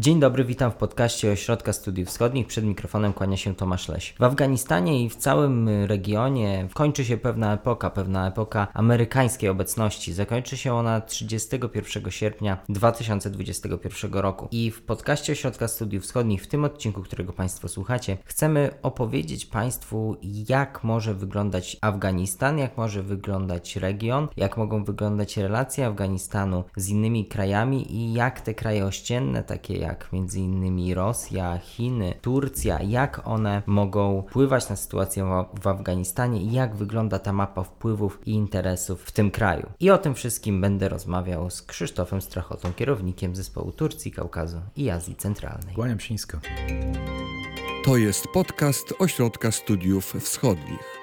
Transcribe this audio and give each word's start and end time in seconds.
Dzień 0.00 0.20
dobry, 0.20 0.44
witam 0.44 0.70
w 0.70 0.74
podcaście 0.74 1.32
Ośrodka 1.32 1.72
Studiów 1.72 2.08
Wschodnich. 2.08 2.46
Przed 2.46 2.64
mikrofonem 2.64 3.12
kłania 3.12 3.36
się 3.36 3.54
Tomasz 3.54 3.88
Leś. 3.88 4.14
W 4.18 4.22
Afganistanie 4.22 5.04
i 5.04 5.10
w 5.10 5.16
całym 5.16 5.68
regionie 5.68 6.68
kończy 6.74 7.04
się 7.04 7.16
pewna 7.16 7.54
epoka, 7.54 7.90
pewna 7.90 8.28
epoka 8.28 8.68
amerykańskiej 8.74 9.50
obecności. 9.50 10.12
Zakończy 10.12 10.56
się 10.56 10.74
ona 10.74 11.00
31 11.00 12.10
sierpnia 12.10 12.58
2021 12.68 14.12
roku. 14.12 14.48
I 14.50 14.70
w 14.70 14.82
podcaście 14.82 15.32
Ośrodka 15.32 15.68
Studiów 15.68 16.04
Wschodnich, 16.04 16.42
w 16.42 16.46
tym 16.46 16.64
odcinku, 16.64 17.02
którego 17.02 17.32
Państwo 17.32 17.68
słuchacie, 17.68 18.18
chcemy 18.24 18.70
opowiedzieć 18.82 19.46
Państwu, 19.46 20.16
jak 20.48 20.84
może 20.84 21.14
wyglądać 21.14 21.76
Afganistan, 21.80 22.58
jak 22.58 22.76
może 22.76 23.02
wyglądać 23.02 23.76
region, 23.76 24.28
jak 24.36 24.56
mogą 24.56 24.84
wyglądać 24.84 25.36
relacje 25.36 25.86
Afganistanu 25.86 26.64
z 26.76 26.88
innymi 26.88 27.26
krajami 27.26 27.94
i 27.94 28.12
jak 28.12 28.40
te 28.40 28.54
kraje 28.54 28.86
ościenne, 28.86 29.42
takie 29.42 29.74
jak 29.74 29.87
jak 29.88 30.12
między 30.12 30.40
innymi 30.40 30.94
Rosja, 30.94 31.58
Chiny, 31.58 32.14
Turcja, 32.22 32.82
jak 32.82 33.20
one 33.24 33.62
mogą 33.66 34.22
wpływać 34.28 34.68
na 34.68 34.76
sytuację 34.76 35.44
w, 35.60 35.66
Afganistanie 35.66 36.42
i 36.42 36.52
jak 36.52 36.76
wygląda 36.76 37.18
ta 37.18 37.32
mapa 37.32 37.62
wpływów 37.62 38.18
i 38.26 38.30
interesów 38.30 39.02
w 39.02 39.12
tym 39.12 39.30
kraju. 39.30 39.66
I 39.80 39.90
o 39.90 39.98
tym 39.98 40.14
wszystkim 40.14 40.60
będę 40.60 40.88
rozmawiał 40.88 41.50
z 41.50 41.62
Krzysztofem 41.62 42.20
Strachotą, 42.20 42.72
kierownikiem 42.72 43.36
zespołu 43.36 43.72
Turcji, 43.72 44.12
Kaukazu 44.12 44.60
i 44.76 44.90
Azji 44.90 45.16
Centralnej. 45.16 45.74
Kłaniam 45.74 46.00
się 46.00 46.14
nisko. 46.14 46.38
To 47.84 47.96
jest 47.96 48.26
podcast 48.34 48.94
Ośrodka 48.98 49.52
Studiów 49.52 50.14
Wschodnich. 50.20 50.98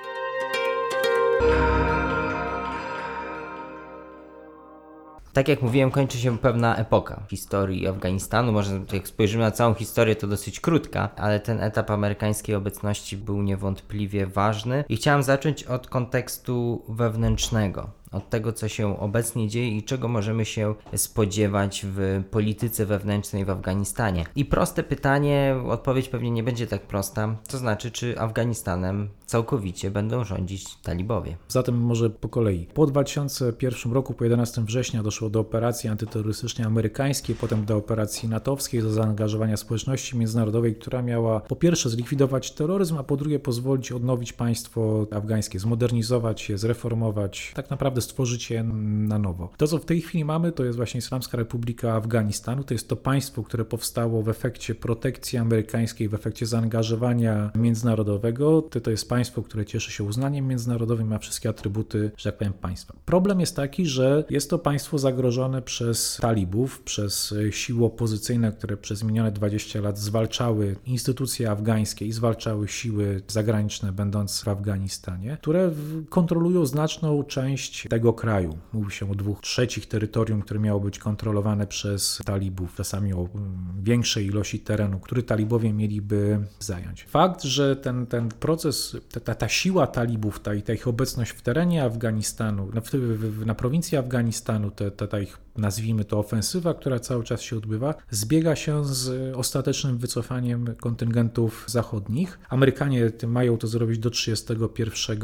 Tak 5.36 5.48
jak 5.48 5.62
mówiłem, 5.62 5.92
kończy 5.92 6.18
się 6.18 6.38
pewna 6.38 6.76
epoka 6.76 7.24
historii 7.30 7.88
Afganistanu. 7.88 8.52
Może 8.52 8.82
jak 8.94 9.08
spojrzymy 9.08 9.44
na 9.44 9.52
całą 9.52 9.74
historię, 9.74 10.16
to 10.16 10.28
dosyć 10.28 10.60
krótka, 10.60 11.10
ale 11.16 11.40
ten 11.40 11.64
etap 11.64 11.92
amerykańskiej 11.92 12.56
obecności 12.56 13.18
był 13.18 13.42
niewątpliwie 13.42 14.28
ważny. 14.28 14.84
I 14.90 14.96
chciałem 14.96 15.24
zacząć 15.24 15.64
od 15.64 15.88
kontekstu 15.88 16.86
wewnętrznego 16.90 17.90
od 18.12 18.30
tego, 18.30 18.54
co 18.54 18.68
się 18.68 19.00
obecnie 19.00 19.50
dzieje 19.50 19.78
i 19.78 19.84
czego 19.84 20.08
możemy 20.08 20.46
się 20.46 20.76
spodziewać 20.96 21.86
w 21.90 22.24
polityce 22.32 22.86
wewnętrznej 22.86 23.46
w 23.46 23.50
Afganistanie. 23.50 24.26
I 24.36 24.46
proste 24.46 24.84
pytanie, 24.84 25.56
odpowiedź 25.68 26.10
pewnie 26.10 26.32
nie 26.32 26.44
będzie 26.44 26.68
tak 26.68 26.82
prosta, 26.82 27.36
to 27.48 27.58
znaczy, 27.58 27.92
czy 27.92 28.20
Afganistanem 28.20 29.10
całkowicie 29.26 29.92
będą 29.92 30.24
rządzić 30.24 30.76
talibowie. 30.76 31.38
Zatem 31.48 31.78
może 31.82 32.10
po 32.10 32.30
kolei. 32.30 32.68
Po 32.74 32.86
2001 32.86 33.94
roku, 33.94 34.14
po 34.14 34.24
11 34.24 34.62
września 34.62 35.04
doszło 35.04 35.30
do 35.30 35.40
operacji 35.40 35.90
antyterrorystycznej 35.90 36.68
amerykańskiej, 36.68 37.36
potem 37.36 37.66
do 37.66 37.78
operacji 37.78 38.30
natowskiej 38.30 38.82
za 38.82 38.90
zaangażowania 38.90 39.58
społeczności 39.58 40.18
międzynarodowej, 40.18 40.76
która 40.76 41.02
miała 41.02 41.40
po 41.40 41.56
pierwsze 41.56 41.90
zlikwidować 41.90 42.52
terroryzm, 42.52 42.98
a 42.98 43.04
po 43.04 43.18
drugie 43.18 43.40
pozwolić 43.40 43.92
odnowić 43.92 44.34
państwo 44.34 45.08
afgańskie, 45.12 45.60
zmodernizować 45.60 46.50
je, 46.50 46.58
zreformować, 46.58 47.52
tak 47.56 47.70
naprawdę 47.70 48.02
stworzyć 48.06 48.52
je 48.52 48.64
na 48.64 49.20
nowo. 49.20 49.50
To, 49.58 49.68
co 49.68 49.78
w 49.78 49.86
tej 49.86 50.02
chwili 50.02 50.26
mamy, 50.26 50.52
to 50.52 50.66
jest 50.66 50.78
właśnie 50.78 50.98
Islamska 50.98 51.38
Republika 51.38 51.94
Afganistanu. 51.94 52.64
To 52.64 52.74
jest 52.74 52.90
to 52.90 52.96
państwo, 52.96 53.44
które 53.44 53.66
powstało 53.66 54.24
w 54.24 54.30
efekcie 54.30 54.76
protekcji 54.76 55.40
amerykańskiej, 55.40 56.10
w 56.10 56.14
efekcie 56.14 56.46
zaangażowania 56.46 57.52
międzynarodowego. 57.56 58.62
To, 58.62 58.82
to 58.82 58.92
jest 58.92 59.10
państwo, 59.10 59.42
które 59.42 59.66
cieszy 59.66 59.92
się 59.92 60.04
uznaniem 60.04 60.48
międzynarodowym, 60.48 61.08
ma 61.08 61.20
wszystkie 61.20 61.50
atrybuty, 61.50 62.12
że 62.18 62.32
tak 62.32 62.38
powiem, 62.38 62.54
państwa. 62.54 62.94
Problem 63.06 63.40
jest 63.40 63.56
taki, 63.56 63.86
że 63.86 64.24
jest 64.30 64.50
to 64.50 64.60
państwo 64.60 64.98
zagrożone 64.98 65.62
przez 65.62 66.18
talibów, 66.22 66.82
przez 66.82 67.34
siły 67.52 67.86
opozycyjne, 67.86 68.52
które 68.52 68.78
przez 68.78 69.04
minione 69.04 69.32
20 69.32 69.82
lat 69.82 70.00
zwalczały 70.00 70.76
instytucje 70.86 71.52
afgańskie 71.52 72.06
i 72.06 72.12
zwalczały 72.12 72.68
siły 72.68 73.22
zagraniczne 73.28 73.92
będące 73.92 74.46
w 74.46 74.48
Afganistanie, 74.48 75.38
które 75.42 75.72
kontrolują 76.10 76.66
znaczną 76.66 77.24
część 77.24 77.85
tego 77.90 78.14
kraju. 78.14 78.58
Mówi 78.74 78.92
się 78.92 79.12
o 79.12 79.16
dwóch 79.16 79.42
trzecich 79.42 79.86
terytorium, 79.86 80.42
które 80.42 80.60
miało 80.60 80.80
być 80.80 81.00
kontrolowane 81.00 81.68
przez 81.68 82.22
talibów, 82.26 82.76
czasami 82.76 83.14
o 83.14 83.18
mm, 83.18 83.84
większej 83.84 84.26
ilości 84.26 84.60
terenu, 84.60 85.00
który 85.00 85.24
talibowie 85.24 85.74
mieliby 85.74 86.40
zająć. 86.60 87.04
Fakt, 87.04 87.44
że 87.44 87.76
ten, 87.76 88.06
ten 88.08 88.30
proces, 88.30 88.98
ta, 89.24 89.36
ta 89.36 89.50
siła 89.50 89.88
talibów, 89.88 90.40
ta, 90.40 90.52
ta 90.66 90.74
ich 90.74 90.88
obecność 90.88 91.32
w 91.32 91.42
terenie 91.42 91.84
Afganistanu, 91.84 92.72
na, 92.74 92.82
w, 92.82 93.46
na 93.46 93.56
prowincji 93.56 93.98
Afganistanu, 93.98 94.72
ta, 94.72 94.92
ta, 94.92 95.08
ta 95.08 95.20
ich 95.20 95.45
nazwijmy 95.58 96.06
to 96.06 96.20
ofensywa, 96.20 96.74
która 96.74 97.00
cały 97.00 97.24
czas 97.24 97.42
się 97.42 97.58
odbywa, 97.58 97.96
zbiega 98.10 98.56
się 98.56 98.86
z 98.86 99.36
ostatecznym 99.36 99.98
wycofaniem 99.98 100.76
kontyngentów 100.82 101.66
zachodnich. 101.68 102.40
Amerykanie 102.50 103.12
mają 103.28 103.58
to 103.58 103.68
zrobić 103.68 104.00
do 104.00 104.10
31 104.10 105.20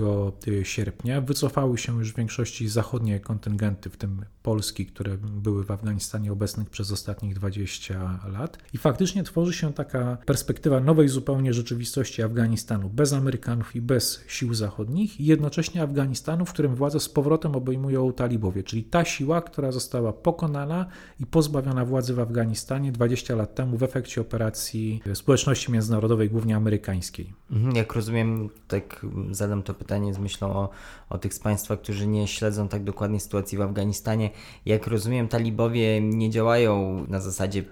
y, 0.47 0.65
sierpnia. 0.65 1.21
Wycofały 1.21 1.77
się 1.77 1.97
już 1.97 2.13
w 2.13 2.15
większości 2.15 2.67
zachodnie 2.67 3.19
kontyngenty, 3.19 3.89
w 3.89 3.97
tym 3.97 4.25
Polski, 4.44 4.85
które 4.85 5.18
były 5.18 5.63
w 5.63 5.72
Afganistanie 5.72 6.31
obecnych 6.31 6.69
przez 6.69 6.91
ostatnich 6.91 7.35
20 7.35 8.19
lat. 8.34 8.57
I 8.74 8.78
faktycznie 8.78 9.24
tworzy 9.24 9.53
się 9.53 9.74
taka 9.74 10.18
perspektywa 10.25 10.79
nowej 10.79 11.09
zupełnie 11.09 11.53
rzeczywistości 11.53 12.24
Afganistanu, 12.24 12.90
bez 12.90 13.13
Amerykanów 13.13 13.75
i 13.75 13.81
bez 13.81 14.24
sił 14.28 14.53
zachodnich, 14.53 15.19
i 15.19 15.25
jednocześnie 15.25 15.81
Afganistanu, 15.81 16.46
w 16.46 16.53
którym 16.53 16.75
władzę 16.75 17.00
z 17.00 17.09
powrotem 17.09 17.56
obejmują 17.56 18.13
talibowie, 18.13 18.63
czyli 18.63 18.84
ta 18.84 19.06
siła, 19.06 19.41
która 19.41 19.72
została 19.72 20.13
pokonana 20.13 20.85
i 21.19 21.25
pozbawiona 21.25 21.85
władzy 21.85 22.13
w 22.13 22.19
Afganistanie 22.19 22.91
20 22.91 23.35
lat 23.35 23.56
temu 23.56 23.78
w 23.78 23.84
efekcie 23.84 24.22
operacji 24.22 25.02
społeczności 25.13 25.72
międzynarodowej, 25.72 26.29
głównie 26.29 26.56
amerykańskiej. 26.56 27.34
Mhm, 27.52 27.75
jak 27.75 27.94
rozumiem, 27.94 28.50
tak 28.68 29.06
zadam 29.31 29.63
to 29.63 29.73
pytanie 29.73 30.13
z 30.13 30.18
myślą 30.18 30.53
o, 30.53 30.69
o 31.11 31.17
tych 31.17 31.33
z 31.33 31.39
Państwa, 31.39 31.77
którzy 31.77 32.07
nie 32.07 32.27
śledzą 32.27 32.67
tak 32.67 32.83
dokładnie 32.83 33.19
sytuacji 33.19 33.57
w 33.57 33.61
Afganistanie. 33.61 34.29
Jak 34.66 34.88
rozumiem, 34.88 35.27
talibowie 35.27 36.01
nie 36.01 36.29
działają 36.29 37.05
na 37.07 37.19
zasadzie 37.19 37.63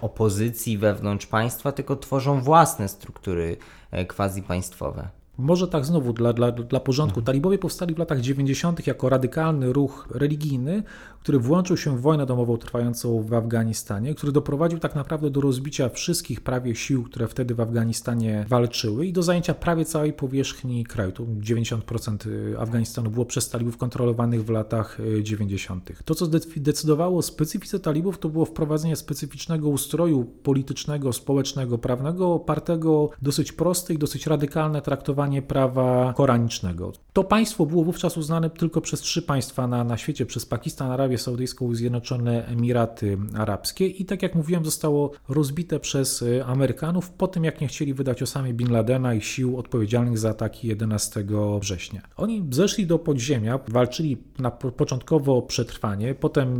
opozycji 0.00 0.78
wewnątrz 0.78 1.26
państwa, 1.26 1.72
tylko 1.72 1.96
tworzą 1.96 2.40
własne 2.40 2.88
struktury 2.88 3.56
e, 3.90 4.04
quasi 4.06 4.42
państwowe. 4.42 5.08
Może 5.38 5.68
tak 5.68 5.84
znowu 5.84 6.12
dla, 6.12 6.32
dla, 6.32 6.52
dla 6.52 6.80
porządku. 6.80 7.20
Mhm. 7.20 7.24
Talibowie 7.24 7.58
powstali 7.58 7.94
w 7.94 7.98
latach 7.98 8.20
90. 8.20 8.86
jako 8.86 9.08
radykalny 9.08 9.72
ruch 9.72 10.08
religijny, 10.10 10.82
który 11.20 11.38
włączył 11.38 11.76
się 11.76 11.96
w 11.96 12.00
wojnę 12.00 12.26
domową 12.26 12.56
trwającą 12.56 13.22
w 13.22 13.34
Afganistanie, 13.34 14.14
który 14.14 14.32
doprowadził 14.32 14.78
tak 14.78 14.94
naprawdę 14.94 15.30
do 15.30 15.40
rozbicia 15.40 15.88
wszystkich 15.88 16.40
prawie 16.40 16.74
sił, 16.74 17.04
które 17.04 17.28
wtedy 17.28 17.54
w 17.54 17.60
Afganistanie 17.60 18.44
walczyły 18.48 19.06
i 19.06 19.12
do 19.12 19.22
zajęcia 19.22 19.54
prawie 19.54 19.84
całej 19.84 20.12
powierzchni 20.12 20.84
kraju. 20.84 21.12
Tu 21.12 21.26
90% 21.26 22.26
y, 22.26 22.58
Afganistanu 22.58 23.10
było 23.10 23.26
przez 23.26 23.48
talibów 23.50 23.76
kontrolowanych 23.76 24.44
w 24.44 24.50
latach 24.50 24.98
90. 25.22 25.90
Y, 25.90 25.94
to, 26.04 26.14
co 26.14 26.26
decydowało 26.56 27.18
o 27.18 27.22
specyfice 27.22 27.80
talibów, 27.80 28.18
to 28.18 28.28
było 28.28 28.44
wprowadzenie 28.44 28.96
specyficznego 28.96 29.68
ustroju 29.68 30.24
politycznego, 30.24 31.12
społecznego, 31.12 31.78
prawnego, 31.78 32.34
opartego 32.34 33.10
dosyć 33.22 33.52
proste 33.52 33.94
i 33.94 33.98
dosyć 33.98 34.26
radykalne 34.26 34.82
traktowanie 34.82 35.25
prawa 35.42 36.12
koranicznego. 36.16 36.92
To 37.12 37.24
państwo 37.24 37.66
było 37.66 37.84
wówczas 37.84 38.16
uznane 38.16 38.50
tylko 38.50 38.80
przez 38.80 39.00
trzy 39.00 39.22
państwa 39.22 39.66
na, 39.66 39.84
na 39.84 39.96
świecie, 39.96 40.26
przez 40.26 40.46
Pakistan, 40.46 40.90
Arabię 40.90 41.18
Saudyjską 41.18 41.72
i 41.72 41.76
Zjednoczone 41.76 42.46
Emiraty 42.46 43.18
Arabskie 43.34 43.86
i 43.86 44.04
tak 44.04 44.22
jak 44.22 44.34
mówiłem 44.34 44.64
zostało 44.64 45.10
rozbite 45.28 45.80
przez 45.80 46.22
y, 46.22 46.44
Amerykanów 46.44 47.10
po 47.10 47.28
tym 47.28 47.44
jak 47.44 47.60
nie 47.60 47.68
chcieli 47.68 47.94
wydać 47.94 48.22
Osamy 48.22 48.54
Bin 48.54 48.72
Ladena 48.72 49.14
i 49.14 49.20
sił 49.20 49.58
odpowiedzialnych 49.58 50.18
za 50.18 50.30
ataki 50.30 50.68
11 50.68 51.24
września. 51.60 52.02
Oni 52.16 52.46
zeszli 52.50 52.86
do 52.86 52.98
podziemia, 52.98 53.58
walczyli 53.68 54.16
na 54.38 54.50
początkowo 54.50 55.36
o 55.36 55.42
przetrwanie, 55.42 56.14
potem 56.14 56.56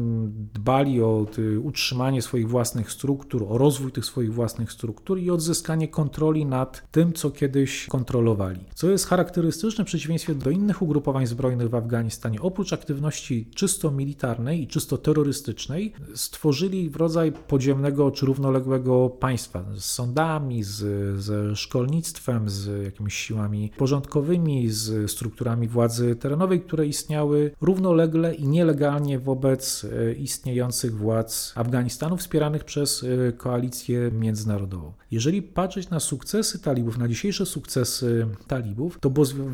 dbali 0.55 1.03
o 1.03 1.27
utrzymanie 1.63 2.23
swoich 2.23 2.49
własnych 2.49 2.93
struktur, 2.93 3.47
o 3.49 3.59
rozwój 3.59 3.93
tych 3.93 4.05
swoich 4.05 4.35
własnych 4.35 4.73
struktur 4.73 5.19
i 5.19 5.31
odzyskanie 5.31 5.89
kontroli 5.89 6.47
nad 6.47 6.91
tym, 6.91 7.13
co 7.13 7.31
kiedyś 7.31 7.87
kontrolowali. 7.87 8.56
Co 8.75 8.91
jest 8.91 9.07
charakterystyczne 9.07 9.85
w 9.85 9.87
przeciwieństwie 9.87 10.35
do 10.35 10.51
innych 10.51 10.83
ugrupowań 10.83 11.27
zbrojnych 11.27 11.71
w 11.71 11.75
Afganistanie, 11.75 12.41
oprócz 12.41 12.73
aktywności 12.73 13.51
czysto 13.55 13.91
militarnej, 13.91 14.63
i 14.63 14.67
czysto 14.67 14.99
terrorystycznej 14.99 15.93
stworzyli 16.15 16.91
rodzaj 16.95 17.33
podziemnego 17.33 18.11
czy 18.11 18.27
równoległego 18.27 19.11
państwa 19.11 19.65
z 19.75 19.85
sądami, 19.85 20.63
z, 20.63 20.77
ze 21.21 21.57
szkolnictwem, 21.57 22.51
z 22.51 22.85
jakimiś 22.85 23.15
siłami 23.15 23.71
porządkowymi, 23.77 24.71
z 24.71 25.11
strukturami 25.11 25.69
władzy 25.69 26.17
terenowej, 26.17 26.61
które 26.61 26.87
istniały 26.87 27.51
równolegle 27.61 28.35
i 28.35 28.49
nielegalnie 28.49 29.19
wobec 29.19 29.85
e, 29.85 30.13
istniejących 30.13 30.97
władz 30.97 31.53
Afganistanu, 31.57 32.17
wspieranych 32.17 32.65
przez 32.65 33.05
e, 33.29 33.33
koalicję 33.33 34.11
międzynarodową. 34.13 34.93
Jeżeli 35.11 35.43
patrzeć 35.43 35.91
na 35.91 36.01
sukcesy 36.01 36.59
talibów, 36.59 36.99
na 36.99 37.09
dzisiejsze 37.09 37.47
sukcesy 37.47 38.27
talibów, 38.47 38.99
to 39.01 39.11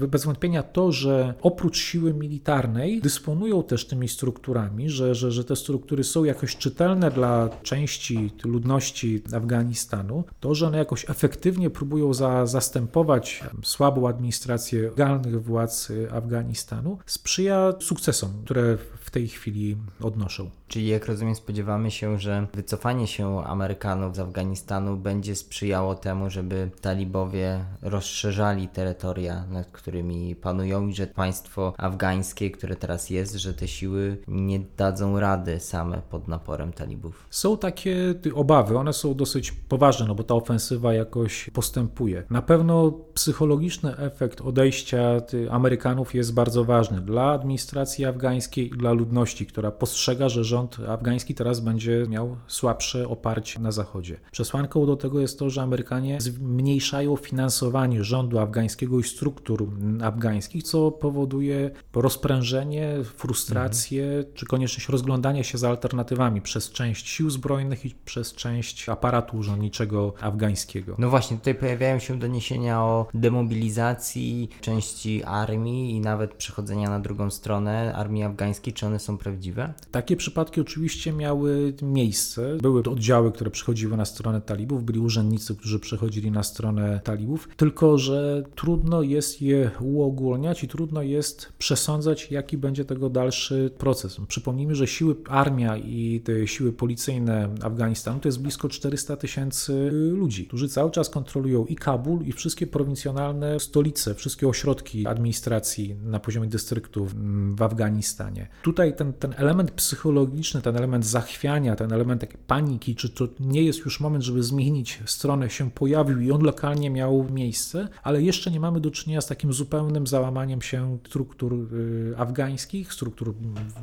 bez 0.09 0.25
wątpienia 0.25 0.63
to, 0.63 0.93
że 0.93 1.35
oprócz 1.43 1.79
siły 1.79 2.15
militarnej 2.15 3.01
dysponują 3.01 3.63
też 3.63 3.87
tymi 3.87 4.09
strukturami, 4.09 4.91
że, 4.91 5.15
że, 5.15 5.33
że 5.33 5.45
te 5.45 5.57
struktury 5.57 6.05
są 6.05 6.25
jakoś 6.25 6.57
czytelne 6.57 7.11
dla 7.11 7.49
części 7.63 8.31
ludności 8.45 9.23
Afganistanu, 9.35 10.25
to, 10.41 10.55
że 10.55 10.67
one 10.67 10.79
jakoś 10.79 11.11
efektywnie 11.11 11.71
próbują 11.71 12.15
za, 12.15 12.47
zastępować 12.47 13.45
słabą 13.63 14.09
administrację 14.09 14.83
legalnych 14.83 15.43
władz 15.43 15.93
Afganistanu, 16.11 16.99
sprzyja 17.07 17.73
sukcesom, 17.81 18.31
które 18.45 18.79
tej 19.13 19.29
chwili 19.29 19.77
odnoszą. 20.03 20.51
Czyli 20.69 20.87
jak 20.87 21.07
rozumiem, 21.07 21.35
spodziewamy 21.35 21.91
się, 21.91 22.19
że 22.19 22.47
wycofanie 22.55 23.07
się 23.07 23.45
Amerykanów 23.45 24.17
z 24.17 24.19
Afganistanu 24.19 24.97
będzie 24.97 25.37
sprzyjało 25.37 25.95
temu, 25.95 26.31
żeby 26.31 26.71
talibowie 26.81 27.65
rozszerzali 27.83 28.69
terytoria, 28.69 29.45
nad 29.47 29.71
którymi 29.71 30.37
panują 30.37 30.89
i 30.89 30.95
że 30.95 31.07
państwo 31.07 31.75
afgańskie, 31.79 32.51
które 32.51 32.77
teraz 32.77 33.11
jest, 33.11 33.35
że 33.35 33.55
te 33.55 33.69
siły 33.69 34.19
nie 34.29 34.61
dadzą 34.77 35.21
rady 35.21 35.61
same 35.61 36.03
pod 36.11 36.29
naporem 36.29 36.73
talibów. 36.73 37.27
Są 37.31 37.59
takie 37.59 38.15
obawy, 38.35 38.79
one 38.79 38.93
są 38.93 39.15
dosyć 39.15 39.53
poważne, 39.53 40.07
no 40.07 40.15
bo 40.15 40.23
ta 40.23 40.35
ofensywa 40.35 40.95
jakoś 40.95 41.51
postępuje. 41.53 42.23
Na 42.31 42.43
pewno 42.43 42.93
psychologiczny 43.15 43.97
efekt 43.97 44.41
odejścia 44.41 45.03
Amerykanów 45.51 46.15
jest 46.15 46.35
bardzo 46.35 46.65
ważny 46.65 47.01
dla 47.01 47.33
administracji 47.33 48.05
afgańskiej 48.05 48.67
i 48.67 48.71
dla 48.71 48.93
ludności, 49.03 49.47
która 49.47 49.71
postrzega, 49.71 50.29
że 50.29 50.45
rząd 50.45 50.77
afgański 50.89 51.35
teraz 51.35 51.61
będzie 51.61 52.07
miał 52.09 52.37
słabsze 52.47 53.09
oparcie 53.09 53.61
na 53.61 53.73
Zachodzie. 53.73 54.17
Przesłanką 54.33 54.87
do 54.87 54.97
tego 54.97 55.21
jest 55.21 55.39
to, 55.39 55.51
że 55.51 55.63
Amerykanie 55.63 56.21
zmniejszają 56.21 57.17
finansowanie 57.17 58.05
rządu 58.05 58.39
afgańskiego 58.39 58.99
i 58.99 59.03
struktur 59.03 59.67
afgańskich, 60.03 60.63
co 60.63 60.91
powoduje 60.91 61.71
rozprężenie, 61.95 62.97
frustrację 63.05 64.05
mhm. 64.05 64.35
czy 64.35 64.47
konieczność 64.47 64.89
rozglądania 64.89 65.45
się 65.45 65.59
za 65.59 65.69
alternatywami 65.69 66.41
przez 66.41 66.71
część 66.71 67.09
sił 67.09 67.31
zbrojnych 67.31 67.85
i 67.85 67.95
przez 68.05 68.35
część 68.35 68.89
aparatu 68.89 69.37
urzędniczego 69.37 70.15
afgańskiego. 70.21 70.95
No 70.99 71.11
właśnie, 71.11 71.37
tutaj 71.37 71.55
pojawiają 71.55 71.99
się 71.99 72.19
doniesienia 72.19 72.83
o 72.83 73.07
demobilizacji 73.15 74.49
części 74.61 75.25
armii 75.25 75.97
i 75.97 76.01
nawet 76.01 76.35
przechodzenia 76.35 76.91
na 76.91 77.01
drugą 77.01 77.31
stronę 77.31 77.95
armii 77.95 78.23
afgańskiej. 78.23 78.73
Czy 78.73 78.87
one 78.93 78.99
są 78.99 79.19
prawdziwe? 79.19 79.75
Takie 79.91 80.17
przypadki 80.17 80.61
oczywiście 80.61 81.13
miały 81.13 81.75
miejsce. 81.83 82.57
Były 82.57 82.83
oddziały, 82.83 83.33
które 83.33 83.51
przychodziły 83.51 83.97
na 83.97 84.05
stronę 84.05 84.41
talibów, 84.41 84.85
byli 84.85 85.01
urzędnicy, 85.01 85.57
którzy 85.57 85.79
przechodzili 85.79 86.31
na 86.31 86.43
stronę 86.43 87.01
talibów, 87.05 87.49
tylko 87.57 87.99
że 87.99 88.43
trudno 88.55 89.03
jest 89.03 89.43
je 89.43 89.71
uogólniać 89.81 90.65
i 90.65 90.69
trudno 90.69 91.03
jest 91.03 91.53
przesądzać, 91.59 92.31
jaki 92.31 92.59
będzie 92.59 92.85
tego 92.85 93.11
dalszy 93.11 93.71
proces. 93.79 94.21
Przypomnijmy, 94.29 94.75
że 94.75 94.87
siły 94.87 95.17
armia 95.29 95.77
i 95.77 96.21
te 96.25 96.47
siły 96.47 96.73
policyjne 96.73 97.55
Afganistanu 97.63 98.21
to 98.21 98.29
jest 98.29 98.43
blisko 98.43 98.69
400 98.69 99.17
tysięcy 99.17 99.91
ludzi, 99.93 100.47
którzy 100.47 100.69
cały 100.69 100.91
czas 100.91 101.11
kontrolują 101.11 101.67
i 101.67 101.77
Kabul, 101.77 102.27
i 102.27 102.33
wszystkie 102.33 102.67
prowincjonalne 102.67 103.61
stolice, 103.61 104.15
wszystkie 104.15 104.49
ośrodki 104.49 105.07
administracji 105.07 105.97
na 106.05 106.21
poziomie 106.21 106.49
dystryktów 106.49 107.15
w 107.57 107.63
Afganistanie. 107.63 108.49
Tutaj 108.63 108.82
ten, 108.91 109.13
ten 109.13 109.35
element 109.37 109.71
psychologiczny, 109.71 110.63
ten 110.63 110.77
element 110.77 111.07
zachwiania, 111.07 111.77
ten 111.77 111.93
element 111.93 112.27
paniki, 112.47 112.95
czy 112.95 113.09
to 113.09 113.29
nie 113.41 113.63
jest 113.63 113.79
już 113.79 114.01
moment, 114.01 114.25
żeby 114.25 114.43
zmienić 114.43 115.01
stronę, 115.07 115.51
się 115.51 115.71
pojawił 115.71 116.21
i 116.21 116.31
on 116.31 116.43
lokalnie 116.43 116.91
miał 116.91 117.27
miejsce, 117.31 117.89
ale 118.03 118.23
jeszcze 118.23 118.51
nie 118.51 118.61
mamy 118.61 118.81
do 118.81 118.91
czynienia 118.91 119.21
z 119.21 119.27
takim 119.27 119.53
zupełnym 119.53 120.07
załamaniem 120.07 120.63
się 120.63 120.99
struktur 121.07 121.55
y, 121.55 122.15
afgańskich, 122.17 122.93
struktur 122.93 123.35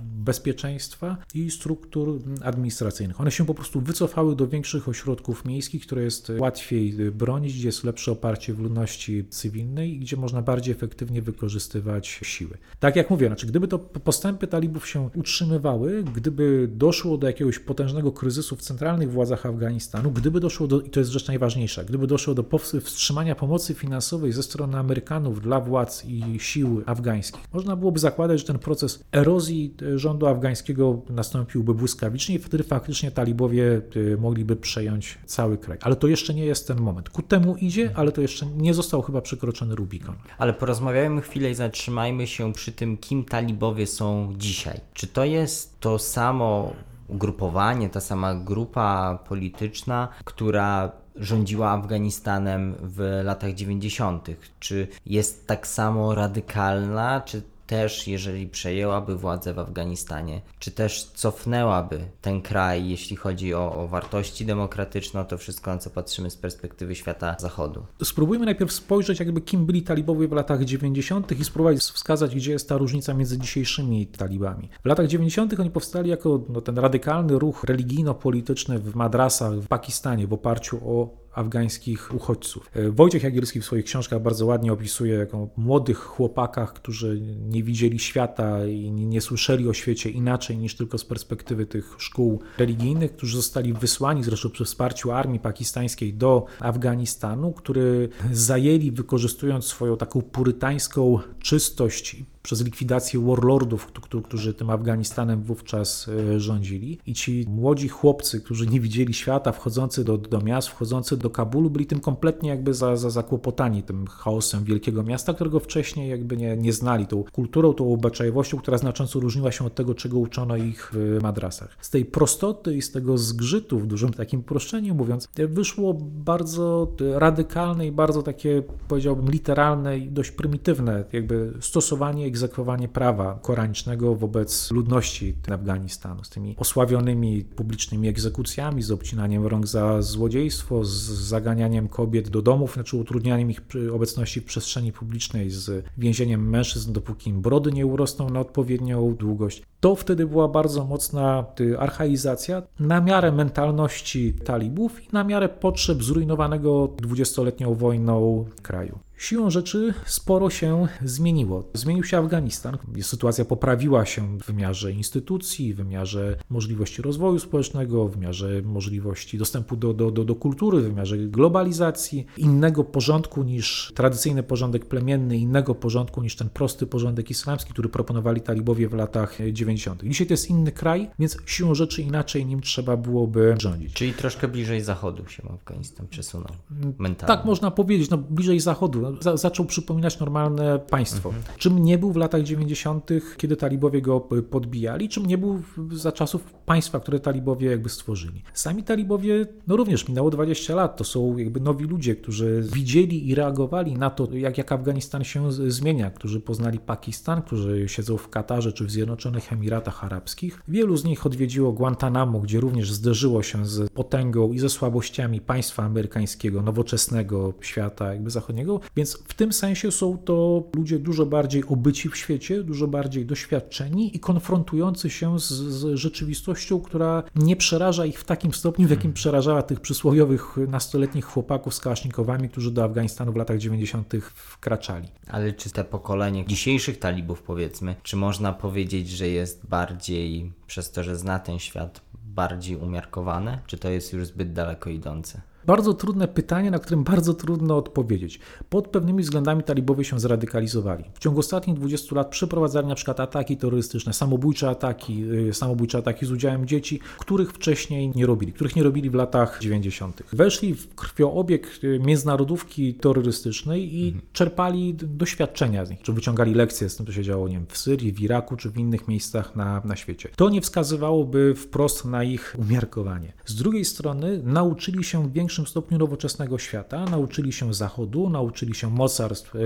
bezpieczeństwa 0.04 1.18
i 1.34 1.52
struktur 1.52 2.20
administracyjnych. 2.44 3.22
One 3.22 3.32
się 3.32 3.46
po 3.46 3.54
prostu 3.54 3.82
wycofały 3.82 4.36
do 4.36 4.48
większych 4.48 4.90
ośrodków 4.90 5.46
miejskich, 5.46 5.86
które 5.86 6.04
jest 6.04 6.32
łatwiej 6.38 7.02
y, 7.02 7.12
bronić, 7.12 7.54
gdzie 7.54 7.68
jest 7.68 7.84
lepsze 7.84 8.12
oparcie 8.12 8.54
w 8.54 8.60
ludności 8.60 9.26
cywilnej 9.30 9.96
i 9.96 10.00
gdzie 10.00 10.18
można 10.18 10.42
bardziej 10.42 10.74
efektywnie 10.74 11.22
wykorzystywać 11.22 12.08
siły. 12.08 12.58
Tak 12.80 12.96
jak 12.96 13.10
mówię, 13.10 13.28
znaczy, 13.28 13.48
gdyby 13.48 13.68
to 13.68 13.80
postępy 13.80 14.48
talibów 14.48 14.89
się 14.90 15.10
utrzymywały, 15.16 16.04
gdyby 16.04 16.70
doszło 16.72 17.18
do 17.18 17.28
jakiegoś 17.28 17.60
potężnego 17.60 18.12
kryzysu 18.12 18.56
w 18.56 18.62
centralnych 18.62 19.12
władzach 19.12 19.46
Afganistanu, 19.46 20.12
gdyby 20.12 20.40
doszło 20.40 20.68
do, 20.68 20.82
i 20.82 20.90
to 20.90 21.00
jest 21.00 21.12
rzecz 21.12 21.28
najważniejsza, 21.28 21.84
gdyby 21.84 22.08
doszło 22.08 22.34
do 22.34 22.44
wstrzymania 22.82 23.36
pomocy 23.36 23.74
finansowej 23.74 24.32
ze 24.32 24.44
strony 24.44 24.78
Amerykanów 24.78 25.42
dla 25.42 25.60
władz 25.60 26.06
i 26.06 26.40
sił 26.40 26.84
afgańskich, 26.86 27.42
można 27.54 27.76
byłoby 27.76 28.00
zakładać, 28.00 28.40
że 28.40 28.46
ten 28.46 28.60
proces 28.60 29.04
erozji 29.12 29.76
e, 29.82 30.00
rządu 30.00 30.28
afgańskiego 30.28 31.02
nastąpiłby 31.10 31.74
błyskawicznie 31.74 32.36
i 32.36 32.40
wtedy 32.40 32.64
faktycznie 32.64 33.12
talibowie 33.12 33.82
e, 34.14 34.18
mogliby 34.18 34.56
przejąć 34.56 35.18
cały 35.26 35.58
kraj. 35.58 35.78
Ale 35.82 35.96
to 35.96 36.08
jeszcze 36.08 36.34
nie 36.34 36.46
jest 36.46 36.68
ten 36.68 36.82
moment. 36.82 37.10
Ku 37.10 37.22
temu 37.22 37.56
idzie, 37.56 37.92
ale 37.96 38.12
to 38.12 38.22
jeszcze 38.22 38.46
nie 38.46 38.74
został 38.74 39.02
chyba 39.02 39.22
przekroczony 39.22 39.76
Rubikon. 39.76 40.16
Ale 40.38 40.54
porozmawiajmy 40.54 41.22
chwilę 41.22 41.52
i 41.52 41.56
zatrzymajmy 41.56 42.28
się 42.28 42.54
przy 42.54 42.72
tym, 42.72 42.98
kim 42.98 43.24
talibowie 43.24 43.88
są 43.88 44.34
dzisiaj. 44.38 44.69
Czy 44.94 45.08
to 45.08 45.26
jest 45.26 45.80
to 45.80 46.00
samo 46.00 46.74
ugrupowanie, 47.08 47.90
ta 47.90 48.02
sama 48.02 48.36
grupa 48.36 49.20
polityczna, 49.28 50.08
która 50.24 50.92
rządziła 51.16 51.72
Afganistanem 51.72 52.76
w 52.82 53.22
latach 53.24 53.54
90. 53.54 54.28
Czy 54.60 54.88
jest 55.06 55.48
tak 55.48 55.68
samo 55.68 56.16
radykalna, 56.16 57.22
czy 57.22 57.42
też, 57.70 58.08
jeżeli 58.08 58.48
przejęłaby 58.48 59.16
władzę 59.16 59.54
w 59.54 59.60
Afganistanie, 59.60 60.42
czy 60.60 60.72
też 60.72 61.04
cofnęłaby 61.04 62.00
ten 62.22 62.42
kraj, 62.42 62.90
jeśli 62.90 63.16
chodzi 63.16 63.54
o, 63.54 63.76
o, 63.76 63.88
wartości 63.88 64.46
demokratyczne, 64.46 65.26
to 65.26 65.38
wszystko, 65.38 65.72
na 65.72 65.78
co 65.78 65.90
patrzymy 65.90 66.30
z 66.30 66.38
perspektywy 66.38 66.96
świata 66.96 67.36
zachodu. 67.40 67.86
Spróbujmy 68.04 68.46
najpierw 68.46 68.72
spojrzeć, 68.72 69.20
jakby 69.20 69.42
kim 69.42 69.66
byli 69.66 69.82
talibowie 69.82 70.28
w 70.28 70.32
latach 70.32 70.66
90. 70.66 71.40
i 71.40 71.46
spróbować 71.46 71.78
wskazać, 71.78 72.36
gdzie 72.36 72.52
jest 72.52 72.70
ta 72.70 72.78
różnica 72.78 73.14
między 73.14 73.38
dzisiejszymi 73.38 74.08
talibami. 74.08 74.70
W 74.84 74.86
latach 74.86 75.08
90. 75.08 75.60
oni 75.60 75.72
powstali 75.72 76.10
jako 76.10 76.42
no, 76.50 76.62
ten 76.62 76.78
radykalny 76.78 77.40
ruch 77.40 77.64
religijno-polityczny 77.64 78.80
w 78.80 78.96
madrasach 78.96 79.54
w 79.54 79.68
Pakistanie 79.68 80.28
w 80.28 80.34
oparciu 80.34 80.78
o 80.86 81.29
afgańskich 81.34 82.14
uchodźców. 82.16 82.70
E, 82.74 82.92
Wojciech 82.92 83.24
Jagielski 83.24 83.62
w 83.62 83.66
swoich 83.66 83.86
książkach 83.86 84.22
bardzo 84.22 84.46
ładnie 84.46 84.74
opisuje 84.74 85.14
jako 85.14 85.50
młodych 85.58 85.98
chłopakach, 85.98 86.74
którzy 86.74 87.22
nie 87.48 87.64
widzieli 87.64 88.00
świata 88.00 88.66
i 88.66 88.92
nie 88.92 89.22
słyszeli 89.22 89.70
o 89.70 89.74
świecie 89.74 90.10
inaczej 90.10 90.58
niż 90.58 90.76
tylko 90.76 90.98
z 90.98 91.06
perspektywy 91.06 91.66
tych 91.66 91.96
szkół 91.98 92.42
religijnych, 92.58 93.16
którzy 93.16 93.38
zostali 93.38 93.74
wysłani 93.74 94.24
zresztą 94.24 94.50
przy 94.50 94.66
wsparciu 94.66 95.12
armii 95.12 95.40
pakistańskiej 95.40 96.14
do 96.14 96.46
Afganistanu, 96.60 97.52
który 97.52 98.10
zajęli 98.32 98.92
wykorzystując 98.92 99.66
swoją 99.66 99.98
taką 99.98 100.22
purytańską 100.22 101.20
czystość 101.40 102.24
przez 102.50 102.66
likwidację 102.66 103.20
warlordów, 103.20 103.92
którzy 104.24 104.54
tym 104.54 104.70
Afganistanem 104.70 105.44
wówczas 105.44 106.10
e, 106.36 106.40
rządzili. 106.40 107.00
I 107.06 107.14
ci 107.14 107.46
młodzi 107.48 107.88
chłopcy, 107.88 108.42
którzy 108.42 108.68
nie 108.68 108.80
widzieli 108.80 109.14
świata, 109.14 109.52
wchodzący 109.52 110.04
do, 110.04 110.18
do 110.18 110.42
miast, 110.42 110.68
wchodzący 110.68 111.18
do 111.18 111.30
Kabulu, 111.30 111.70
byli 111.70 111.86
tym 111.86 112.00
kompletnie 112.00 112.50
jakby 112.50 112.74
za, 112.74 112.96
za, 112.96 113.10
zakłopotani, 113.10 113.84
tym 113.84 114.08
chaosem 114.08 114.64
wielkiego 114.64 115.04
miasta, 115.04 115.34
którego 115.34 115.60
wcześniej 115.60 116.10
jakby 116.10 116.38
nie, 116.38 116.58
nie 116.58 116.74
znali, 116.74 117.08
tą 117.08 117.24
kulturą, 117.24 117.74
tą 117.74 117.94
obyczajowością, 117.94 118.58
która 118.58 118.78
znacząco 118.78 119.20
różniła 119.20 119.52
się 119.52 119.66
od 119.66 119.76
tego, 119.76 119.96
czego 119.96 120.20
uczono 120.20 120.58
ich 120.58 120.92
w 120.94 121.20
madrasach. 121.24 121.78
Z 121.82 121.90
tej 121.90 122.06
prostoty 122.06 122.76
i 122.76 122.82
z 122.82 122.92
tego 122.92 123.18
zgrzytu, 123.18 123.80
w 123.80 123.88
dużym 123.88 124.14
takim 124.14 124.40
uproszczeniu 124.40 124.96
mówiąc, 124.96 125.30
wyszło 125.36 125.94
bardzo 126.02 126.92
radykalne 127.14 127.88
i 127.88 127.92
bardzo 127.92 128.24
takie, 128.24 128.64
powiedziałbym, 128.88 129.30
literalne 129.30 129.98
i 129.98 130.12
dość 130.12 130.32
prymitywne 130.32 131.04
jakby 131.14 131.54
stosowanie 131.60 132.28
egzekwowanie 132.40 132.88
prawa 132.88 133.40
koranicznego 133.42 134.16
wobec 134.16 134.72
ludności 134.72 135.36
Afganistanu, 135.52 136.24
z 136.24 136.30
tymi 136.30 136.56
osławionymi 136.58 137.44
publicznymi 137.44 138.08
egzekucjami, 138.08 138.82
z 138.82 138.92
obcinaniem 138.92 139.46
rąk 139.46 139.68
za 139.68 140.02
złodziejstwo, 140.02 140.86
z 140.86 140.92
zaganianiem 141.06 141.88
kobiet 141.88 142.30
do 142.30 142.42
domów, 142.42 142.74
znaczy 142.74 142.98
utrudnianiem 142.98 143.52
ich 143.52 143.62
obecności 143.94 144.42
w 144.42 144.46
przestrzeni 144.46 144.92
publicznej, 144.94 145.50
z 145.50 145.86
więzieniem 145.98 146.50
mężczyzn, 146.50 146.94
dopóki 146.94 147.30
im 147.30 147.42
brody 147.42 147.72
nie 147.72 147.86
urosną 147.86 148.30
na 148.30 148.40
odpowiednią 148.40 149.16
długość. 149.16 149.64
To 149.80 149.96
wtedy 149.96 150.26
była 150.26 150.48
bardzo 150.48 150.86
mocna 150.86 151.46
archaizacja 151.80 152.64
na 152.80 153.02
miarę 153.02 153.32
mentalności 153.32 154.34
talibów 154.34 155.04
i 155.04 155.08
na 155.14 155.24
miarę 155.24 155.50
potrzeb 155.50 156.04
zrujnowanego 156.04 156.88
dwudziestoletnią 156.98 157.74
wojną 157.74 158.46
kraju. 158.62 159.00
Siłą 159.20 159.50
rzeczy 159.50 159.94
sporo 160.06 160.50
się 160.50 160.88
zmieniło. 161.06 161.70
Zmienił 161.74 162.04
się 162.04 162.18
Afganistan. 162.18 162.78
Sytuacja 163.02 163.46
poprawiła 163.46 164.06
się 164.06 164.38
w 164.40 164.46
wymiarze 164.46 164.92
instytucji, 164.92 165.74
w 165.74 165.78
wymiarze 165.78 166.38
możliwości 166.50 167.02
rozwoju 167.02 167.40
społecznego, 167.40 168.08
w 168.08 168.12
wymiarze 168.12 168.62
możliwości 168.62 169.38
dostępu 169.38 169.76
do, 169.76 169.94
do, 169.94 170.12
do, 170.12 170.26
do 170.26 170.36
kultury, 170.36 170.80
w 170.80 170.84
wymiarze 170.84 171.18
globalizacji, 171.18 172.26
innego 172.38 172.84
porządku 172.84 173.44
niż 173.44 173.92
tradycyjny 173.96 174.44
porządek 174.44 174.86
plemienny, 174.86 175.38
innego 175.38 175.76
porządku 175.76 176.22
niż 176.22 176.36
ten 176.36 176.50
prosty 176.50 176.88
porządek 176.88 177.30
islamski, 177.30 177.74
który 177.74 177.90
proponowali 177.90 178.42
talibowie 178.42 178.90
w 178.90 178.94
latach 178.94 179.38
90. 179.52 180.04
Dzisiaj 180.04 180.28
to 180.28 180.34
jest 180.34 180.50
inny 180.50 180.72
kraj, 180.72 181.10
więc 181.20 181.38
siłą 181.46 181.76
rzeczy 181.76 182.02
inaczej 182.02 182.46
nim 182.46 182.62
trzeba 182.62 182.98
byłoby 182.98 183.56
rządzić. 183.60 183.94
Czyli 183.94 184.14
troszkę 184.14 184.48
bliżej 184.48 184.82
zachodu 184.82 185.28
się 185.28 185.44
Afganistan 185.54 186.08
przesunął 186.08 186.54
mentalnie. 187.00 187.36
Tak 187.36 187.46
można 187.46 187.72
powiedzieć, 187.72 188.10
no 188.10 188.18
bliżej 188.18 188.60
zachodu. 188.60 189.09
No, 189.10 189.22
za, 189.22 189.38
zaczął 189.38 189.66
przypominać 189.66 190.20
normalne 190.20 190.80
państwo. 190.80 191.34
Czym 191.58 191.80
nie 191.84 191.98
był 191.98 192.12
w 192.12 192.16
latach 192.16 192.44
90., 192.44 193.10
kiedy 193.38 193.56
talibowie 193.56 194.02
go 194.02 194.20
p- 194.20 194.42
podbijali, 194.44 195.10
czym 195.10 195.26
nie 195.26 195.38
był 195.38 195.62
za 195.92 196.12
czasów 196.12 196.44
państwa, 196.66 197.00
które 197.00 197.20
talibowie 197.20 197.70
jakby 197.72 197.90
stworzyli. 197.90 198.44
Sami 198.54 198.84
talibowie, 198.84 199.46
no 199.68 199.76
również 199.76 200.08
minęło 200.10 200.30
20 200.30 200.76
lat, 200.76 200.98
to 200.98 201.04
są 201.04 201.38
jakby 201.38 201.60
nowi 201.60 201.86
ludzie, 201.86 202.16
którzy 202.16 202.64
widzieli 202.74 203.30
i 203.30 203.36
reagowali 203.36 203.94
na 203.94 204.10
to, 204.10 204.28
jak, 204.34 204.58
jak 204.58 204.72
Afganistan 204.72 205.24
się 205.24 205.52
zmienia, 205.52 206.12
którzy 206.12 206.40
poznali 206.40 206.80
Pakistan, 206.80 207.42
którzy 207.42 207.90
siedzą 207.90 208.18
w 208.18 208.30
Katarze 208.30 208.74
czy 208.74 208.86
w 208.86 208.92
Zjednoczonych 208.92 209.54
Emiratach 209.54 210.04
Arabskich. 210.04 210.64
Wielu 210.68 210.98
z 210.98 211.04
nich 211.04 211.26
odwiedziło 211.26 211.72
Guantanamo, 211.72 212.40
gdzie 212.40 212.60
również 212.60 212.92
zderzyło 212.92 213.44
się 213.44 213.66
z 213.66 213.90
potęgą 213.90 214.54
i 214.54 214.60
ze 214.60 214.70
słabościami 214.70 215.42
państwa 215.42 215.84
amerykańskiego, 215.84 216.62
nowoczesnego 216.62 217.54
świata 217.62 218.14
jakby 218.14 218.30
zachodniego, 218.30 218.80
więc 219.00 219.18
w 219.28 219.34
tym 219.34 219.54
sensie 219.54 219.92
są 219.92 220.18
to 220.18 220.64
ludzie 220.76 221.00
dużo 221.00 221.26
bardziej 221.26 221.64
obyci 221.68 222.10
w 222.10 222.18
świecie, 222.18 222.64
dużo 222.64 222.88
bardziej 222.88 223.26
doświadczeni 223.26 224.16
i 224.16 224.20
konfrontujący 224.20 225.10
się 225.10 225.40
z, 225.40 225.48
z 225.50 225.96
rzeczywistością, 225.96 226.82
która 226.82 227.24
nie 227.36 227.56
przeraża 227.56 228.06
ich 228.06 228.20
w 228.20 228.24
takim 228.24 228.54
stopniu, 228.54 228.88
w 228.88 228.90
jakim 228.90 229.14
przerażała 229.14 229.62
tych 229.62 229.80
przysłowiowych 229.80 230.58
nastoletnich 230.58 231.26
chłopaków 231.26 231.74
z 231.74 231.80
kałasznikowami, 231.80 232.50
którzy 232.50 232.72
do 232.72 232.84
Afganistanu 232.84 233.34
w 233.34 233.36
latach 233.36 233.58
90. 233.58 234.14
wkraczali. 234.36 235.08
Ale 235.28 235.54
czy 235.54 235.70
te 235.70 235.84
pokolenie 235.84 236.46
dzisiejszych 236.46 237.00
talibów, 237.00 237.42
powiedzmy, 237.42 237.96
czy 238.04 238.16
można 238.16 238.54
powiedzieć, 238.54 239.10
że 239.10 239.28
jest 239.28 239.66
bardziej, 239.68 240.52
przez 240.68 240.92
to, 240.92 241.04
że 241.04 241.16
zna 241.16 241.40
ten 241.40 241.60
świat, 241.60 242.02
bardziej 242.26 242.76
umiarkowane? 242.76 243.60
Czy 243.68 243.78
to 243.78 243.90
jest 243.90 244.14
już 244.14 244.26
zbyt 244.26 244.54
daleko 244.54 244.90
idące? 244.90 245.42
Bardzo 245.70 245.94
trudne 245.94 246.28
pytanie, 246.28 246.72
na 246.72 246.80
którym 246.80 247.04
bardzo 247.04 247.34
trudno 247.34 247.78
odpowiedzieć. 247.78 248.40
Pod 248.70 248.88
pewnymi 248.88 249.24
względami 249.24 249.64
talibowie 249.64 250.04
się 250.04 250.20
zradykalizowali. 250.20 251.04
W 251.14 251.20
ciągu 251.20 251.40
ostatnich 251.40 251.76
20 251.76 252.16
lat 252.16 252.30
przeprowadzali 252.30 252.88
na 252.88 252.96
przykład 252.96 253.20
ataki 253.20 253.58
terrorystyczne, 253.58 254.14
samobójcze 254.14 254.70
ataki, 254.70 255.20
yy, 255.20 255.54
samobójcze 255.54 255.98
ataki 255.98 256.26
z 256.26 256.32
udziałem 256.32 256.68
dzieci, 256.68 257.00
których 257.18 257.52
wcześniej 257.54 258.12
nie 258.16 258.26
robili, 258.26 258.54
których 258.54 258.76
nie 258.76 258.84
robili 258.84 259.10
w 259.10 259.14
latach 259.14 259.60
90. 259.62 260.24
Weszli 260.34 260.76
w 260.76 260.96
krwioobieg 260.96 261.84
yy, 261.84 262.00
międzynarodówki 262.00 262.94
terrorystycznej 262.94 263.96
i 263.96 264.22
czerpali 264.34 264.94
d- 264.94 265.08
doświadczenia 265.08 265.86
z 265.86 265.90
nich, 265.90 266.02
czy 266.02 266.14
wyciągali 266.14 266.54
lekcje 266.54 266.90
z 266.90 266.96
tym, 266.96 267.06
co 267.06 267.12
się 267.12 267.24
działo 267.24 267.48
nie 267.48 267.56
wiem, 267.56 267.66
w 267.70 267.78
Syrii, 267.78 268.12
w 268.12 268.22
Iraku, 268.22 268.56
czy 268.56 268.70
w 268.70 268.78
innych 268.78 269.08
miejscach 269.08 269.56
na, 269.56 269.82
na 269.86 269.96
świecie. 269.96 270.30
To 270.36 270.50
nie 270.50 270.62
wskazywałoby 270.62 271.56
wprost 271.56 272.06
na 272.06 272.24
ich 272.24 272.56
umiarkowanie. 272.60 273.34
Z 273.46 273.56
drugiej 273.56 273.86
strony 273.86 274.42
nauczyli 274.44 275.04
się 275.04 275.24
w 275.24 275.34
większym 275.34 275.59
stopniu 275.66 275.98
nowoczesnego 275.98 276.58
świata, 276.58 277.06
nauczyli 277.06 277.54
się 277.54 277.74
Zachodu, 277.74 278.30
nauczyli 278.30 278.76
się 278.76 278.90
mocarstw 278.90 279.56
e, 279.56 279.60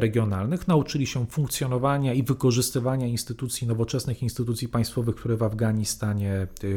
regionalnych, 0.00 0.68
nauczyli 0.68 1.06
się 1.06 1.26
funkcjonowania 1.26 2.14
i 2.14 2.22
wykorzystywania 2.22 3.06
instytucji, 3.06 3.66
nowoczesnych 3.66 4.22
instytucji 4.22 4.68
państwowych, 4.68 5.14
które 5.16 5.36
w 5.36 5.42
Afganistanie 5.42 6.32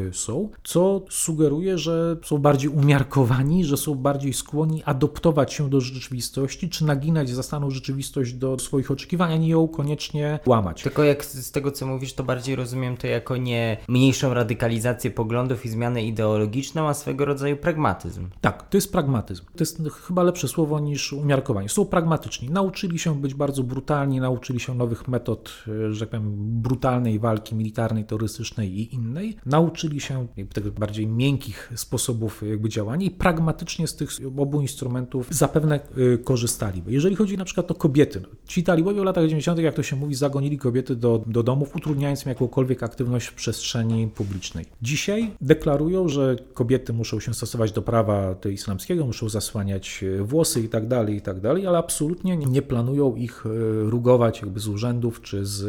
e, 0.09 0.13
są, 0.13 0.49
co 0.63 1.01
sugeruje, 1.09 1.77
że 1.77 2.17
są 2.23 2.37
bardziej 2.37 2.69
umiarkowani, 2.69 3.65
że 3.65 3.77
są 3.77 3.95
bardziej 3.95 4.33
skłonni 4.33 4.83
adoptować 4.83 5.53
się 5.53 5.69
do 5.69 5.81
rzeczywistości, 5.81 6.69
czy 6.69 6.85
naginać 6.85 7.29
zastaną 7.29 7.69
rzeczywistość 7.69 8.33
do 8.33 8.59
swoich 8.59 8.91
oczekiwań, 8.91 9.33
a 9.33 9.37
nie 9.37 9.49
ją 9.49 9.67
koniecznie 9.67 10.39
łamać. 10.45 10.83
Tylko 10.83 11.03
jak 11.03 11.25
z 11.25 11.51
tego 11.51 11.71
co 11.71 11.87
mówisz, 11.87 12.13
to 12.13 12.23
bardziej 12.23 12.55
rozumiem 12.55 12.97
to 12.97 13.07
jako 13.07 13.37
nie 13.37 13.77
mniejszą 13.87 14.33
radykalizację 14.33 15.11
poglądów 15.11 15.65
i 15.65 15.69
zmianę 15.69 16.03
ideologiczną, 16.03 16.87
a 16.87 16.93
swego 16.93 17.25
rodzaju 17.25 17.57
pragmatyzm. 17.57 18.29
Tak, 18.43 18.69
to 18.69 18.77
jest 18.77 18.91
pragmatyzm. 18.91 19.43
To 19.45 19.59
jest 19.59 19.81
chyba 20.07 20.23
lepsze 20.23 20.47
słowo 20.47 20.79
niż 20.79 21.13
umiarkowanie. 21.13 21.69
Są 21.69 21.85
pragmatyczni. 21.85 22.49
Nauczyli 22.49 22.99
się 22.99 23.21
być 23.21 23.33
bardzo 23.33 23.63
brutalni, 23.63 24.19
nauczyli 24.19 24.59
się 24.59 24.75
nowych 24.75 25.07
metod, 25.07 25.53
e, 25.67 25.93
że 25.93 25.99
tak 25.99 26.09
powiem, 26.09 26.33
brutalnej 26.61 27.19
walki 27.19 27.55
militarnej, 27.55 28.05
terrorystycznej 28.05 28.79
i 28.79 28.95
innej. 28.95 29.37
Nauczyli 29.45 30.01
się 30.01 30.27
tych 30.53 30.71
bardziej 30.71 31.07
miękkich 31.07 31.71
sposobów 31.75 32.43
jakby 32.49 32.69
działania 32.69 33.05
i 33.05 33.11
pragmatycznie 33.11 33.87
z 33.87 33.95
tych 33.95 34.09
obu 34.37 34.61
instrumentów 34.61 35.27
zapewne 35.29 35.75
e, 35.75 36.17
korzystali. 36.17 36.83
Jeżeli 36.87 37.15
chodzi 37.15 37.37
na 37.37 37.45
przykład 37.45 37.71
o 37.71 37.75
kobiety, 37.75 38.21
no, 38.21 38.27
ci 38.47 38.63
talibowie 38.63 39.01
w 39.01 39.03
latach 39.03 39.23
90., 39.23 39.59
jak 39.59 39.75
to 39.75 39.83
się 39.83 39.95
mówi, 39.95 40.15
zagonili 40.15 40.57
kobiety 40.57 40.95
do, 40.95 41.23
do 41.27 41.43
domów, 41.43 41.75
utrudniając 41.75 42.25
im 42.25 42.29
jakąkolwiek 42.29 42.83
aktywność 42.83 43.27
w 43.27 43.33
przestrzeni 43.33 44.07
publicznej. 44.07 44.65
Dzisiaj 44.81 45.31
deklarują, 45.41 46.07
że 46.07 46.35
kobiety 46.53 46.93
muszą 46.93 47.19
się 47.19 47.33
stosować 47.33 47.71
do 47.71 47.81
prawa 47.81 48.32
do 48.41 48.49
islamskiego, 48.49 49.05
muszą 49.05 49.29
zasłaniać 49.29 50.03
e, 50.19 50.23
włosy 50.23 50.61
i 50.61 50.69
tak 50.69 50.87
dalej, 50.87 51.15
i 51.15 51.21
tak 51.21 51.39
dalej, 51.39 51.67
ale 51.67 51.77
absolutnie 51.77 52.37
nie- 52.37 52.61
planują 52.61 53.15
ich 53.15 53.45
e, 53.45 53.49
rugować 53.89 54.41
jakby 54.41 54.59
z 54.59 54.67
urzędów, 54.67 55.21
czy 55.21 55.45
z, 55.45 55.63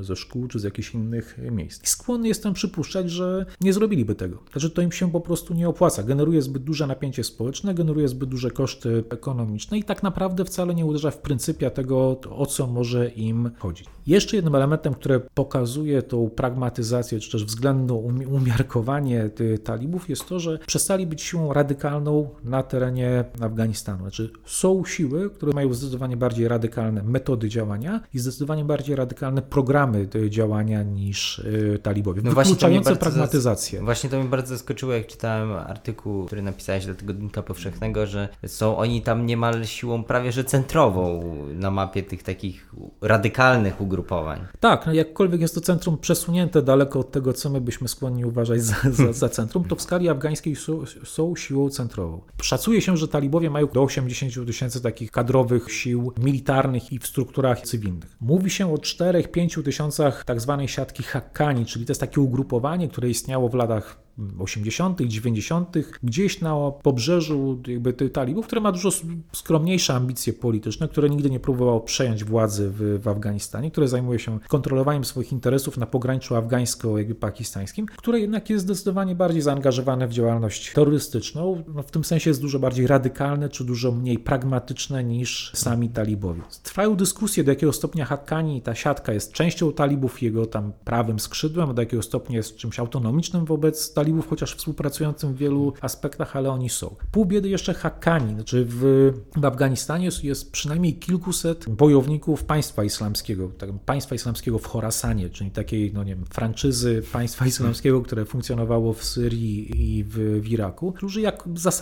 e, 0.00 0.04
ze 0.04 0.16
szkół, 0.16 0.48
czy 0.48 0.58
z 0.58 0.62
jakichś 0.62 0.94
innych 0.94 1.38
miejsc. 1.50 1.84
I 1.84 1.86
skłonny 1.86 2.28
jestem 2.28 2.52
przypuszczać, 2.54 3.10
że 3.10 3.46
nie 3.60 3.72
zrobiliby 3.72 4.14
tego. 4.14 4.38
Znaczy 4.52 4.70
to 4.70 4.82
im 4.82 4.92
się 4.92 5.10
po 5.10 5.20
prostu 5.20 5.54
nie 5.54 5.68
opłaca. 5.68 6.02
Generuje 6.02 6.42
zbyt 6.42 6.62
duże 6.62 6.86
napięcie 6.86 7.24
społeczne, 7.24 7.74
generuje 7.74 8.08
zbyt 8.08 8.28
duże 8.28 8.50
koszty 8.50 9.04
ekonomiczne 9.10 9.78
i 9.78 9.84
tak 9.84 10.02
naprawdę 10.02 10.44
wcale 10.44 10.74
nie 10.74 10.86
uderza 10.86 11.10
w 11.10 11.18
pryncypia 11.18 11.70
tego, 11.70 12.20
o 12.30 12.46
co 12.46 12.66
może 12.66 13.08
im 13.08 13.50
chodzić. 13.58 13.86
Jeszcze 14.06 14.36
jednym 14.36 14.54
elementem, 14.54 14.94
które 14.94 15.20
pokazuje 15.34 16.02
tą 16.02 16.30
pragmatyzację, 16.30 17.20
czy 17.20 17.30
też 17.32 17.44
względne 17.44 17.94
umi- 17.94 18.26
umiarkowanie 18.26 19.30
talibów 19.64 20.08
jest 20.08 20.28
to, 20.28 20.40
że 20.40 20.58
przestali 20.66 21.06
być 21.06 21.22
siłą 21.22 21.52
radykalną 21.52 22.05
na 22.44 22.62
terenie 22.62 23.24
Afganistanu. 23.40 23.98
Znaczy 24.00 24.30
są 24.44 24.84
siły, 24.84 25.30
które 25.30 25.52
mają 25.52 25.74
zdecydowanie 25.74 26.16
bardziej 26.16 26.48
radykalne 26.48 27.02
metody 27.02 27.48
działania 27.48 28.00
i 28.14 28.18
zdecydowanie 28.18 28.64
bardziej 28.64 28.96
radykalne 28.96 29.42
programy 29.42 30.08
działania 30.28 30.82
niż 30.82 31.38
y, 31.38 31.78
talibowie, 31.82 32.22
No 32.24 32.30
wykluczające 32.30 32.96
pragmatyzację. 32.96 33.78
zas- 33.78 33.84
Właśnie 33.84 34.10
to 34.10 34.18
mnie 34.20 34.28
bardzo 34.28 34.54
zaskoczyło, 34.54 34.92
jak 34.92 35.06
czytałem 35.06 35.52
artykuł, 35.52 36.24
który 36.26 36.42
napisałeś 36.42 36.84
dla 36.86 36.94
Tygodnika 36.94 37.42
Powszechnego, 37.42 38.06
że 38.06 38.28
są 38.46 38.76
oni 38.76 39.02
tam 39.02 39.26
niemal 39.26 39.64
siłą 39.64 40.04
prawie 40.04 40.32
że 40.32 40.44
centrową 40.44 41.22
na 41.54 41.70
mapie 41.70 42.02
tych 42.02 42.22
takich 42.22 42.72
radykalnych 43.00 43.80
ugrupowań. 43.80 44.40
Tak, 44.60 44.86
no 44.86 44.92
jakkolwiek 44.92 45.40
jest 45.40 45.54
to 45.54 45.60
centrum 45.60 45.98
przesunięte 45.98 46.62
daleko 46.62 46.98
od 47.00 47.10
tego, 47.12 47.32
co 47.32 47.50
my 47.50 47.60
byśmy 47.60 47.88
skłonni 47.88 48.24
uważać 48.24 48.62
za, 48.62 48.74
za, 48.90 49.12
za 49.12 49.28
centrum, 49.28 49.64
to 49.64 49.76
w 49.76 49.82
skali 49.82 50.08
afgańskiej 50.08 50.56
są, 50.56 50.82
są 51.04 51.36
siłą 51.36 51.70
centrową. 51.70 51.95
Szacuje 52.42 52.80
się, 52.80 52.96
że 52.96 53.08
talibowie 53.08 53.50
mają 53.50 53.66
do 53.66 53.82
80 53.82 54.46
tysięcy 54.46 54.82
takich 54.82 55.10
kadrowych 55.10 55.72
sił 55.72 56.12
militarnych 56.18 56.92
i 56.92 56.98
w 56.98 57.06
strukturach 57.06 57.60
cywilnych. 57.60 58.16
Mówi 58.20 58.50
się 58.50 58.74
o 58.74 58.76
4-5 58.76 59.62
tysiącach 59.62 60.24
tak 60.24 60.40
zwanej 60.40 60.68
siatki 60.68 61.02
Hakkani, 61.02 61.66
czyli 61.66 61.86
to 61.86 61.90
jest 61.90 62.00
takie 62.00 62.20
ugrupowanie, 62.20 62.88
które 62.88 63.10
istniało 63.10 63.48
w 63.48 63.54
latach 63.54 64.06
80., 64.38 65.00
90., 65.00 65.76
gdzieś 66.02 66.40
na 66.40 66.70
pobrzeżu 66.82 67.62
jakby 67.66 67.92
tych 67.92 68.12
talibów, 68.12 68.46
które 68.46 68.60
ma 68.60 68.72
dużo 68.72 68.90
skromniejsze 69.32 69.94
ambicje 69.94 70.32
polityczne, 70.32 70.88
które 70.88 71.10
nigdy 71.10 71.30
nie 71.30 71.40
próbowało 71.40 71.80
przejąć 71.80 72.24
władzy 72.24 72.70
w, 72.70 73.02
w 73.02 73.08
Afganistanie, 73.08 73.70
które 73.70 73.88
zajmuje 73.88 74.18
się 74.18 74.38
kontrolowaniem 74.48 75.04
swoich 75.04 75.32
interesów 75.32 75.76
na 75.78 75.86
pograniczu 75.86 76.34
afgańsko-pakistańskim, 76.34 77.86
które 77.96 78.20
jednak 78.20 78.50
jest 78.50 78.64
zdecydowanie 78.64 79.14
bardziej 79.14 79.42
zaangażowane 79.42 80.08
w 80.08 80.12
działalność 80.12 80.72
terrorystyczną. 80.72 81.62
No, 81.74 81.82
w 81.86 81.90
tym 81.90 82.04
sensie 82.04 82.30
jest 82.30 82.40
dużo 82.40 82.58
bardziej 82.58 82.86
radykalne, 82.86 83.48
czy 83.48 83.64
dużo 83.64 83.92
mniej 83.92 84.18
pragmatyczne 84.18 85.04
niż 85.04 85.52
sami 85.54 85.88
talibowie. 85.88 86.42
Trwają 86.62 86.96
dyskusje, 86.96 87.44
do 87.44 87.52
jakiego 87.52 87.72
stopnia 87.72 88.04
Haqqani, 88.04 88.62
ta 88.62 88.74
siatka 88.74 89.12
jest 89.12 89.32
częścią 89.32 89.72
talibów, 89.72 90.22
jego 90.22 90.46
tam 90.46 90.72
prawym 90.84 91.18
skrzydłem, 91.18 91.74
do 91.74 91.82
jakiego 91.82 92.02
stopnia 92.02 92.36
jest 92.36 92.56
czymś 92.56 92.78
autonomicznym 92.78 93.44
wobec 93.44 93.92
talibów, 93.94 94.28
chociaż 94.28 94.54
współpracującym 94.54 95.34
w 95.34 95.36
wielu 95.36 95.72
aspektach, 95.80 96.36
ale 96.36 96.50
oni 96.50 96.68
są. 96.68 96.96
Pół 97.10 97.24
biedy 97.26 97.48
jeszcze 97.48 97.74
Hakkani, 97.74 98.34
znaczy 98.34 98.66
w, 98.68 99.12
w 99.36 99.44
Afganistanie 99.44 100.04
jest, 100.04 100.24
jest 100.24 100.52
przynajmniej 100.52 100.94
kilkuset 100.94 101.68
bojowników 101.68 102.44
państwa 102.44 102.84
islamskiego, 102.84 103.50
tak, 103.58 103.70
państwa 103.86 104.14
islamskiego 104.14 104.58
w 104.58 104.66
Chorasanie, 104.66 105.30
czyli 105.30 105.50
takiej, 105.50 105.92
no 105.94 106.04
nie 106.04 106.14
wiem, 106.14 106.24
franczyzy 106.30 107.02
państwa 107.12 107.46
islamskiego, 107.46 108.02
które 108.02 108.24
funkcjonowało 108.24 108.92
w 108.92 109.04
Syrii 109.04 109.96
i 109.98 110.04
w, 110.04 110.40
w 110.42 110.48
Iraku, 110.48 110.92
którzy 110.92 111.20
jak 111.20 111.44
zasadniczo 111.54 111.75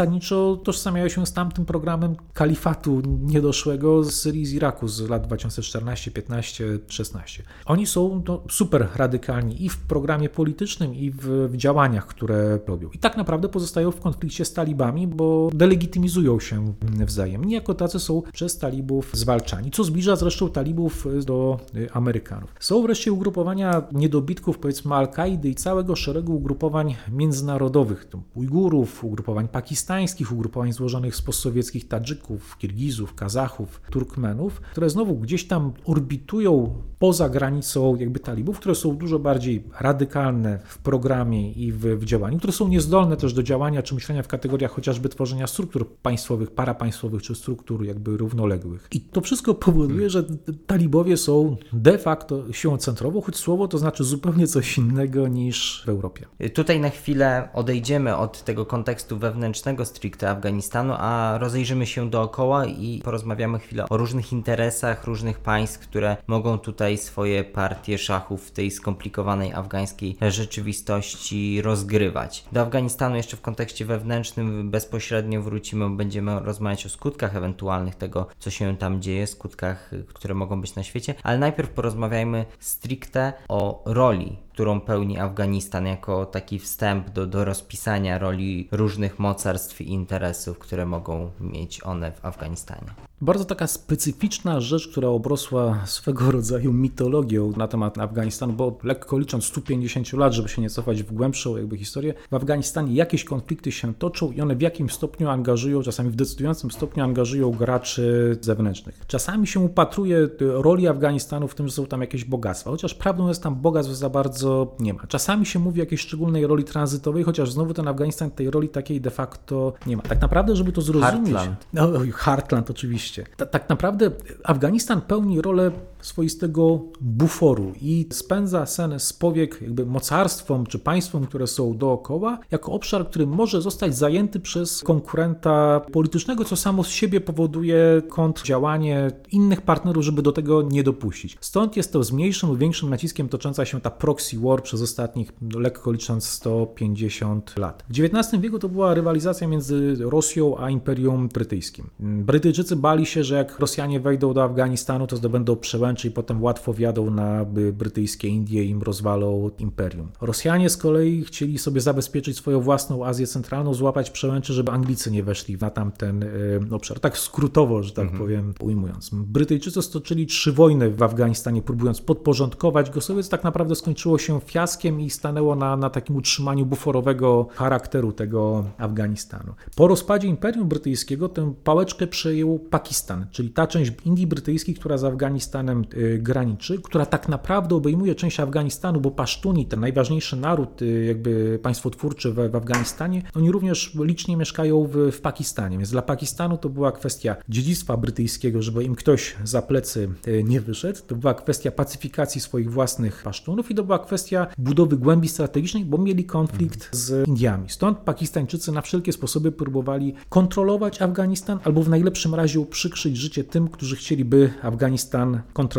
tożsamiają 0.65 1.09
się 1.09 1.27
z 1.27 1.33
tamtym 1.33 1.65
programem 1.65 2.17
kalifatu 2.33 3.03
niedoszłego 3.21 4.05
z 4.05 4.15
Syrii, 4.15 4.47
z 4.47 4.53
Iraku 4.53 4.89
z 4.89 5.09
lat 5.09 5.27
2014, 5.27 6.11
15, 6.11 6.65
16. 6.89 7.43
Oni 7.67 7.87
są 7.87 8.23
no, 8.29 8.43
super 8.51 8.89
radykalni 8.97 9.65
i 9.65 9.69
w 9.69 9.79
programie 9.79 10.29
politycznym, 10.29 10.95
i 10.95 11.11
w, 11.11 11.49
w 11.51 11.57
działaniach, 11.57 12.07
które 12.07 12.59
robią. 12.67 12.91
I 12.93 12.99
tak 12.99 13.17
naprawdę 13.17 13.49
pozostają 13.49 13.91
w 13.91 14.01
konflikcie 14.01 14.45
z 14.45 14.53
talibami, 14.53 15.07
bo 15.07 15.51
delegitymizują 15.53 16.41
się 16.41 16.75
wzajemnie. 17.07 17.55
Jako 17.55 17.75
tacy 17.75 17.99
są 18.01 18.23
przez 18.33 18.59
talibów 18.59 19.11
zwalczani, 19.13 19.71
co 19.71 19.85
zbliża 19.85 20.17
zresztą 20.17 20.51
talibów 20.51 21.07
do 21.27 21.61
Amerykanów. 21.93 22.55
Są 22.61 22.83
wreszcie 22.83 23.13
ugrupowania 23.13 23.83
niedobitków, 23.93 24.59
powiedzmy 24.59 24.95
Al-Kaidy 24.95 25.49
i 25.49 25.55
całego 25.55 25.97
szeregu 25.97 26.37
ugrupowań 26.37 26.97
międzynarodowych, 27.13 28.05
Ujgurów, 28.35 29.05
ugrupowań 29.05 29.49
pakistańskich, 29.49 29.84
ugrupowań 30.33 30.73
złożonych 30.73 31.17
z 31.17 31.23
postsowieckich 31.23 31.88
Tadżyków, 31.88 32.59
Kirgizów, 32.59 33.14
Kazachów, 33.14 33.81
Turkmenów, 33.91 34.61
które 34.61 34.91
znowu 34.91 35.14
gdzieś 35.14 35.47
tam 35.47 35.73
orbitują 35.85 36.83
poza 36.99 37.29
granicą 37.29 37.97
jakby 37.97 38.21
talibów, 38.21 38.59
które 38.59 38.75
są 38.75 38.97
dużo 38.97 39.19
bardziej 39.19 39.64
radykalne 39.81 40.59
w 40.64 40.79
programie 40.79 41.53
i 41.53 41.73
w, 41.73 41.79
w 41.79 42.05
działaniu, 42.05 42.38
które 42.38 42.53
są 42.53 42.69
niezdolne 42.69 43.17
też 43.17 43.33
do 43.33 43.43
działania 43.43 43.83
czy 43.83 43.95
myślenia 43.95 44.23
w 44.23 44.29
kategoriach 44.29 44.71
chociażby 44.71 45.09
tworzenia 45.09 45.47
struktur 45.47 45.97
państwowych, 45.97 46.50
parapaństwowych 46.50 47.23
czy 47.23 47.35
struktur 47.35 47.85
jakby 47.85 48.17
równoległych. 48.17 48.88
I 48.93 49.00
to 49.00 49.21
wszystko 49.21 49.55
powoduje, 49.55 50.11
że 50.11 50.25
talibowie 50.67 51.17
są 51.17 51.57
de 51.73 51.99
facto 51.99 52.53
siłą 52.53 52.76
centrową, 52.76 53.21
choć 53.21 53.37
słowo 53.37 53.69
to 53.69 53.79
znaczy 53.79 54.05
zupełnie 54.05 54.47
coś 54.47 54.79
innego 54.79 55.29
niż 55.29 55.83
w 55.87 55.88
Europie. 55.88 56.26
Tutaj 56.55 56.81
na 56.81 56.91
chwilę 56.91 57.49
odejdziemy 57.53 58.17
od 58.17 58.45
tego 58.45 58.67
kontekstu 58.67 59.19
wewnętrznego 59.19 59.74
stricte 59.83 60.31
Afganistanu, 60.31 60.95
a 60.99 61.38
rozejrzymy 61.38 61.87
się 61.87 62.11
dookoła 62.11 62.66
i 62.66 63.00
porozmawiamy 63.04 63.59
chwilę 63.59 63.88
o 63.88 63.97
różnych 63.97 64.33
interesach 64.33 65.04
różnych 65.04 65.38
państw, 65.38 65.78
które 65.78 66.16
mogą 66.26 66.59
tutaj 66.59 66.99
swoje 66.99 67.45
partie 67.45 67.99
szachów 67.99 68.47
w 68.47 68.50
tej 68.50 68.71
skomplikowanej 68.71 69.52
afgańskiej 69.52 70.16
rzeczywistości 70.21 71.62
rozgrywać. 71.62 72.45
Do 72.52 72.61
Afganistanu 72.61 73.16
jeszcze 73.16 73.37
w 73.37 73.40
kontekście 73.40 73.85
wewnętrznym 73.85 74.71
bezpośrednio 74.71 75.43
wrócimy, 75.43 75.90
będziemy 75.90 76.40
rozmawiać 76.40 76.87
o 76.87 76.88
skutkach 76.88 77.37
ewentualnych 77.37 77.95
tego, 77.95 78.26
co 78.38 78.50
się 78.50 78.76
tam 78.76 79.02
dzieje, 79.02 79.26
skutkach, 79.26 79.90
które 80.14 80.35
mogą 80.35 80.61
być 80.61 80.75
na 80.75 80.83
świecie, 80.83 81.14
ale 81.23 81.38
najpierw 81.38 81.71
porozmawiajmy 81.71 82.45
stricte 82.61 83.33
o 83.49 83.83
roli 83.87 84.44
którą 84.55 84.81
pełni 84.81 85.19
Afganistan 85.19 85.87
jako 85.87 86.27
taki 86.27 86.59
wstęp 86.59 87.11
do, 87.11 87.27
do 87.27 87.45
rozpisania 87.45 88.19
roli 88.19 88.69
różnych 88.73 89.19
mocarstw 89.19 89.81
i 89.81 89.89
interesów, 89.93 90.59
które 90.59 90.87
mogą 90.87 91.31
mieć 91.41 91.83
one 91.87 92.13
w 92.13 92.25
Afganistanie. 92.25 92.91
Bardzo 93.25 93.45
taka 93.45 93.66
specyficzna 93.66 94.61
rzecz, 94.61 94.88
która 94.88 95.09
obrosła 95.09 95.78
swego 95.85 96.31
rodzaju 96.31 96.73
mitologią 96.73 97.52
na 97.57 97.69
temat 97.69 97.99
Afganistanu, 97.99 98.52
bo 98.52 98.78
lekko 98.83 99.19
licząc 99.19 99.45
150 99.45 100.12
lat, 100.12 100.33
żeby 100.33 100.49
się 100.49 100.62
nie 100.62 100.71
cofać 100.71 101.02
w 101.02 101.12
głębszą 101.12 101.57
jakby 101.57 101.76
historię, 101.76 102.14
w 102.31 102.35
Afganistanie 102.35 102.95
jakieś 102.95 103.25
konflikty 103.25 103.73
się 103.73 103.95
toczą 103.95 104.33
i 104.33 104.40
one 104.40 104.57
w 104.57 104.61
jakimś 104.61 104.93
stopniu 104.93 105.28
angażują, 105.28 105.83
czasami 105.83 106.11
w 106.11 106.16
decydującym 106.16 106.71
stopniu 106.71 107.04
angażują 107.04 107.50
graczy 107.50 108.38
zewnętrznych. 108.40 109.00
Czasami 109.07 109.47
się 109.47 109.61
upatruje 109.61 110.28
roli 110.40 110.88
Afganistanu 110.88 111.49
w 111.49 111.54
tym, 111.54 111.69
że 111.69 111.75
są 111.75 111.87
tam 111.87 112.00
jakieś 112.00 112.25
bogactwa, 112.25 112.71
chociaż 112.71 112.95
prawdą 112.95 113.28
jest 113.28 113.43
tam 113.43 113.54
bogactw 113.54 113.93
za 113.93 114.11
bardzo 114.11 114.76
nie 114.81 114.95
ma. 114.95 115.07
Czasami 115.07 115.47
się 115.47 115.59
mówi 115.59 115.81
o 115.81 115.85
jakiejś 115.85 116.00
szczególnej 116.00 116.47
roli 116.47 116.64
tranzytowej, 116.64 117.25
chociaż 117.25 117.52
znowu 117.52 117.75
ten 117.75 117.88
Afganistan 117.88 118.31
tej 118.31 118.50
roli 118.50 118.69
takiej 118.69 119.00
de 119.00 119.11
facto 119.11 119.73
nie 119.87 119.97
ma. 119.97 120.02
Tak 120.02 120.21
naprawdę, 120.21 120.57
żeby 120.57 120.73
to 120.73 120.83
zrozumieć... 120.83 121.33
Heartland. 121.33 121.66
No, 121.73 121.88
Heartland 122.12 122.71
oczywiście. 122.71 123.13
Ta, 123.37 123.47
tak 123.47 123.68
naprawdę 123.68 124.11
Afganistan 124.44 125.00
pełni 125.00 125.42
rolę 125.42 125.71
swoistego 126.05 126.81
buforu 127.01 127.73
i 127.81 128.07
spędza 128.13 128.67
sen 128.67 129.01
z 129.01 129.13
powiek 129.13 129.63
jakby 129.63 129.87
mocarstwom 129.87 130.67
czy 130.67 130.79
państwom, 130.79 131.27
które 131.27 131.47
są 131.47 131.77
dookoła, 131.77 132.39
jako 132.51 132.73
obszar, 132.73 133.09
który 133.09 133.27
może 133.27 133.63
zostać 133.63 133.97
zajęty 133.97 134.41
przez 134.41 134.83
konkurenta 134.83 135.81
politycznego, 135.93 136.45
co 136.45 136.57
samo 136.57 136.85
z 136.85 136.89
siebie 136.89 137.21
powoduje 137.21 138.03
kontrdziałanie 138.09 139.11
innych 139.33 139.61
partnerów, 139.61 140.05
żeby 140.05 140.23
do 140.23 140.33
tego 140.33 140.63
nie 140.63 140.83
dopuścić. 140.83 141.37
Stąd 141.41 141.77
jest 141.77 141.93
to 141.93 142.05
z 142.05 142.13
mniejszym 142.13 142.49
lub 142.49 142.59
większym 142.59 142.91
naciskiem 142.91 143.29
tocząca 143.29 143.65
się 143.65 143.81
ta 143.81 143.91
proxy 143.91 144.39
war 144.39 144.63
przez 144.63 144.83
ostatnich, 144.83 145.33
no, 145.43 145.59
lekko 145.59 145.93
licząc, 145.93 146.29
150 146.29 147.59
lat. 147.59 147.85
W 147.89 148.01
XIX 148.01 148.43
wieku 148.43 148.59
to 148.59 148.69
była 148.69 148.95
rywalizacja 148.95 149.49
między 149.49 149.97
Rosją 150.01 150.59
a 150.59 150.71
Imperium 150.71 151.29
Brytyjskim. 151.29 151.91
Brytyjczycy 152.01 152.77
bali 152.77 153.07
się, 153.07 153.25
że 153.25 153.35
jak 153.35 153.59
Rosjanie 153.59 154.01
wejdą 154.01 154.35
do 154.35 154.45
Afganistanu, 154.45 155.07
to 155.07 155.17
zdobędą 155.17 155.57
przełęcze 155.57 155.93
i 156.04 156.11
potem 156.11 156.42
łatwo 156.42 156.72
wjadą 156.72 157.11
na 157.11 157.46
brytyjskie 157.72 158.28
Indie 158.28 158.64
i 158.64 158.70
im 158.70 158.83
rozwalą 158.83 159.50
imperium. 159.59 160.09
Rosjanie 160.20 160.70
z 160.70 160.76
kolei 160.76 161.24
chcieli 161.24 161.59
sobie 161.59 161.80
zabezpieczyć 161.80 162.37
swoją 162.37 162.61
własną 162.61 163.04
Azję 163.04 163.26
Centralną, 163.26 163.74
złapać 163.74 164.11
przełęcze, 164.11 164.52
żeby 164.52 164.72
Anglicy 164.72 165.11
nie 165.11 165.22
weszli 165.22 165.57
na 165.57 165.70
tamten 165.70 166.22
y, 166.22 166.61
obszar. 166.70 167.00
Tak 167.00 167.18
skrótowo, 167.18 167.83
że 167.83 167.92
tak 167.92 168.12
powiem, 168.12 168.54
ujmując. 168.61 169.11
Brytyjczycy 169.12 169.83
stoczyli 169.83 170.26
trzy 170.26 170.52
wojny 170.52 170.90
w 170.90 171.02
Afganistanie, 171.02 171.62
próbując 171.62 172.00
podporządkować 172.00 172.90
go 172.90 173.00
sobie, 173.00 173.22
co 173.22 173.30
tak 173.30 173.44
naprawdę 173.44 173.74
skończyło 173.74 174.18
się 174.18 174.40
fiaskiem 174.40 175.00
i 175.00 175.11
stanęło 175.11 175.57
na, 175.57 175.76
na 175.76 175.90
takim 175.90 176.16
utrzymaniu 176.16 176.66
buforowego 176.66 177.46
charakteru 177.54 178.12
tego 178.12 178.64
Afganistanu. 178.78 179.54
Po 179.76 179.88
rozpadzie 179.88 180.28
Imperium 180.28 180.68
Brytyjskiego 180.68 181.28
tę 181.28 181.54
pałeczkę 181.64 182.07
przejął 182.07 182.59
Pakistan, 182.59 183.26
czyli 183.30 183.50
ta 183.50 183.66
część 183.66 183.92
Indii 184.04 184.26
Brytyjskiej, 184.26 184.74
która 184.74 184.98
z 184.98 185.04
Afganistanem 185.04 185.84
y, 185.94 186.18
graniczy, 186.23 186.79
która 186.83 187.07
tak 187.07 187.29
naprawdę 187.29 187.75
obejmuje 187.75 188.14
część 188.14 188.40
Afganistanu, 188.40 189.01
bo 189.01 189.11
Pasztuni, 189.11 189.66
ten 189.66 189.81
najważniejszy 189.81 190.37
naród, 190.37 190.83
y, 190.83 191.05
jakby 191.05 191.59
państwotwórczy 191.62 192.33
w, 192.33 192.51
w 192.51 192.57
Afganistanie, 192.57 193.23
oni 193.35 193.53
również 193.53 193.94
licznie 193.94 194.37
mieszkają 194.37 194.87
w, 194.87 194.97
w 195.12 195.20
Pakistanie, 195.20 195.77
więc 195.77 195.90
dla 195.90 196.03
Pakistanu 196.03 196.59
to 196.59 196.68
była 196.68 196.92
kwestia 196.92 197.37
dziedzictwa 197.49 197.97
brytyjskiego, 197.97 198.62
żeby 198.62 198.85
im 198.85 198.94
ktoś 198.94 199.37
za 199.44 199.62
plecy 199.62 200.09
y, 200.29 200.44
nie 200.44 200.61
wyszedł, 200.61 200.99
to 201.07 201.14
była 201.14 201.35
kwestia 201.35 201.70
pacyfikacji 201.70 202.40
swoich 202.40 202.73
własnych 202.73 203.23
Pasztunów 203.23 203.70
i 203.70 203.75
to 203.75 203.85
była 203.85 203.99
kwestia 203.99 204.47
budowy 204.59 204.97
głębi 204.97 205.29
strategicznej, 205.29 205.85
bo 205.85 205.99
mieli 205.99 206.25
konflikt 206.25 206.97
z 206.97 207.29
Indiami. 207.29 207.68
Stąd 207.68 207.99
Pakistańczycy 207.99 208.73
na 208.73 208.83
wszelkie 208.83 209.12
sposoby 209.12 209.53
próbowali 209.53 210.14
kontrolować 210.29 211.03
Afganistan 211.03 211.59
albo 211.64 211.83
w 211.83 211.88
najlepszym 211.88 212.35
razie 212.35 212.61
uprzykrzyć 212.61 213.16
życie 213.16 213.44
tym, 213.44 213.68
którzy 213.68 213.97
chcieliby 213.97 214.51
Afganistan 214.62 215.40
kontrolować. 215.53 215.74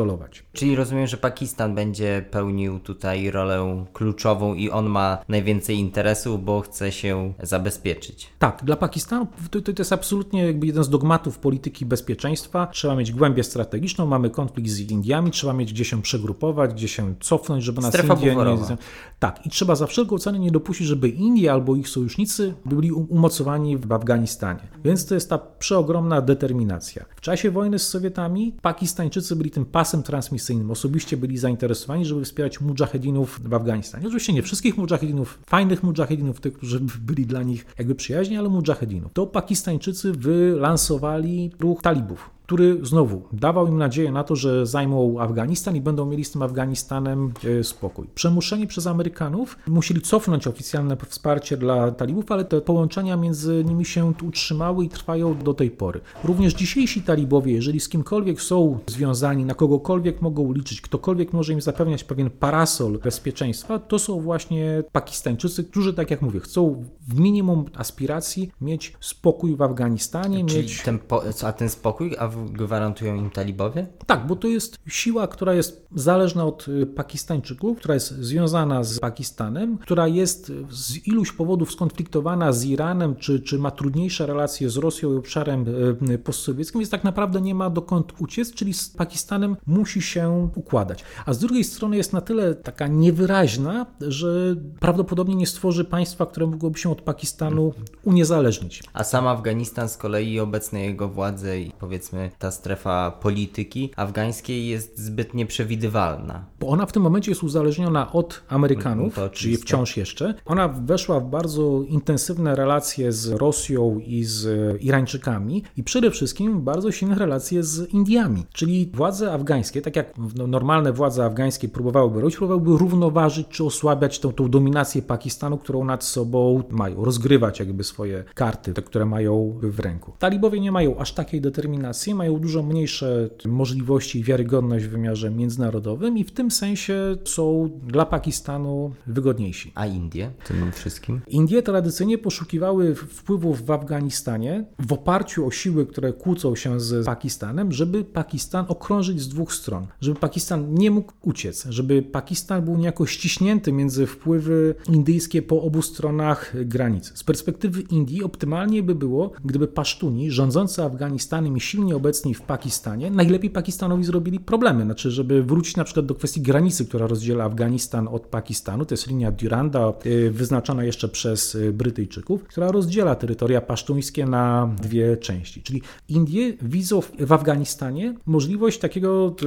Czyli 0.54 0.76
rozumiem, 0.76 1.08
że 1.08 1.18
Pakistan 1.18 1.76
będzie 1.76 2.26
pełnił 2.32 2.80
tutaj 2.80 3.32
rolę 3.32 3.86
kluczową 3.94 4.54
i 4.54 4.70
on 4.70 4.86
ma 4.86 5.18
najwięcej 5.30 5.78
interesów, 5.78 6.46
bo 6.46 6.62
chce 6.62 6.92
się 6.92 7.34
zabezpieczyć. 7.44 8.30
Tak, 8.40 8.62
dla 8.64 8.76
Pakistanu 8.76 9.28
to, 9.52 9.62
to 9.62 9.72
jest 9.80 9.94
absolutnie 9.94 10.46
jakby 10.46 10.68
jeden 10.68 10.84
z 10.84 10.90
dogmatów 10.90 11.40
polityki 11.40 11.86
bezpieczeństwa. 11.86 12.68
Trzeba 12.68 12.96
mieć 12.96 13.12
głębię 13.12 13.44
strategiczną, 13.44 14.06
mamy 14.06 14.30
konflikt 14.30 14.70
z 14.70 14.80
Indiami, 14.80 15.32
trzeba 15.32 15.54
mieć 15.54 15.74
gdzie 15.74 15.86
się 15.86 16.02
przegrupować, 16.02 16.74
gdzie 16.74 16.88
się 16.88 17.16
cofnąć, 17.20 17.64
żeby 17.64 17.82
nas 17.82 17.90
Strefa 17.90 18.14
Indie 18.14 18.32
buforowa. 18.32 18.70
nie... 18.70 18.78
Tak, 19.20 19.46
i 19.46 19.50
trzeba 19.50 19.76
za 19.76 19.88
wszelką 19.88 20.18
cenę 20.18 20.40
nie 20.40 20.52
dopuścić, 20.52 20.88
żeby 20.88 21.10
Indie 21.10 21.52
albo 21.52 21.76
ich 21.76 21.90
sojusznicy 21.90 22.54
byli 22.66 22.92
um- 22.92 23.08
umocowani 23.10 23.78
w 23.78 23.92
Afganistanie. 23.92 24.68
Więc 24.84 25.06
to 25.06 25.16
jest 25.16 25.30
ta 25.30 25.38
przeogromna 25.38 26.22
determinacja. 26.22 27.06
W 27.16 27.22
czasie 27.22 27.52
wojny 27.52 27.80
z 27.80 27.88
Sowietami 27.88 28.56
Pakistańczycy 28.62 29.36
byli 29.36 29.52
tym 29.52 29.66
pasem 29.76 30.04
transmisyjnym. 30.04 30.72
Osobiście 30.72 31.18
byli 31.18 31.38
zainteresowani, 31.38 32.06
żeby 32.06 32.26
wspierać 32.26 32.62
mujahedinów 32.62 33.40
w 33.44 33.54
Afganistanie. 33.54 34.08
Oczywiście 34.08 34.34
nie 34.34 34.44
wszystkich 34.44 34.78
mujahedinów, 34.78 35.40
fajnych 35.46 35.84
mujahedinów, 35.84 36.40
tych, 36.40 36.54
którzy 36.54 36.80
byli 37.10 37.26
dla 37.26 37.44
nich 37.44 37.66
jakby 37.78 37.96
przyjaźni, 37.96 38.38
ale 38.38 38.50
mujahedinów. 38.50 39.14
To 39.14 39.28
Pakistańczycy 39.28 40.12
wylansowali 40.12 41.52
ruch 41.60 41.82
talibów. 41.82 42.35
Który 42.46 42.86
znowu 42.86 43.22
dawał 43.34 43.68
im 43.68 43.78
nadzieję 43.78 44.12
na 44.12 44.24
to, 44.24 44.36
że 44.36 44.66
zajmą 44.66 45.20
Afganistan 45.20 45.76
i 45.76 45.82
będą 45.82 46.06
mieli 46.06 46.26
z 46.26 46.32
tym 46.32 46.42
Afganistanem 46.42 47.34
e, 47.60 47.64
spokój. 47.64 48.08
Przemuszeni 48.16 48.68
przez 48.68 48.88
Amerykanów 48.88 49.58
musieli 49.68 50.02
cofnąć 50.02 50.48
oficjalne 50.48 50.98
wsparcie 51.08 51.58
dla 51.58 51.92
talibów, 51.92 52.32
ale 52.32 52.46
te 52.46 52.62
połączenia 52.62 53.18
między 53.18 53.64
nimi 53.68 53.86
się 53.86 54.14
utrzymały 54.28 54.86
i 54.86 54.90
trwają 54.90 55.38
do 55.38 55.54
tej 55.54 55.72
pory. 55.72 56.00
Również 56.24 56.54
dzisiejsi 56.54 57.02
talibowie, 57.02 57.54
jeżeli 57.54 57.80
z 57.80 57.90
kimkolwiek 57.90 58.42
są 58.42 58.80
związani, 58.88 59.46
na 59.46 59.54
kogokolwiek 59.54 60.22
mogą 60.22 60.54
liczyć, 60.54 60.82
ktokolwiek 60.82 61.34
może 61.34 61.54
im 61.54 61.62
zapewniać 61.62 62.04
pewien 62.04 62.30
parasol 62.30 63.00
bezpieczeństwa, 63.00 63.80
to 63.80 64.00
są 64.00 64.22
właśnie 64.22 64.84
Pakistańczycy, 64.92 65.64
którzy, 65.64 65.94
tak 65.94 66.12
jak 66.12 66.22
mówię, 66.22 66.40
chcą 66.40 66.84
w 67.08 67.20
minimum 67.20 67.66
aspiracji 67.76 68.52
mieć 68.62 68.94
spokój 69.00 69.56
w 69.56 69.62
Afganistanie, 69.62 70.46
Czyli 70.46 70.62
mieć... 70.62 70.82
ten 70.82 71.00
po, 71.00 71.24
a 71.44 71.54
ten 71.54 71.70
spokój 71.70 72.16
a 72.20 72.28
gwarantują 72.52 73.16
im 73.16 73.30
talibowie? 73.30 73.88
Tak, 74.06 74.28
bo 74.28 74.36
to 74.36 74.48
jest 74.48 74.78
siła, 74.88 75.28
która 75.28 75.54
jest 75.54 75.88
zależna 75.96 76.46
od 76.46 76.68
y, 76.68 76.86
Pakistańczyków, 76.86 77.78
która 77.78 77.94
jest 77.94 78.12
związana 78.12 78.84
z 78.84 79.00
Pakistanem, 79.00 79.78
która 79.78 80.08
jest 80.08 80.52
z 80.70 81.08
iluś 81.08 81.32
powodów 81.32 81.72
skonfliktowana 81.72 82.52
z 82.52 82.66
Iranem, 82.66 83.16
czy, 83.16 83.40
czy 83.40 83.60
ma 83.60 83.72
trudniejsze 83.72 84.26
relacje 84.26 84.70
z 84.70 84.78
Rosją 84.78 85.14
i 85.14 85.18
obszarem 85.18 85.66
y, 86.10 86.18
postsowieckim, 86.18 86.82
więc 86.82 86.92
tak 86.92 87.04
naprawdę 87.04 87.42
nie 87.42 87.56
ma 87.56 87.70
dokąd 87.70 88.14
uciec, 88.20 88.54
czyli 88.54 88.74
z 88.74 88.90
Pakistanem 88.90 89.58
musi 89.66 90.02
się 90.02 90.50
układać. 90.56 91.04
A 91.26 91.34
z 91.34 91.40
drugiej 91.40 91.64
strony 91.64 91.98
jest 91.98 92.14
na 92.14 92.22
tyle 92.22 92.56
taka 92.56 92.88
niewyraźna, 92.88 93.86
że 94.02 94.56
prawdopodobnie 94.80 95.36
nie 95.36 95.48
stworzy 95.48 95.86
państwa, 95.86 96.26
które 96.26 96.48
mogłoby 96.48 96.80
się 96.80 96.92
od 96.92 97.02
Pakistanu 97.02 97.74
uniezależnić. 98.04 98.84
A 98.94 99.04
sam 99.04 99.28
Afganistan 99.28 99.90
z 99.90 99.98
kolei 99.98 100.40
obecne 100.40 100.82
jego 100.82 101.10
władze 101.10 101.60
i 101.60 101.72
powiedzmy 101.80 102.25
ta 102.40 102.52
strefa 102.52 103.12
polityki 103.12 103.92
afgańskiej 103.96 104.68
jest 104.68 105.00
zbyt 105.00 105.34
nieprzewidywalna. 105.34 106.46
Bo 106.60 106.68
ona 106.68 106.86
w 106.86 106.92
tym 106.92 107.04
momencie 107.04 107.32
jest 107.32 107.44
uzależniona 107.44 108.12
od 108.12 108.44
Amerykanów, 108.50 109.20
czyli 109.32 109.58
wciąż 109.58 109.98
jeszcze. 109.98 110.34
Ona 110.46 110.68
weszła 110.68 111.20
w 111.20 111.30
bardzo 111.30 111.82
intensywne 111.88 112.56
relacje 112.56 113.12
z 113.12 113.28
Rosją 113.28 114.00
i 114.00 114.24
z 114.24 114.48
Irańczykami 114.82 115.64
i 115.78 115.84
przede 115.84 116.12
wszystkim 116.12 116.62
bardzo 116.62 116.92
silne 116.92 117.16
relacje 117.16 117.64
z 117.64 117.94
Indiami. 117.94 118.46
Czyli 118.54 118.92
władze 118.94 119.34
afgańskie, 119.34 119.82
tak 119.82 119.96
jak 119.96 120.14
no, 120.36 120.48
normalne 120.48 120.94
władze 120.94 121.26
afgańskie 121.26 121.70
próbowałyby 121.70 122.22
robić, 122.22 122.38
próbowałyby 122.38 122.78
równoważyć 122.78 123.48
czy 123.48 123.64
osłabiać 123.64 124.20
tą, 124.20 124.32
tą 124.32 124.50
dominację 124.50 125.02
Pakistanu, 125.02 125.58
którą 125.58 125.84
nad 125.84 126.04
sobą 126.04 126.64
mają, 126.70 127.06
rozgrywać 127.06 127.60
jakby 127.60 127.84
swoje 127.84 128.24
karty, 128.34 128.74
te, 128.74 128.82
które 128.82 129.06
mają 129.06 129.60
w 129.62 129.80
ręku. 129.80 130.14
Talibowie 130.20 130.60
nie 130.60 130.72
mają 130.72 130.98
aż 130.98 131.14
takiej 131.14 131.42
determinacji, 131.42 132.15
mają 132.16 132.40
dużo 132.40 132.64
mniejsze 132.64 133.30
możliwości 133.46 134.20
i 134.20 134.24
wiarygodność 134.24 134.86
w 134.86 134.90
wymiarze 134.90 135.32
międzynarodowym 135.32 136.18
i 136.18 136.24
w 136.24 136.32
tym 136.32 136.52
sensie 136.52 137.18
są 137.26 137.70
dla 137.88 138.06
Pakistanu 138.06 138.92
wygodniejsi. 139.08 139.72
A 139.76 139.86
Indie 139.86 140.32
w 140.40 140.48
tym 140.48 140.72
wszystkim? 140.72 141.22
Indie 141.28 141.62
tradycyjnie 141.62 142.18
poszukiwały 142.18 142.96
wpływów 142.96 143.66
w 143.66 143.72
Afganistanie 143.72 144.66
w 144.80 144.94
oparciu 144.94 145.48
o 145.48 145.52
siły, 145.52 145.86
które 145.86 146.14
kłócą 146.14 146.56
się 146.56 146.80
z 146.80 147.06
Pakistanem, 147.06 147.72
żeby 147.72 148.04
Pakistan 148.04 148.66
okrążyć 148.68 149.22
z 149.22 149.28
dwóch 149.28 149.54
stron, 149.54 149.88
żeby 150.02 150.20
Pakistan 150.20 150.74
nie 150.74 150.92
mógł 150.92 151.14
uciec, 151.22 151.66
żeby 151.70 152.02
Pakistan 152.02 152.66
był 152.66 152.78
niejako 152.78 153.06
ściśnięty 153.06 153.72
między 153.72 154.06
wpływy 154.06 154.76
indyjskie 154.90 155.42
po 155.42 155.62
obu 155.62 155.82
stronach 155.82 156.54
granicy. 156.66 157.12
Z 157.16 157.24
perspektywy 157.24 157.82
Indii 157.82 158.24
optymalnie 158.24 158.84
by 158.84 158.96
było, 158.96 159.32
gdyby 159.46 159.68
Pasztuni 159.68 160.32
rządzący 160.32 160.84
Afganistanem 160.84 161.58
i 161.58 161.60
silnie 161.60 161.96
obecni 162.06 162.34
w 162.34 162.42
Pakistanie, 162.42 163.12
najlepiej 163.12 163.50
Pakistanowi 163.50 164.04
zrobili 164.04 164.40
problemy, 164.40 164.84
znaczy 164.84 165.12
żeby 165.12 165.44
wrócić 165.44 165.76
na 165.78 165.84
przykład 165.84 166.06
do 166.06 166.16
kwestii 166.16 166.42
granicy, 166.42 166.86
która 166.86 167.08
rozdziela 167.08 167.44
Afganistan 167.44 168.08
od 168.08 168.22
Pakistanu, 168.28 168.86
to 168.86 168.94
jest 168.94 169.08
linia 169.08 169.32
Duranda, 169.32 169.94
y, 170.06 170.32
wyznaczona 170.32 170.84
jeszcze 170.84 171.08
przez 171.10 171.56
y, 171.56 171.74
Brytyjczyków, 171.74 172.44
która 172.44 172.72
rozdziela 172.72 173.16
terytoria 173.16 173.62
pasztuńskie 173.62 174.26
na 174.26 174.70
dwie 174.82 175.18
części. 175.18 175.62
Czyli 175.64 175.82
Indie 176.10 176.54
widzą 176.62 177.02
w- 177.02 177.32
Afganistanie 177.32 178.16
możliwość 178.26 178.80
takiego 178.80 179.36
y, 179.44 179.46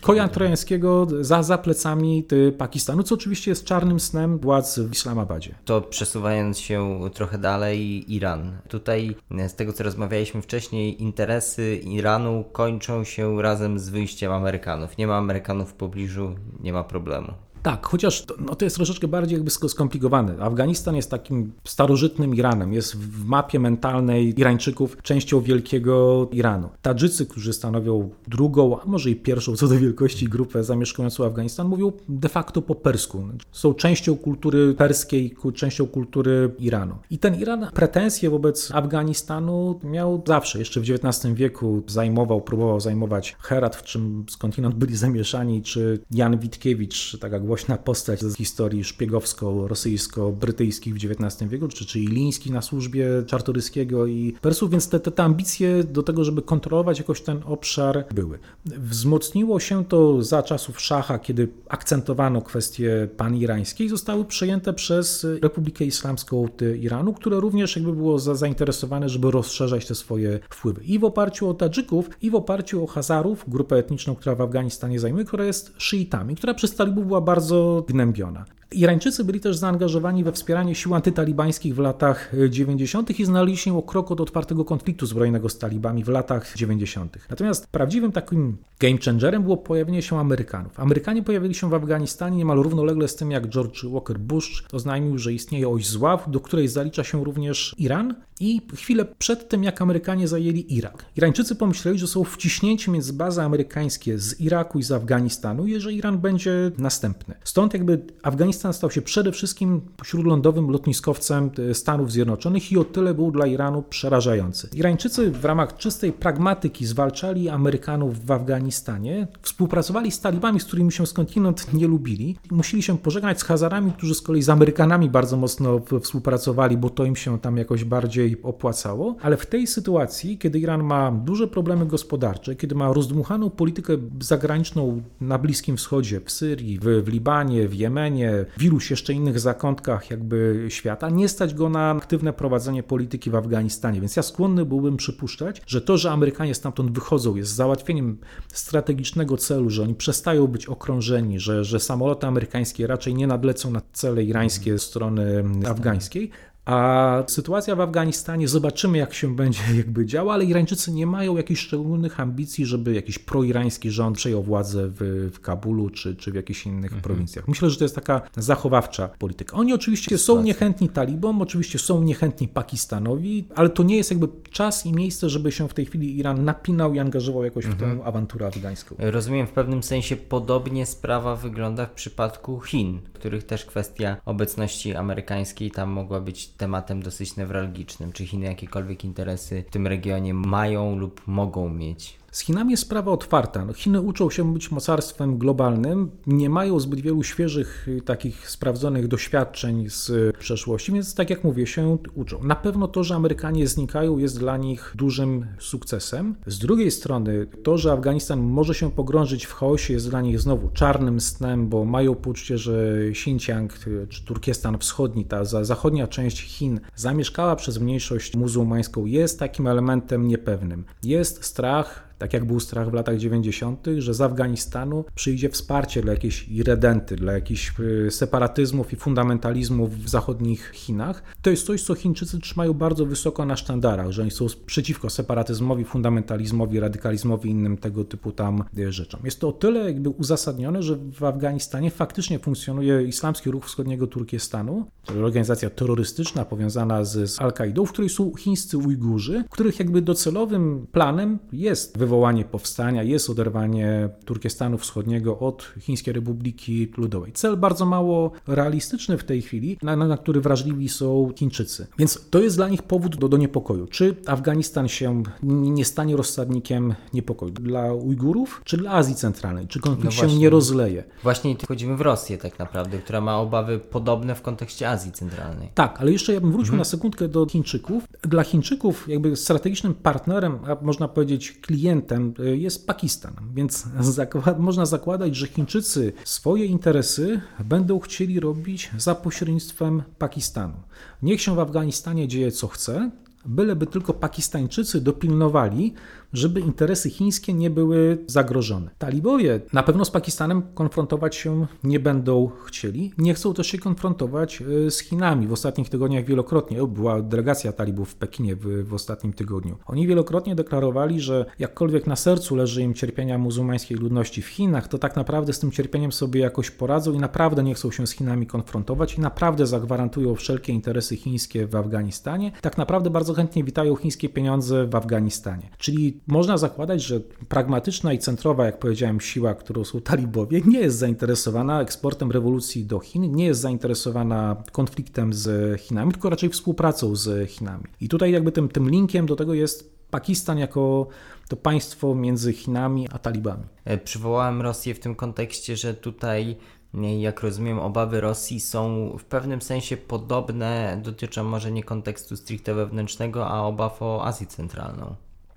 Konia 0.00 0.28
trojańskiego. 0.28 1.06
za, 1.20 1.42
za 1.42 1.58
plecami 1.58 2.24
Pakistanu, 2.58 3.02
co 3.02 3.14
oczywiście 3.14 3.50
jest 3.50 3.64
czarnym 3.64 4.00
snem 4.00 4.38
władz 4.38 4.78
w 4.78 4.92
Islamabadzie. 4.92 5.54
To 5.64 5.80
przesuwając 5.80 6.58
się 6.58 7.00
trochę 7.14 7.38
dalej, 7.38 8.14
Iran. 8.14 8.58
Tutaj 8.68 9.16
e, 9.38 9.48
z 9.48 9.54
tego 9.54 9.72
co 9.72 9.84
rozmawialiśmy 9.84 10.42
wcześniej, 10.42 11.02
interesy 11.02 11.80
Iranu 11.86 12.44
kończą 12.52 13.04
się 13.04 13.42
razem 13.42 13.78
z 13.78 13.88
wyjściem 13.88 14.32
Amerykanów. 14.32 14.98
Nie 14.98 15.06
ma 15.06 15.16
Amerykanów 15.16 15.70
w 15.70 15.74
pobliżu, 15.74 16.34
nie 16.60 16.72
ma 16.72 16.84
problemu. 16.84 17.32
Tak, 17.66 17.86
chociaż 17.86 18.24
no 18.46 18.54
to 18.54 18.64
jest 18.64 18.76
troszeczkę 18.76 19.08
bardziej 19.08 19.36
jakby 19.36 19.50
sk- 19.50 19.68
skomplikowane. 19.68 20.36
Afganistan 20.40 20.96
jest 20.96 21.10
takim 21.10 21.52
starożytnym 21.64 22.34
Iranem, 22.34 22.72
jest 22.72 22.96
w 22.96 23.24
mapie 23.24 23.58
mentalnej 23.60 24.40
Irańczyków 24.40 24.96
częścią 25.02 25.40
wielkiego 25.40 26.28
Iranu. 26.32 26.68
Tadżycy, 26.82 27.26
którzy 27.26 27.52
stanowią 27.52 28.10
drugą, 28.28 28.80
a 28.80 28.86
może 28.86 29.10
i 29.10 29.16
pierwszą 29.16 29.56
co 29.56 29.68
do 29.68 29.78
wielkości 29.78 30.28
grupę 30.28 30.64
zamieszkującą 30.64 31.26
Afganistan, 31.26 31.68
mówią 31.68 31.92
de 32.08 32.28
facto 32.28 32.62
po 32.62 32.74
persku. 32.74 33.28
Są 33.52 33.74
częścią 33.74 34.16
kultury 34.16 34.74
perskiej, 34.74 35.36
częścią 35.54 35.86
kultury 35.86 36.50
Iranu. 36.58 36.94
I 37.10 37.18
ten 37.18 37.34
Iran 37.34 37.66
pretensje 37.74 38.30
wobec 38.30 38.70
Afganistanu 38.74 39.80
miał 39.84 40.22
zawsze. 40.26 40.58
Jeszcze 40.58 40.80
w 40.80 40.84
XIX 40.90 41.34
wieku 41.34 41.82
zajmował, 41.86 42.40
próbował 42.40 42.80
zajmować 42.80 43.36
Herat, 43.38 43.76
w 43.76 43.82
czym 43.82 44.24
skądinąd 44.30 44.74
byli 44.74 44.96
zamieszani, 44.96 45.62
czy 45.62 46.00
Jan 46.10 46.38
Witkiewicz, 46.38 47.18
taka 47.20 47.40
głośna 47.56 47.76
postać 47.76 48.20
z 48.20 48.36
historii 48.36 48.84
szpiegowsko-rosyjsko-brytyjskich 48.84 50.94
w 50.94 50.96
XIX 50.96 51.50
wieku, 51.50 51.68
czy, 51.68 51.86
czy 51.86 52.00
Iliński 52.00 52.50
na 52.50 52.62
służbie 52.62 53.08
Czartoryskiego 53.26 54.06
i 54.06 54.34
Persów, 54.40 54.70
więc 54.70 54.88
te, 54.88 55.00
te, 55.00 55.10
te 55.10 55.22
ambicje 55.22 55.84
do 55.84 56.02
tego, 56.02 56.24
żeby 56.24 56.42
kontrolować 56.42 56.98
jakoś 56.98 57.20
ten 57.20 57.40
obszar 57.44 58.04
były. 58.14 58.38
Wzmocniło 58.66 59.60
się 59.60 59.84
to 59.84 60.22
za 60.22 60.42
czasów 60.42 60.80
Szacha, 60.80 61.18
kiedy 61.18 61.48
akcentowano 61.68 62.42
kwestie 62.42 63.08
panirańskie 63.16 63.84
i 63.84 63.88
zostały 63.88 64.24
przejęte 64.24 64.72
przez 64.72 65.26
Republikę 65.42 65.84
Islamską 65.84 66.48
Iranu, 66.80 67.12
które 67.12 67.40
również 67.40 67.76
jakby 67.76 67.92
było 67.92 68.18
za, 68.18 68.34
zainteresowane, 68.34 69.08
żeby 69.08 69.30
rozszerzać 69.30 69.86
te 69.86 69.94
swoje 69.94 70.40
wpływy. 70.50 70.84
I 70.84 70.98
w 70.98 71.04
oparciu 71.04 71.48
o 71.48 71.54
Tadżyków, 71.54 72.10
i 72.22 72.30
w 72.30 72.34
oparciu 72.34 72.84
o 72.84 72.86
Hazarów, 72.86 73.44
grupę 73.48 73.76
etniczną, 73.76 74.14
która 74.14 74.34
w 74.34 74.40
Afganistanie 74.40 75.00
zajmuje, 75.00 75.24
która 75.24 75.44
jest 75.44 75.74
szyitami, 75.78 76.36
która 76.36 76.54
przez 76.54 76.74
talibów 76.74 77.06
była 77.06 77.20
bardzo 77.20 77.45
Δηλαδή 77.50 77.84
την 77.86 78.00
εμπειρία. 78.00 78.46
Irańczycy 78.72 79.24
byli 79.24 79.40
też 79.40 79.56
zaangażowani 79.56 80.24
we 80.24 80.32
wspieranie 80.32 80.74
sił 80.74 80.94
antytalibańskich 80.94 81.74
w 81.74 81.78
latach 81.78 82.32
90. 82.50 83.20
i 83.20 83.24
znaleźli 83.24 83.56
się 83.56 83.78
o 83.78 83.82
krok 83.82 84.10
od 84.10 84.20
otwartego 84.20 84.64
konfliktu 84.64 85.06
zbrojnego 85.06 85.48
z 85.48 85.58
talibami 85.58 86.04
w 86.04 86.08
latach 86.08 86.54
90. 86.56 87.18
Natomiast 87.30 87.66
prawdziwym 87.66 88.12
takim 88.12 88.56
game 88.80 88.98
changerem 89.04 89.42
było 89.42 89.56
pojawienie 89.56 90.02
się 90.02 90.18
Amerykanów. 90.18 90.80
Amerykanie 90.80 91.22
pojawili 91.22 91.54
się 91.54 91.70
w 91.70 91.74
Afganistanie 91.74 92.36
niemal 92.36 92.58
równolegle 92.58 93.08
z 93.08 93.16
tym, 93.16 93.30
jak 93.30 93.48
George 93.48 93.84
Walker 93.84 94.18
Bush 94.18 94.64
oznajmił, 94.72 95.18
że 95.18 95.32
istnieje 95.32 95.68
oś 95.68 95.86
zła, 95.86 96.24
do 96.26 96.40
której 96.40 96.68
zalicza 96.68 97.04
się 97.04 97.24
również 97.24 97.74
Iran 97.78 98.14
i 98.40 98.60
chwilę 98.74 99.04
przed 99.18 99.48
tym, 99.48 99.64
jak 99.64 99.82
Amerykanie 99.82 100.28
zajęli 100.28 100.74
Irak. 100.74 101.04
Irańczycy 101.16 101.54
pomyśleli, 101.54 101.98
że 101.98 102.06
są 102.06 102.24
wciśnięci 102.24 102.90
między 102.90 103.12
bazy 103.12 103.42
amerykańskie 103.42 104.18
z 104.18 104.40
Iraku 104.40 104.78
i 104.78 104.82
z 104.82 104.92
Afganistanu, 104.92 105.66
i 105.66 105.80
że 105.80 105.92
Iran 105.92 106.18
będzie 106.18 106.70
następny. 106.78 107.34
Stąd 107.44 107.74
jakby 107.74 108.02
Afganistan 108.22 108.55
stał 108.72 108.90
się 108.90 109.02
przede 109.02 109.32
wszystkim 109.32 109.80
śródlądowym 110.04 110.70
lotniskowcem 110.70 111.50
Stanów 111.72 112.12
Zjednoczonych 112.12 112.72
i 112.72 112.78
o 112.78 112.84
tyle 112.84 113.14
był 113.14 113.30
dla 113.30 113.46
Iranu 113.46 113.82
przerażający. 113.82 114.68
Irańczycy 114.74 115.30
w 115.30 115.44
ramach 115.44 115.76
czystej 115.76 116.12
pragmatyki 116.12 116.86
zwalczali 116.86 117.48
Amerykanów 117.48 118.26
w 118.26 118.30
Afganistanie, 118.30 119.26
współpracowali 119.42 120.10
z 120.10 120.20
talibami, 120.20 120.60
z 120.60 120.64
którymi 120.64 120.92
się 120.92 121.06
skądinąd 121.06 121.74
nie 121.74 121.86
lubili. 121.86 122.36
Musieli 122.50 122.82
się 122.82 122.98
pożegnać 122.98 123.40
z 123.40 123.44
Hazarami, 123.44 123.92
którzy 123.92 124.14
z 124.14 124.22
kolei 124.22 124.42
z 124.42 124.48
Amerykanami 124.48 125.10
bardzo 125.10 125.36
mocno 125.36 125.80
współpracowali, 126.02 126.76
bo 126.76 126.90
to 126.90 127.04
im 127.04 127.16
się 127.16 127.38
tam 127.38 127.56
jakoś 127.56 127.84
bardziej 127.84 128.42
opłacało. 128.42 129.16
Ale 129.22 129.36
w 129.36 129.46
tej 129.46 129.66
sytuacji, 129.66 130.38
kiedy 130.38 130.58
Iran 130.58 130.82
ma 130.82 131.12
duże 131.12 131.46
problemy 131.46 131.86
gospodarcze, 131.86 132.56
kiedy 132.56 132.74
ma 132.74 132.92
rozdmuchaną 132.92 133.50
politykę 133.50 133.92
zagraniczną 134.20 135.02
na 135.20 135.38
Bliskim 135.38 135.76
Wschodzie, 135.76 136.20
w 136.20 136.30
Syrii, 136.30 136.78
w, 136.78 136.84
w 137.04 137.08
Libanie, 137.08 137.68
w 137.68 137.74
Jemenie, 137.74 138.44
w 138.58 138.62
iluś 138.62 138.90
jeszcze 138.90 139.12
innych 139.12 139.40
zakątkach 139.40 140.10
jakby 140.10 140.66
świata, 140.68 141.10
nie 141.10 141.28
stać 141.28 141.54
go 141.54 141.68
na 141.68 141.90
aktywne 141.90 142.32
prowadzenie 142.32 142.82
polityki 142.82 143.30
w 143.30 143.34
Afganistanie. 143.34 144.00
Więc 144.00 144.16
ja 144.16 144.22
skłonny 144.22 144.64
byłbym 144.64 144.96
przypuszczać, 144.96 145.62
że 145.66 145.80
to, 145.80 145.98
że 145.98 146.10
Amerykanie 146.10 146.54
stamtąd 146.54 146.90
wychodzą, 146.90 147.36
jest 147.36 147.54
załatwieniem 147.54 148.18
strategicznego 148.52 149.36
celu, 149.36 149.70
że 149.70 149.82
oni 149.82 149.94
przestają 149.94 150.46
być 150.46 150.66
okrążeni, 150.66 151.40
że, 151.40 151.64
że 151.64 151.80
samoloty 151.80 152.26
amerykańskie 152.26 152.86
raczej 152.86 153.14
nie 153.14 153.26
nadlecą 153.26 153.70
na 153.70 153.82
cele 153.92 154.24
irańskie 154.24 154.78
strony 154.78 155.44
afgańskiej, 155.68 156.30
A 156.66 157.22
sytuacja 157.26 157.76
w 157.76 157.80
Afganistanie, 157.80 158.48
zobaczymy 158.48 158.98
jak 158.98 159.14
się 159.14 159.36
będzie 159.36 159.60
jakby 159.76 160.06
działa, 160.06 160.34
ale 160.34 160.44
Irańczycy 160.44 160.92
nie 160.92 161.06
mają 161.06 161.36
jakichś 161.36 161.60
szczególnych 161.60 162.20
ambicji, 162.20 162.66
żeby 162.66 162.94
jakiś 162.94 163.18
proirański 163.18 163.90
rząd 163.90 164.16
przejął 164.16 164.42
władzę 164.42 164.88
w, 164.88 165.30
w 165.34 165.40
Kabulu 165.40 165.90
czy, 165.90 166.16
czy 166.16 166.32
w 166.32 166.34
jakichś 166.34 166.66
innych 166.66 166.84
Mhm. 166.92 167.02
prowincjach. 167.02 167.48
Myślę, 167.48 167.70
że 167.70 167.78
to 167.78 167.84
jest 167.84 167.94
taka 167.94 168.20
zachowawcza 168.36 169.08
polityka. 169.08 169.56
Oni 169.56 169.72
oczywiście 169.72 170.18
są 170.18 170.42
niechętni 170.42 170.88
talibom, 170.88 171.42
oczywiście 171.42 171.78
są 171.78 172.02
niechętni 172.02 172.48
Pakistanowi, 172.48 173.44
ale 173.54 173.68
to 173.68 173.82
nie 173.82 173.96
jest 173.96 174.10
jakby 174.10 174.28
czas 174.50 174.86
i 174.86 174.92
miejsce, 174.92 175.30
żeby 175.30 175.52
się 175.52 175.68
w 175.68 175.74
tej 175.74 175.86
chwili 175.86 176.18
Iran 176.18 176.44
napinał 176.44 176.94
i 176.94 176.98
angażował 176.98 177.44
jakoś 177.44 177.64
w 177.66 177.70
Mhm. 177.72 177.98
tę 177.98 178.04
awanturę 178.04 178.46
afgańską. 178.46 178.94
Rozumiem, 178.98 179.46
w 179.46 179.50
pewnym 179.52 179.82
sensie 179.82 180.16
podobnie 180.16 180.86
sprawa 180.86 181.36
wygląda 181.36 181.86
w 181.86 181.90
przypadku 181.90 182.60
Chin, 182.60 183.00
których 183.12 183.44
też 183.44 183.64
kwestia 183.64 184.16
obecności 184.24 184.94
amerykańskiej 184.94 185.70
tam 185.70 185.90
mogła 185.90 186.20
być 186.20 186.46
tematem 186.56 187.02
dosyć 187.02 187.36
newralgicznym. 187.36 188.12
Czy 188.12 188.26
Chiny 188.26 188.46
jakiekolwiek 188.46 189.04
interesy 189.04 189.64
w 189.68 189.70
tym 189.70 189.86
regionie 189.86 190.34
mają 190.34 190.98
lub 190.98 191.22
mogą 191.26 191.68
mieć? 191.68 192.18
Z 192.36 192.40
Chinami 192.40 192.70
jest 192.70 192.82
sprawa 192.82 193.12
otwarta. 193.12 193.64
No, 193.64 193.72
Chiny 193.72 194.00
uczą 194.00 194.30
się 194.30 194.52
być 194.52 194.70
mocarstwem 194.70 195.38
globalnym, 195.38 196.10
nie 196.26 196.50
mają 196.50 196.80
zbyt 196.80 197.00
wielu 197.00 197.22
świeżych, 197.22 197.88
y, 197.88 198.00
takich 198.00 198.50
sprawdzonych 198.50 199.08
doświadczeń 199.08 199.90
z 199.90 200.10
y, 200.10 200.32
przeszłości, 200.38 200.92
więc 200.92 201.14
tak 201.14 201.30
jak 201.30 201.44
mówię, 201.44 201.66
się 201.66 201.98
uczą. 202.14 202.42
Na 202.42 202.56
pewno 202.56 202.88
to, 202.88 203.04
że 203.04 203.14
Amerykanie 203.14 203.66
znikają, 203.66 204.18
jest 204.18 204.38
dla 204.38 204.56
nich 204.56 204.92
dużym 204.94 205.46
sukcesem. 205.58 206.34
Z 206.46 206.58
drugiej 206.58 206.90
strony, 206.90 207.46
to, 207.62 207.78
że 207.78 207.92
Afganistan 207.92 208.40
może 208.40 208.74
się 208.74 208.90
pogrążyć 208.90 209.46
w 209.46 209.52
chaosie, 209.52 209.92
jest 209.94 210.10
dla 210.10 210.20
nich 210.20 210.40
znowu 210.40 210.68
czarnym 210.68 211.20
snem, 211.20 211.68
bo 211.68 211.84
mają 211.84 212.14
poczucie, 212.14 212.58
że 212.58 212.96
Xinjiang 213.10 213.86
y, 213.86 214.06
czy 214.08 214.24
Turkestan 214.24 214.78
Wschodni, 214.78 215.24
ta 215.24 215.44
za- 215.44 215.64
zachodnia 215.64 216.06
część 216.06 216.40
Chin, 216.40 216.80
zamieszkała 216.94 217.56
przez 217.56 217.78
mniejszość 217.78 218.36
muzułmańską, 218.36 219.06
jest 219.06 219.38
takim 219.38 219.66
elementem 219.66 220.28
niepewnym. 220.28 220.84
Jest 221.02 221.44
strach, 221.44 222.05
tak 222.18 222.32
jak 222.32 222.44
był 222.44 222.60
strach 222.60 222.90
w 222.90 222.94
latach 222.94 223.16
90., 223.18 223.86
że 223.98 224.14
z 224.14 224.20
Afganistanu 224.20 225.04
przyjdzie 225.14 225.48
wsparcie 225.48 226.02
dla 226.02 226.12
jakiejś 226.12 226.48
irredenty, 226.48 227.16
dla 227.16 227.32
jakichś 227.32 227.72
y, 227.80 228.10
separatyzmów 228.10 228.92
i 228.92 228.96
fundamentalizmów 228.96 230.04
w 230.04 230.08
zachodnich 230.08 230.70
Chinach. 230.74 231.22
To 231.42 231.50
jest 231.50 231.66
coś, 231.66 231.82
co 231.82 231.94
Chińczycy 231.94 232.40
trzymają 232.40 232.72
bardzo 232.72 233.06
wysoko 233.06 233.44
na 233.44 233.56
sztandarach, 233.56 234.10
że 234.10 234.22
oni 234.22 234.30
są 234.30 234.46
przeciwko 234.66 235.10
separatyzmowi, 235.10 235.84
fundamentalizmowi, 235.84 236.80
radykalizmowi 236.80 237.48
i 237.48 237.52
innym 237.52 237.76
tego 237.76 238.04
typu 238.04 238.32
tam 238.32 238.64
y, 238.78 238.92
rzeczom. 238.92 239.20
Jest 239.24 239.40
to 239.40 239.48
o 239.48 239.52
tyle 239.52 239.84
jakby 239.84 240.08
uzasadnione, 240.10 240.82
że 240.82 240.96
w 240.96 241.24
Afganistanie 241.24 241.90
faktycznie 241.90 242.38
funkcjonuje 242.38 243.02
Islamski 243.02 243.50
Ruch 243.50 243.66
Wschodniego 243.66 244.06
Turkestanu, 244.06 244.86
organizacja 245.24 245.70
terrorystyczna 245.70 246.44
powiązana 246.44 247.04
z, 247.04 247.30
z 247.30 247.40
Al-Kaidą, 247.40 247.86
w 247.86 247.92
której 247.92 248.08
są 248.08 248.34
chińscy 248.34 248.78
Ujgurzy, 248.78 249.44
których 249.50 249.78
jakby 249.78 250.02
docelowym 250.02 250.86
planem 250.92 251.38
jest 251.52 251.98
wywołanie 252.06 252.44
powstania, 252.44 253.02
jest 253.02 253.30
oderwanie 253.30 254.08
Turkestanu 254.24 254.78
Wschodniego 254.78 255.38
od 255.38 255.72
Chińskiej 255.80 256.14
Republiki 256.14 256.92
Ludowej. 256.96 257.32
Cel 257.32 257.56
bardzo 257.56 257.86
mało 257.86 258.30
realistyczny 258.46 259.18
w 259.18 259.24
tej 259.24 259.42
chwili, 259.42 259.78
na, 259.82 259.96
na, 259.96 260.06
na 260.06 260.16
który 260.16 260.40
wrażliwi 260.40 260.88
są 260.88 261.30
Chińczycy. 261.38 261.86
Więc 261.98 262.28
to 262.30 262.38
jest 262.38 262.56
dla 262.56 262.68
nich 262.68 262.82
powód 262.82 263.16
do, 263.16 263.28
do 263.28 263.36
niepokoju. 263.36 263.86
Czy 263.86 264.16
Afganistan 264.26 264.88
się 264.88 265.22
nie 265.42 265.84
stanie 265.84 266.16
rozsadnikiem 266.16 266.94
niepokoju? 267.14 267.52
Dla 267.52 267.92
Ujgurów, 267.92 268.60
czy 268.64 268.76
dla 268.76 268.90
Azji 268.90 269.14
Centralnej? 269.14 269.66
Czy 269.66 269.80
konflikt 269.80 270.04
No 270.04 270.10
się 270.28 270.38
nie 270.38 270.50
rozleje? 270.50 271.04
Właśnie 271.22 271.56
tu 271.56 271.66
wchodzimy 271.66 271.96
w 271.96 272.00
Rosję 272.00 272.38
tak 272.38 272.58
naprawdę, 272.58 272.98
która 272.98 273.20
ma 273.20 273.40
obawy 273.40 273.78
podobne 273.78 274.34
w 274.34 274.42
kontekście 274.42 274.90
Azji 274.90 275.12
Centralnej. 275.12 275.68
Tak, 275.74 276.00
ale 276.00 276.12
jeszcze 276.12 276.34
ja 276.34 276.40
bym 276.40 276.52
wrócił 276.52 276.76
na 276.76 276.84
sekundkę 276.84 277.28
do 277.28 277.46
Chińczyków. 277.46 278.04
Dla 278.22 278.44
Chińczyków 278.44 279.08
jakby 279.08 279.36
strategicznym 279.36 279.94
partnerem, 279.94 280.58
a 280.66 280.84
można 280.84 281.08
powiedzieć 281.08 281.52
klientem 281.52 281.95
y, 282.40 282.56
jest 282.58 282.86
Pakistan, 282.86 283.34
więc 283.54 283.86
zakład, 284.00 284.58
można 284.58 284.86
zakładać, 284.86 285.36
że 285.36 285.46
Chińczycy 285.46 286.12
swoje 286.24 286.64
interesy 286.64 287.40
będą 287.64 288.00
chcieli 288.00 288.40
robić 288.40 288.90
za 288.98 289.14
pośrednictwem 289.14 290.02
Pakistanu. 290.18 290.74
Niech 291.22 291.40
się 291.40 291.54
w 291.54 291.58
Afganistanie 291.58 292.28
dzieje 292.28 292.52
co 292.52 292.68
chce, 292.68 293.10
byleby 293.46 293.86
tylko 293.86 294.14
Pakistańczycy 294.14 295.00
dopilnowali, 295.00 295.94
żeby 296.36 296.60
interesy 296.60 297.10
chińskie 297.10 297.54
nie 297.54 297.70
były 297.70 298.24
zagrożone. 298.26 298.90
Talibowie 298.98 299.60
na 299.72 299.82
pewno 299.82 300.04
z 300.04 300.10
Pakistanem 300.10 300.62
konfrontować 300.74 301.36
się 301.36 301.66
nie 301.84 302.00
będą 302.00 302.50
chcieli. 302.64 303.12
Nie 303.18 303.34
chcą 303.34 303.54
też 303.54 303.66
się 303.66 303.78
konfrontować 303.78 304.62
y, 304.86 304.90
z 304.90 305.00
Chinami. 305.00 305.46
W 305.46 305.52
ostatnich 305.52 305.88
tygodniach 305.88 306.24
wielokrotnie 306.24 306.86
była 306.86 307.22
delegacja 307.22 307.72
talibów 307.72 308.10
w 308.10 308.14
Pekinie 308.14 308.56
w, 308.56 308.88
w 308.88 308.94
ostatnim 308.94 309.32
tygodniu. 309.32 309.76
Oni 309.86 310.06
wielokrotnie 310.06 310.54
deklarowali, 310.54 311.20
że 311.20 311.46
jakkolwiek 311.58 312.06
na 312.06 312.16
sercu 312.16 312.56
leży 312.56 312.82
im 312.82 312.94
cierpienia 312.94 313.38
muzułmańskiej 313.38 313.96
ludności 313.96 314.42
w 314.42 314.46
Chinach, 314.46 314.88
to 314.88 314.98
tak 314.98 315.16
naprawdę 315.16 315.52
z 315.52 315.58
tym 315.58 315.70
cierpieniem 315.70 316.12
sobie 316.12 316.40
jakoś 316.40 316.70
poradzą 316.70 317.12
i 317.12 317.18
naprawdę 317.18 317.62
nie 317.62 317.74
chcą 317.74 317.90
się 317.90 318.06
z 318.06 318.10
Chinami 318.10 318.46
konfrontować 318.46 319.14
i 319.14 319.20
naprawdę 319.20 319.66
zagwarantują 319.66 320.34
wszelkie 320.34 320.72
interesy 320.72 321.16
chińskie 321.16 321.66
w 321.66 321.76
Afganistanie. 321.76 322.52
Tak 322.60 322.78
naprawdę 322.78 323.10
bardzo 323.10 323.34
chętnie 323.34 323.64
witają 323.64 323.96
chińskie 323.96 324.28
pieniądze 324.28 324.86
w 324.86 324.94
Afganistanie. 324.94 325.70
Czyli 325.78 326.20
można 326.26 326.58
zakładać, 326.58 327.02
że 327.02 327.20
pragmatyczna 327.48 328.12
i 328.12 328.18
centrowa, 328.18 328.66
jak 328.66 328.78
powiedziałem, 328.78 329.20
siła, 329.20 329.54
którą 329.54 329.84
są 329.84 330.00
talibowie, 330.00 330.60
nie 330.66 330.80
jest 330.80 330.98
zainteresowana 330.98 331.82
eksportem 331.82 332.30
rewolucji 332.30 332.84
do 332.84 332.98
Chin, 332.98 333.34
nie 333.34 333.46
jest 333.46 333.60
zainteresowana 333.60 334.62
konfliktem 334.72 335.32
z 335.32 335.80
Chinami, 335.80 336.12
tylko 336.12 336.30
raczej 336.30 336.48
współpracą 336.48 337.16
z 337.16 337.50
Chinami. 337.50 337.84
I 338.00 338.08
tutaj 338.08 338.32
jakby 338.32 338.52
tym, 338.52 338.68
tym 338.68 338.90
linkiem 338.90 339.26
do 339.26 339.36
tego 339.36 339.54
jest 339.54 339.96
Pakistan 340.10 340.58
jako 340.58 341.06
to 341.48 341.56
państwo 341.56 342.14
między 342.14 342.52
Chinami 342.52 343.08
a 343.12 343.18
talibami. 343.18 343.64
E, 343.84 343.98
Przywołałem 343.98 344.62
Rosję 344.62 344.94
w 344.94 345.00
tym 345.00 345.14
kontekście, 345.14 345.76
że 345.76 345.94
tutaj, 345.94 346.56
nie, 346.94 347.20
jak 347.20 347.40
rozumiem, 347.40 347.78
obawy 347.78 348.20
Rosji 348.20 348.60
są 348.60 349.12
w 349.18 349.24
pewnym 349.24 349.62
sensie 349.62 349.96
podobne, 349.96 351.00
dotyczą 351.04 351.44
może 351.44 351.72
nie 351.72 351.84
kontekstu 351.84 352.36
stricte 352.36 352.74
wewnętrznego, 352.74 353.48
a 353.48 353.62
obaw 353.62 354.02
o 354.02 354.24
Azję 354.24 354.46
Centralną. 354.46 355.14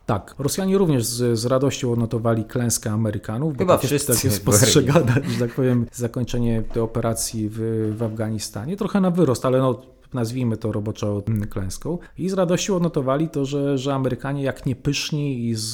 Tak, 0.09 0.35
Rosjanie 0.39 0.77
również 0.77 1.05
z, 1.05 1.39
z 1.39 1.45
radością 1.45 1.91
odnotowali 1.91 2.45
klęskę 2.45 2.91
Amerykanów. 2.91 3.57
Chyba 3.57 3.77
tak 3.77 3.85
wszyscy 3.85 4.13
tak 4.13 4.23
jest 4.23 4.45
postrzegane, 4.45 5.13
że 5.27 5.39
tak 5.39 5.55
powiem, 5.55 5.85
zakończenie 5.93 6.63
tej 6.73 6.81
operacji 6.81 7.49
w, 7.51 7.59
w 7.97 8.03
Afganistanie. 8.03 8.77
Trochę 8.77 9.01
na 9.01 9.11
wyrost, 9.11 9.45
ale 9.45 9.59
no, 9.59 9.81
nazwijmy 10.13 10.57
to 10.57 10.71
roboczo 10.71 11.23
mm, 11.27 11.47
klęską. 11.47 11.97
I 12.17 12.29
z 12.29 12.33
radością 12.33 12.75
odnotowali 12.75 13.29
to, 13.29 13.45
że, 13.45 13.77
że 13.77 13.93
Amerykanie 13.93 14.43
jak 14.43 14.65
niepyszni 14.65 15.47
i 15.47 15.55
z, 15.55 15.69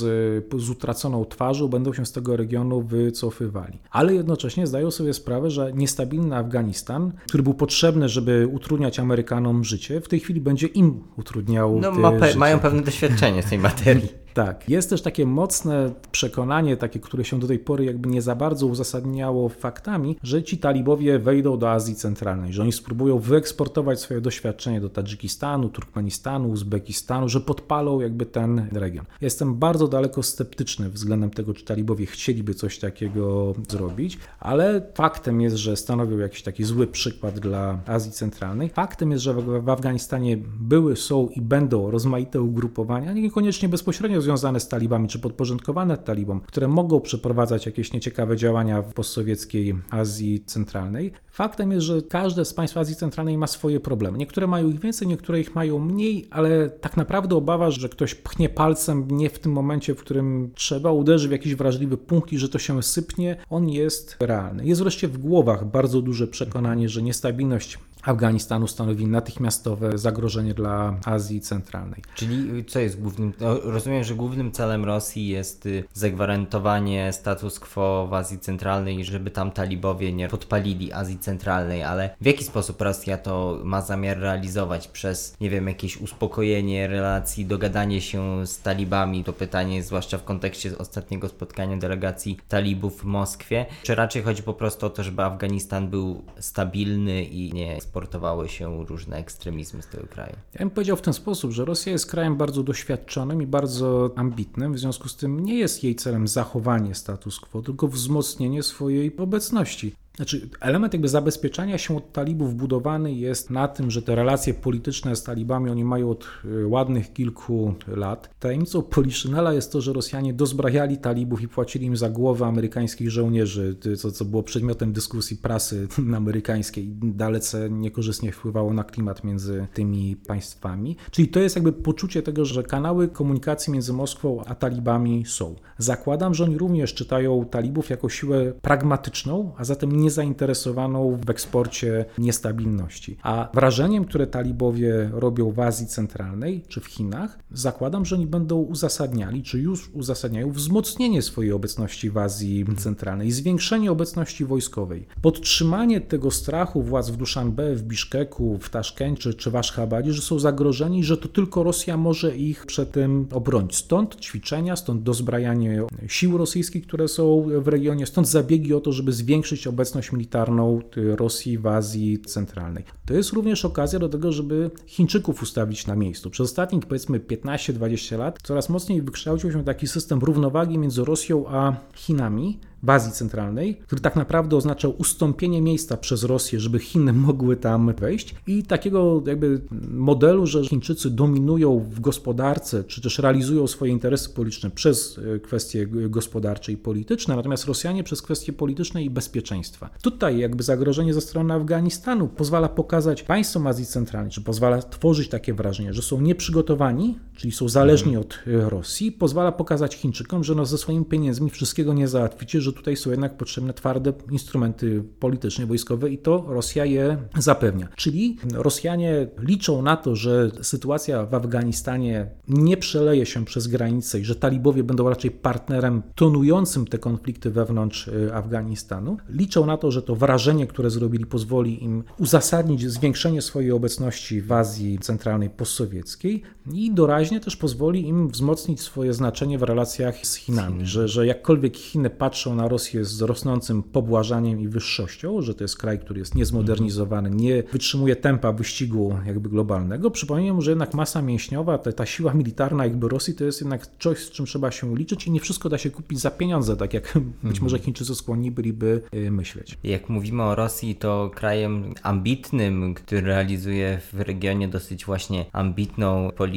z 0.57 0.69
utraconą 0.69 1.25
twarzą 1.25 1.67
będą 1.67 1.93
się 1.93 2.05
z 2.05 2.11
tego 2.11 2.37
regionu 2.37 2.81
wycofywali. 2.81 3.79
Ale 3.91 4.13
jednocześnie 4.13 4.67
zdają 4.67 4.91
sobie 4.91 5.13
sprawę, 5.13 5.51
że 5.51 5.73
niestabilny 5.73 6.35
Afganistan, 6.35 7.11
który 7.27 7.43
był 7.43 7.53
potrzebny, 7.53 8.09
żeby 8.09 8.49
utrudniać 8.51 8.99
Amerykanom 8.99 9.63
życie, 9.63 10.01
w 10.01 10.07
tej 10.07 10.19
chwili 10.19 10.41
będzie 10.41 10.67
im 10.67 11.03
utrudniał 11.17 11.79
No, 11.79 11.91
ma 11.91 12.11
pe- 12.11 12.25
życie. 12.27 12.39
mają 12.39 12.59
pewne 12.59 12.81
doświadczenie 12.81 13.43
w 13.43 13.49
tej 13.49 13.59
materii. 13.59 14.09
Tak, 14.35 14.69
jest 14.69 14.89
też 14.89 15.01
takie 15.01 15.25
mocne 15.25 15.91
przekonanie, 16.11 16.77
takie, 16.77 16.99
które 16.99 17.25
się 17.25 17.39
do 17.39 17.47
tej 17.47 17.59
pory 17.59 17.85
jakby 17.85 18.09
nie 18.09 18.21
za 18.21 18.35
bardzo 18.35 18.67
uzasadniało 18.67 19.49
faktami, 19.49 20.17
że 20.23 20.43
ci 20.43 20.57
talibowie 20.57 21.19
wejdą 21.19 21.57
do 21.57 21.71
Azji 21.71 21.95
Centralnej, 21.95 22.53
że 22.53 22.61
oni 22.61 22.71
spróbują 22.71 23.19
wyeksportować 23.19 23.99
swoje 23.99 24.21
doświadczenie 24.21 24.81
do 24.81 24.89
Tadżykistanu, 24.89 25.69
Turkmenistanu, 25.69 26.49
Uzbekistanu, 26.49 27.29
że 27.29 27.41
podpalą 27.41 27.99
jakby 27.99 28.25
ten 28.25 28.67
region. 28.71 29.05
Jestem 29.21 29.55
bardzo 29.55 29.87
daleko 29.87 30.23
sceptyczny 30.23 30.89
względem 30.89 31.29
tego, 31.29 31.53
czy 31.53 31.65
talibowie 31.65 32.05
chcieliby 32.05 32.53
coś 32.53 32.79
takiego 32.79 33.53
zrobić, 33.69 34.17
ale 34.39 34.81
faktem 34.95 35.41
jest, 35.41 35.55
że 35.55 35.77
stanowią 35.77 36.17
jakiś 36.17 36.43
taki 36.43 36.63
zły 36.63 36.87
przykład 36.87 37.39
dla 37.39 37.79
Azji 37.87 38.11
Centralnej. 38.11 38.69
Faktem 38.69 39.11
jest, 39.11 39.23
że 39.23 39.33
w, 39.33 39.69
Afganistanie 39.69 40.37
były, 40.59 40.95
są 40.95 41.27
i 41.27 41.41
będą 41.41 41.91
rozmaite 41.91 42.41
ugrupowania, 42.41 43.13
niekoniecznie 43.13 43.69
bezpośrednio 43.69 44.24
związane 44.25 44.59
z 44.59 44.67
talibami 44.67 45.07
czy 45.07 45.19
podporządkowane 45.19 45.97
talibom, 45.97 46.41
które 46.41 46.67
mogą 46.67 47.01
przeprowadzać 47.01 47.65
jakieś 47.65 47.93
nieciekawe 47.93 48.37
działania 48.37 48.81
w 48.81 48.93
postsowieckiej 48.93 49.75
Azji 49.89 50.43
Centralnej. 50.45 51.11
Faktem 51.31 51.71
jest, 51.71 51.85
że 51.85 52.01
każde 52.01 52.45
z 52.45 52.53
państw 52.53 52.77
Azji 52.77 52.95
Centralnej 52.95 53.37
ma 53.37 53.47
swoje 53.47 53.79
problemy. 53.79 54.17
Niektóre 54.17 54.47
mają 54.47 54.69
ich 54.69 54.79
więcej, 54.79 55.07
niektóre 55.07 55.39
ich 55.39 55.55
mają 55.55 55.79
mniej, 55.79 56.27
ale 56.31 56.69
tak 56.69 56.97
naprawdę 56.97 57.35
obawa, 57.35 57.71
że 57.71 57.89
ktoś 57.89 58.15
pchnie 58.15 58.49
palcem 58.49 59.07
nie 59.11 59.29
w 59.29 59.39
tym 59.39 59.51
momencie, 59.51 59.95
w 59.95 59.99
którym 59.99 60.51
trzeba, 60.55 60.91
uderzy 60.91 61.27
w 61.27 61.31
jakiś 61.31 61.55
wrażliwy 61.55 61.97
punkt 61.97 62.33
i 62.33 62.37
że 62.37 62.49
to 62.49 62.59
się 62.59 62.83
sypnie, 62.83 63.37
on 63.49 63.69
jest 63.69 64.17
realny. 64.19 64.65
Jest 64.65 64.81
wreszcie 64.81 65.07
w 65.07 65.17
głowach 65.17 65.65
bardzo 65.65 66.01
duże 66.01 66.27
przekonanie, 66.27 66.89
że 66.89 67.01
niestabilność 67.01 67.79
Afganistanu 68.05 68.67
stanowi 68.67 69.07
natychmiastowe 69.07 69.97
zagrożenie 69.97 70.53
dla 70.53 70.95
Azji 71.05 71.41
Centralnej. 71.41 72.01
Czyli 72.15 72.65
co 72.65 72.79
jest 72.79 73.01
głównym, 73.01 73.33
no, 73.39 73.59
rozumiem, 73.63 74.03
że 74.03 74.15
głównym 74.15 74.51
celem 74.51 74.85
Rosji 74.85 75.27
jest 75.27 75.65
y, 75.65 75.83
zagwarantowanie 75.93 77.13
status 77.13 77.59
quo 77.59 78.07
w 78.09 78.13
Azji 78.13 78.39
Centralnej, 78.39 79.05
żeby 79.05 79.31
tam 79.31 79.51
talibowie 79.51 80.13
nie 80.13 80.27
podpalili 80.27 80.93
Azji 80.93 81.19
Centralnej, 81.19 81.83
ale 81.83 82.15
w 82.21 82.25
jaki 82.25 82.43
sposób 82.43 82.81
Rosja 82.81 83.17
to 83.17 83.59
ma 83.63 83.81
zamiar 83.81 84.19
realizować? 84.19 84.87
Przez, 84.87 85.35
nie 85.41 85.49
wiem, 85.49 85.67
jakieś 85.67 85.97
uspokojenie 85.97 86.87
relacji, 86.87 87.45
dogadanie 87.45 88.01
się 88.01 88.47
z 88.47 88.61
talibami? 88.61 89.23
To 89.23 89.33
pytanie, 89.33 89.83
zwłaszcza 89.83 90.17
w 90.17 90.23
kontekście 90.23 90.77
ostatniego 90.77 91.29
spotkania 91.29 91.77
delegacji 91.77 92.39
talibów 92.47 93.01
w 93.01 93.03
Moskwie. 93.03 93.65
Czy 93.83 93.95
raczej 93.95 94.23
chodzi 94.23 94.43
po 94.43 94.53
prostu 94.53 94.85
o 94.85 94.89
to, 94.89 95.03
żeby 95.03 95.23
Afganistan 95.23 95.87
był 95.87 96.23
stabilny 96.39 97.23
i 97.23 97.53
nie 97.53 97.81
eksportowały 97.95 98.49
się 98.49 98.85
różne 98.85 99.17
ekstremizmy 99.17 99.81
z 99.81 99.87
tego 99.87 100.07
kraju? 100.07 100.35
Ja 100.53 100.59
bym 100.59 100.69
powiedział 100.69 100.97
w 100.97 101.01
ten 101.01 101.13
sposób, 101.13 101.51
że 101.51 101.65
Rosja 101.65 101.91
jest 101.91 102.11
krajem 102.11 102.37
bardzo 102.37 102.63
doświadczonym 102.63 103.41
i 103.41 103.47
bardzo 103.47 104.11
ambitnym, 104.15 104.73
w 104.73 104.79
związku 104.79 105.09
z 105.09 105.15
tym 105.15 105.39
nie 105.39 105.55
jest 105.55 105.83
jej 105.83 105.95
celem 105.95 106.27
zachowanie 106.27 106.95
status 106.95 107.39
quo, 107.39 107.61
tylko 107.61 107.87
wzmocnienie 107.87 108.63
swojej 108.63 109.17
obecności. 109.17 109.95
Znaczy, 110.15 110.49
element 110.59 110.93
jakby 110.93 111.07
zabezpieczania 111.07 111.77
się 111.77 111.97
od 111.97 112.11
talibów 112.11 112.55
budowany 112.55 113.13
jest 113.13 113.49
na 113.49 113.67
tym, 113.67 113.91
że 113.91 114.01
te 114.01 114.15
relacje 114.15 114.53
polityczne 114.53 115.15
z 115.15 115.23
talibami 115.23 115.69
oni 115.69 115.83
mają 115.83 116.09
od 116.09 116.27
y, 116.45 116.67
ładnych 116.67 117.13
kilku 117.13 117.73
lat. 117.87 118.29
Tajemnicą 118.39 118.81
Poliszynela 118.81 119.53
jest 119.53 119.71
to, 119.71 119.81
że 119.81 119.93
Rosjanie 119.93 120.33
dozbrajali 120.33 120.97
talibów 120.97 121.41
i 121.41 121.47
płacili 121.47 121.85
im 121.85 121.97
za 121.97 122.09
głowę 122.09 122.45
amerykańskich 122.45 123.11
żołnierzy, 123.11 123.75
co, 123.97 124.11
co 124.11 124.25
było 124.25 124.43
przedmiotem 124.43 124.93
dyskusji 124.93 125.37
prasy 125.37 125.87
amerykańskiej 126.17 126.85
i 126.85 126.95
dalece 127.03 127.69
niekorzystnie 127.69 128.31
wpływało 128.31 128.73
na 128.73 128.83
klimat 128.83 129.23
między 129.23 129.67
tymi 129.73 130.15
państwami. 130.15 130.97
Czyli 131.11 131.27
to 131.27 131.39
jest 131.39 131.55
jakby 131.55 131.73
poczucie 131.73 132.21
tego, 132.21 132.45
że 132.45 132.63
kanały 132.63 133.07
komunikacji 133.07 133.73
między 133.73 133.93
Moskwą 133.93 134.43
a 134.45 134.55
talibami 134.55 135.25
są. 135.25 135.55
Zakładam, 135.77 136.33
że 136.33 136.43
oni 136.43 136.57
również 136.57 136.93
czytają 136.93 137.45
talibów 137.45 137.89
jako 137.89 138.09
siłę 138.09 138.53
pragmatyczną, 138.61 139.51
a 139.57 139.63
zatem 139.63 139.91
nie 139.91 140.04
niezainteresowaną 140.05 141.19
w 141.25 141.29
eksporcie 141.29 142.05
niestabilności. 142.17 143.17
A 143.23 143.49
wrażeniem, 143.53 144.05
które 144.05 144.27
talibowie 144.27 145.09
robią 145.13 145.51
w 145.51 145.59
Azji 145.59 145.87
Centralnej 145.87 146.63
czy 146.67 146.79
w 146.81 146.85
Chinach, 146.85 147.39
zakładam, 147.51 148.05
że 148.05 148.15
oni 148.15 148.27
będą 148.27 148.55
uzasadniali, 148.61 149.43
czy 149.43 149.59
już 149.59 149.89
uzasadniają 149.93 150.51
wzmocnienie 150.51 151.21
swojej 151.21 151.51
obecności 151.51 152.09
w 152.09 152.17
Azji 152.17 152.65
Centralnej, 152.77 153.31
zwiększenie 153.31 153.91
obecności 153.91 154.45
wojskowej, 154.45 155.07
podtrzymanie 155.21 156.01
tego 156.01 156.31
strachu 156.31 156.81
władz 156.83 157.09
w 157.09 157.17
Duszanbe, 157.17 157.75
w 157.75 157.83
Biszkeku, 157.83 158.57
w 158.61 158.69
Taszkencie 158.69 159.33
czy 159.33 159.51
w 159.51 159.55
Aszchabadzie, 159.55 160.13
że 160.13 160.21
są 160.21 160.39
zagrożeni, 160.39 161.03
że 161.03 161.17
to 161.17 161.27
tylko 161.27 161.63
Rosja 161.63 161.97
może 161.97 162.37
ich 162.37 162.65
przed 162.65 162.91
tym 162.91 163.27
obronić. 163.31 163.75
Stąd 163.75 164.15
ćwiczenia, 164.21 164.75
stąd 164.75 165.03
dozbrajanie 165.03 165.83
sił 166.07 166.37
rosyjskich, 166.37 166.87
które 166.87 167.07
są 167.07 167.47
w 167.61 167.67
regionie, 167.67 168.05
stąd 168.05 168.27
zabiegi 168.27 168.73
o 168.73 168.79
to, 168.79 168.91
żeby 168.91 169.13
zwiększyć 169.13 169.67
obecność 169.67 169.94
obecność 169.95 170.11
militarną 170.11 170.81
Rosji 171.15 171.57
w 171.57 171.67
Azji 171.67 172.19
Centralnej. 172.19 172.83
To 173.05 173.13
jest 173.13 173.33
również 173.33 173.65
okazja 173.65 173.99
do 173.99 174.09
tego, 174.09 174.31
żeby 174.31 174.71
Chińczyków 174.87 175.41
ustawić 175.41 175.87
na 175.87 175.95
miejscu. 175.95 176.29
Przez 176.29 176.45
ostatnich 176.45 176.85
powiedzmy 176.85 177.19
15-20 177.19 178.17
lat 178.17 178.39
coraz 178.43 178.69
mocniej 178.69 179.01
wykształcił 179.01 179.51
się 179.51 179.63
taki 179.63 179.87
system 179.87 180.19
równowagi 180.19 180.77
między 180.77 181.05
Rosją 181.05 181.47
a 181.47 181.75
Chinami, 181.93 182.59
w 182.85 182.89
Azji 182.89 183.11
Centralnej, 183.11 183.75
który 183.75 184.01
tak 184.01 184.15
naprawdę 184.15 184.55
oznaczał 184.55 184.95
ustąpienie 184.97 185.61
miejsca 185.61 185.97
przez 185.97 186.23
Rosję, 186.23 186.59
żeby 186.59 186.79
Chiny 186.79 187.13
mogły 187.13 187.57
tam 187.57 187.93
wejść 187.93 188.35
i 188.47 188.63
takiego 188.63 189.23
jakby 189.25 189.61
modelu, 189.91 190.47
że 190.47 190.63
Chińczycy 190.63 191.09
dominują 191.09 191.79
w 191.79 191.99
gospodarce, 191.99 192.83
czy 192.83 193.01
też 193.01 193.19
realizują 193.19 193.67
swoje 193.67 193.91
interesy 193.91 194.29
polityczne 194.29 194.69
przez 194.69 195.19
e, 195.35 195.39
kwestie 195.39 195.87
gospodarcze 195.87 196.71
i 196.71 196.77
polityczne, 196.77 197.35
natomiast 197.35 197.65
Rosjanie 197.65 198.03
przez 198.03 198.21
kwestie 198.21 198.53
polityczne 198.53 199.03
i 199.03 199.09
bezpieczeństwa. 199.09 199.89
Tutaj 200.01 200.37
jakby 200.37 200.63
zagrożenie 200.63 201.13
ze 201.13 201.21
strony 201.21 201.53
Afganistanu 201.53 202.27
pozwala 202.27 202.69
pokazać 202.69 203.23
państwom 203.23 203.67
Azji 203.67 203.85
Centralnej, 203.85 204.31
czy 204.31 204.41
pozwala 204.41 204.81
tworzyć 204.81 205.29
takie 205.29 205.53
wrażenie, 205.53 205.93
że 205.93 206.01
są 206.01 206.21
nieprzygotowani, 206.21 207.19
czyli 207.35 207.53
są 207.53 207.69
zależni 207.69 208.17
od 208.17 208.39
e, 208.47 208.69
Rosji, 208.69 209.11
pozwala 209.11 209.51
pokazać 209.51 209.95
Chińczykom, 209.95 210.43
że 210.43 210.55
no 210.55 210.65
ze 210.65 210.77
swoimi 210.77 211.05
pieniędzmi 211.05 211.49
wszystkiego 211.49 211.93
nie 211.93 212.07
załatwicie, 212.07 212.61
że 212.61 212.73
tutaj 212.75 212.95
są 212.95 213.11
jednak 213.11 213.37
potrzebne 213.37 213.73
twarde 213.73 214.13
instrumenty 214.31 215.03
polityczne, 215.19 215.65
wojskowe 215.65 216.09
i 216.09 216.17
to 216.17 216.45
Rosja 216.47 216.85
je 216.85 217.17
zapewnia. 217.37 217.87
Czyli 217.95 218.37
Rosjanie 218.53 219.27
liczą 219.39 219.81
na 219.81 219.97
to, 219.97 220.15
że 220.15 220.51
sytuacja 220.61 221.25
w 221.25 221.33
Afganistanie 221.33 222.27
nie 222.47 222.77
przeleje 222.77 223.25
się 223.25 223.45
przez 223.45 223.67
granicę 223.67 224.19
i 224.19 224.25
że 224.25 224.35
talibowie 224.35 224.83
będą 224.83 225.09
raczej 225.09 225.31
partnerem 225.31 226.01
tonującym 226.15 226.87
te 226.87 226.97
konflikty 226.99 227.51
wewnątrz 227.51 228.07
y, 228.07 228.33
Afganistanu. 228.33 229.17
Liczą 229.29 229.65
na 229.65 229.77
to, 229.77 229.91
że 229.91 230.01
to 230.01 230.15
wrażenie, 230.15 230.67
które 230.67 230.89
zrobili, 230.89 231.25
pozwoli 231.25 231.83
im 231.83 232.03
uzasadnić 232.19 232.89
zwiększenie 232.91 233.41
swojej 233.41 233.71
obecności 233.71 234.41
w 234.41 234.51
Azji 234.51 234.99
Centralnej 234.99 235.49
postsowieckiej 235.49 236.43
i 236.73 236.91
doraźnie 236.91 237.39
też 237.39 237.55
pozwoli 237.55 238.07
im 238.07 238.27
wzmocnić 238.27 238.81
swoje 238.81 239.13
znaczenie 239.13 239.57
w 239.57 239.63
relacjach 239.63 240.25
z 240.25 240.35
Chinami, 240.35 240.85
że, 240.85 241.07
że 241.07 241.27
jakkolwiek 241.27 241.77
Chiny 241.77 242.09
patrzą 242.09 242.55
na 242.55 242.67
Rosję 242.67 243.05
z 243.05 243.21
rosnącym 243.21 243.83
pobłażaniem 243.83 244.59
i 244.59 244.67
wyższością, 244.67 245.41
że 245.41 245.55
to 245.55 245.63
jest 245.63 245.77
kraj, 245.77 245.99
który 245.99 246.19
jest 246.19 246.35
niezmodernizowany, 246.35 247.29
nie 247.29 247.63
wytrzymuje 247.71 248.15
tempa 248.15 248.51
wyścigu 248.51 249.17
jakby 249.25 249.49
globalnego. 249.49 250.11
Przypomnę, 250.11 250.61
że 250.61 250.71
jednak 250.71 250.93
masa 250.93 251.21
mięśniowa, 251.21 251.77
ta, 251.77 251.91
ta 251.91 252.05
siła 252.05 252.33
militarna 252.33 252.83
jakby 252.83 253.09
Rosji 253.09 253.33
to 253.33 253.43
jest 253.43 253.61
jednak 253.61 253.87
coś, 253.99 254.19
z 254.19 254.31
czym 254.31 254.45
trzeba 254.45 254.71
się 254.71 254.95
liczyć 254.95 255.27
i 255.27 255.31
nie 255.31 255.39
wszystko 255.39 255.69
da 255.69 255.77
się 255.77 255.91
kupić 255.91 256.19
za 256.19 256.31
pieniądze, 256.31 256.77
tak 256.77 256.93
jak 256.93 257.19
być 257.43 257.61
może 257.61 257.79
Chińczycy 257.79 258.15
skłonni 258.15 258.51
byliby 258.51 259.01
y, 259.13 259.31
myśleć. 259.31 259.77
Jak 259.83 260.09
mówimy 260.09 260.43
o 260.43 260.55
Rosji, 260.55 260.95
to 260.95 261.31
krajem 261.35 261.93
ambitnym, 262.03 262.93
który 262.93 263.21
realizuje 263.21 263.99
w 264.13 264.21
regionie 264.21 264.67
dosyć 264.67 265.05
właśnie 265.05 265.45
ambitną 265.53 266.31
politykę, 266.35 266.54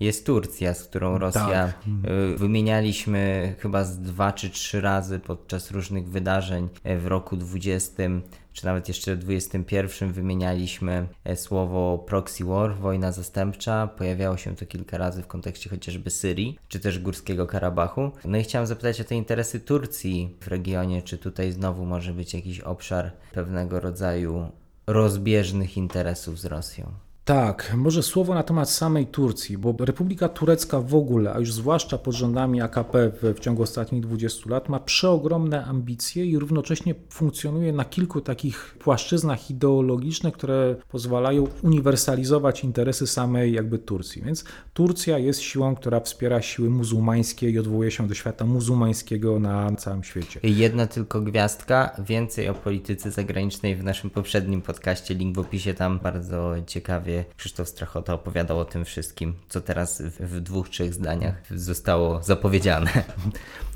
jest 0.00 0.26
Turcja, 0.26 0.74
z 0.74 0.84
którą 0.84 1.18
Rosja 1.18 1.48
tak. 1.48 1.74
Wymienialiśmy 2.36 3.54
chyba 3.58 3.84
z 3.84 3.98
dwa 4.00 4.32
czy 4.32 4.50
trzy 4.50 4.80
razy 4.80 5.18
podczas 5.18 5.70
różnych 5.70 6.08
wydarzeń 6.08 6.68
e, 6.84 6.98
w 6.98 7.06
roku 7.06 7.36
20 7.36 8.02
czy 8.58 8.66
nawet 8.66 8.88
jeszcze 8.88 9.16
w 9.16 9.18
21 9.18 10.12
wymienialiśmy 10.12 11.08
e, 11.24 11.36
słowo 11.36 11.98
proxy 11.98 12.44
war, 12.44 12.76
wojna 12.76 13.12
zastępcza. 13.12 13.86
Pojawiało 13.86 14.36
się 14.36 14.56
to 14.56 14.66
kilka 14.66 14.98
razy 14.98 15.22
w 15.22 15.26
kontekście 15.26 15.70
chociażby 15.70 16.10
Syrii, 16.10 16.58
czy 16.68 16.80
też 16.80 16.98
Górskiego 16.98 17.46
Karabachu. 17.46 18.10
No 18.24 18.38
i 18.38 18.42
chciałem 18.42 18.66
zapytać 18.66 19.00
o 19.00 19.04
te 19.04 19.14
interesy 19.14 19.60
Turcji 19.60 20.36
w 20.40 20.48
regionie, 20.48 21.02
czy 21.02 21.18
tutaj 21.18 21.52
znowu 21.52 21.84
może 21.84 22.12
być 22.12 22.34
jakiś 22.34 22.60
obszar 22.60 23.12
pewnego 23.32 23.80
rodzaju 23.80 24.50
rozbieżnych 24.86 25.76
interesów 25.76 26.40
z 26.40 26.44
Rosją. 26.44 27.07
Tak, 27.28 27.72
może 27.76 28.02
słowo 28.02 28.34
na 28.34 28.42
temat 28.42 28.70
samej 28.70 29.06
Turcji, 29.06 29.58
bo 29.58 29.74
Republika 29.80 30.28
Turecka 30.28 30.80
w 30.80 30.94
ogóle, 30.94 31.32
a 31.32 31.38
już 31.38 31.52
zwłaszcza 31.52 31.98
pod 31.98 32.14
rządami 32.14 32.60
AKP 32.60 33.10
w, 33.10 33.34
w, 33.36 33.40
ciągu 33.40 33.62
ostatnich 33.62 34.02
20 34.02 34.50
lat, 34.50 34.68
ma 34.68 34.80
przeogromne 34.80 35.64
ambicje 35.64 36.26
i 36.26 36.38
równocześnie 36.38 36.94
funkcjonuje 37.10 37.72
na 37.72 37.84
kilku 37.84 38.20
takich 38.20 38.76
płaszczyznach 38.78 39.50
ideologicznych, 39.50 40.34
które 40.34 40.76
pozwalają 40.88 41.46
uniwersalizować 41.62 42.64
interesy 42.64 43.06
samej 43.06 43.52
jakby 43.52 43.78
Turcji. 43.78 44.22
Więc 44.22 44.44
Turcja 44.74 45.18
jest 45.18 45.40
siłą, 45.40 45.74
która 45.74 46.00
wspiera 46.00 46.42
siły 46.42 46.70
muzułmańskie 46.70 47.50
i 47.50 47.58
odwołuje 47.58 47.90
się 47.90 48.08
do 48.08 48.14
świata 48.14 48.44
muzułmańskiego 48.44 49.38
na 49.38 49.76
całym 49.76 50.04
świecie. 50.04 50.40
Jedna 50.42 50.86
tylko 50.86 51.20
gwiazdka, 51.20 51.96
więcej 51.98 52.48
o 52.48 52.54
polityce 52.54 53.10
zagranicznej 53.10 53.76
w 53.76 53.84
naszym 53.84 54.10
poprzednim 54.10 54.62
podcaście, 54.62 55.14
link 55.14 55.36
w 55.36 55.38
opisie, 55.38 55.74
tam 55.74 55.98
bardzo 55.98 56.54
ciekawie 56.66 57.17
Krzysztof 57.36 57.68
Strachota 57.68 58.14
opowiadał 58.14 58.58
o 58.58 58.64
tym 58.64 58.84
wszystkim, 58.84 59.34
co 59.48 59.60
teraz 59.60 60.02
w, 60.02 60.36
w 60.36 60.40
dwóch, 60.40 60.68
trzech 60.68 60.94
zdaniach 60.94 61.34
zostało 61.50 62.22
zapowiedziane. 62.22 62.90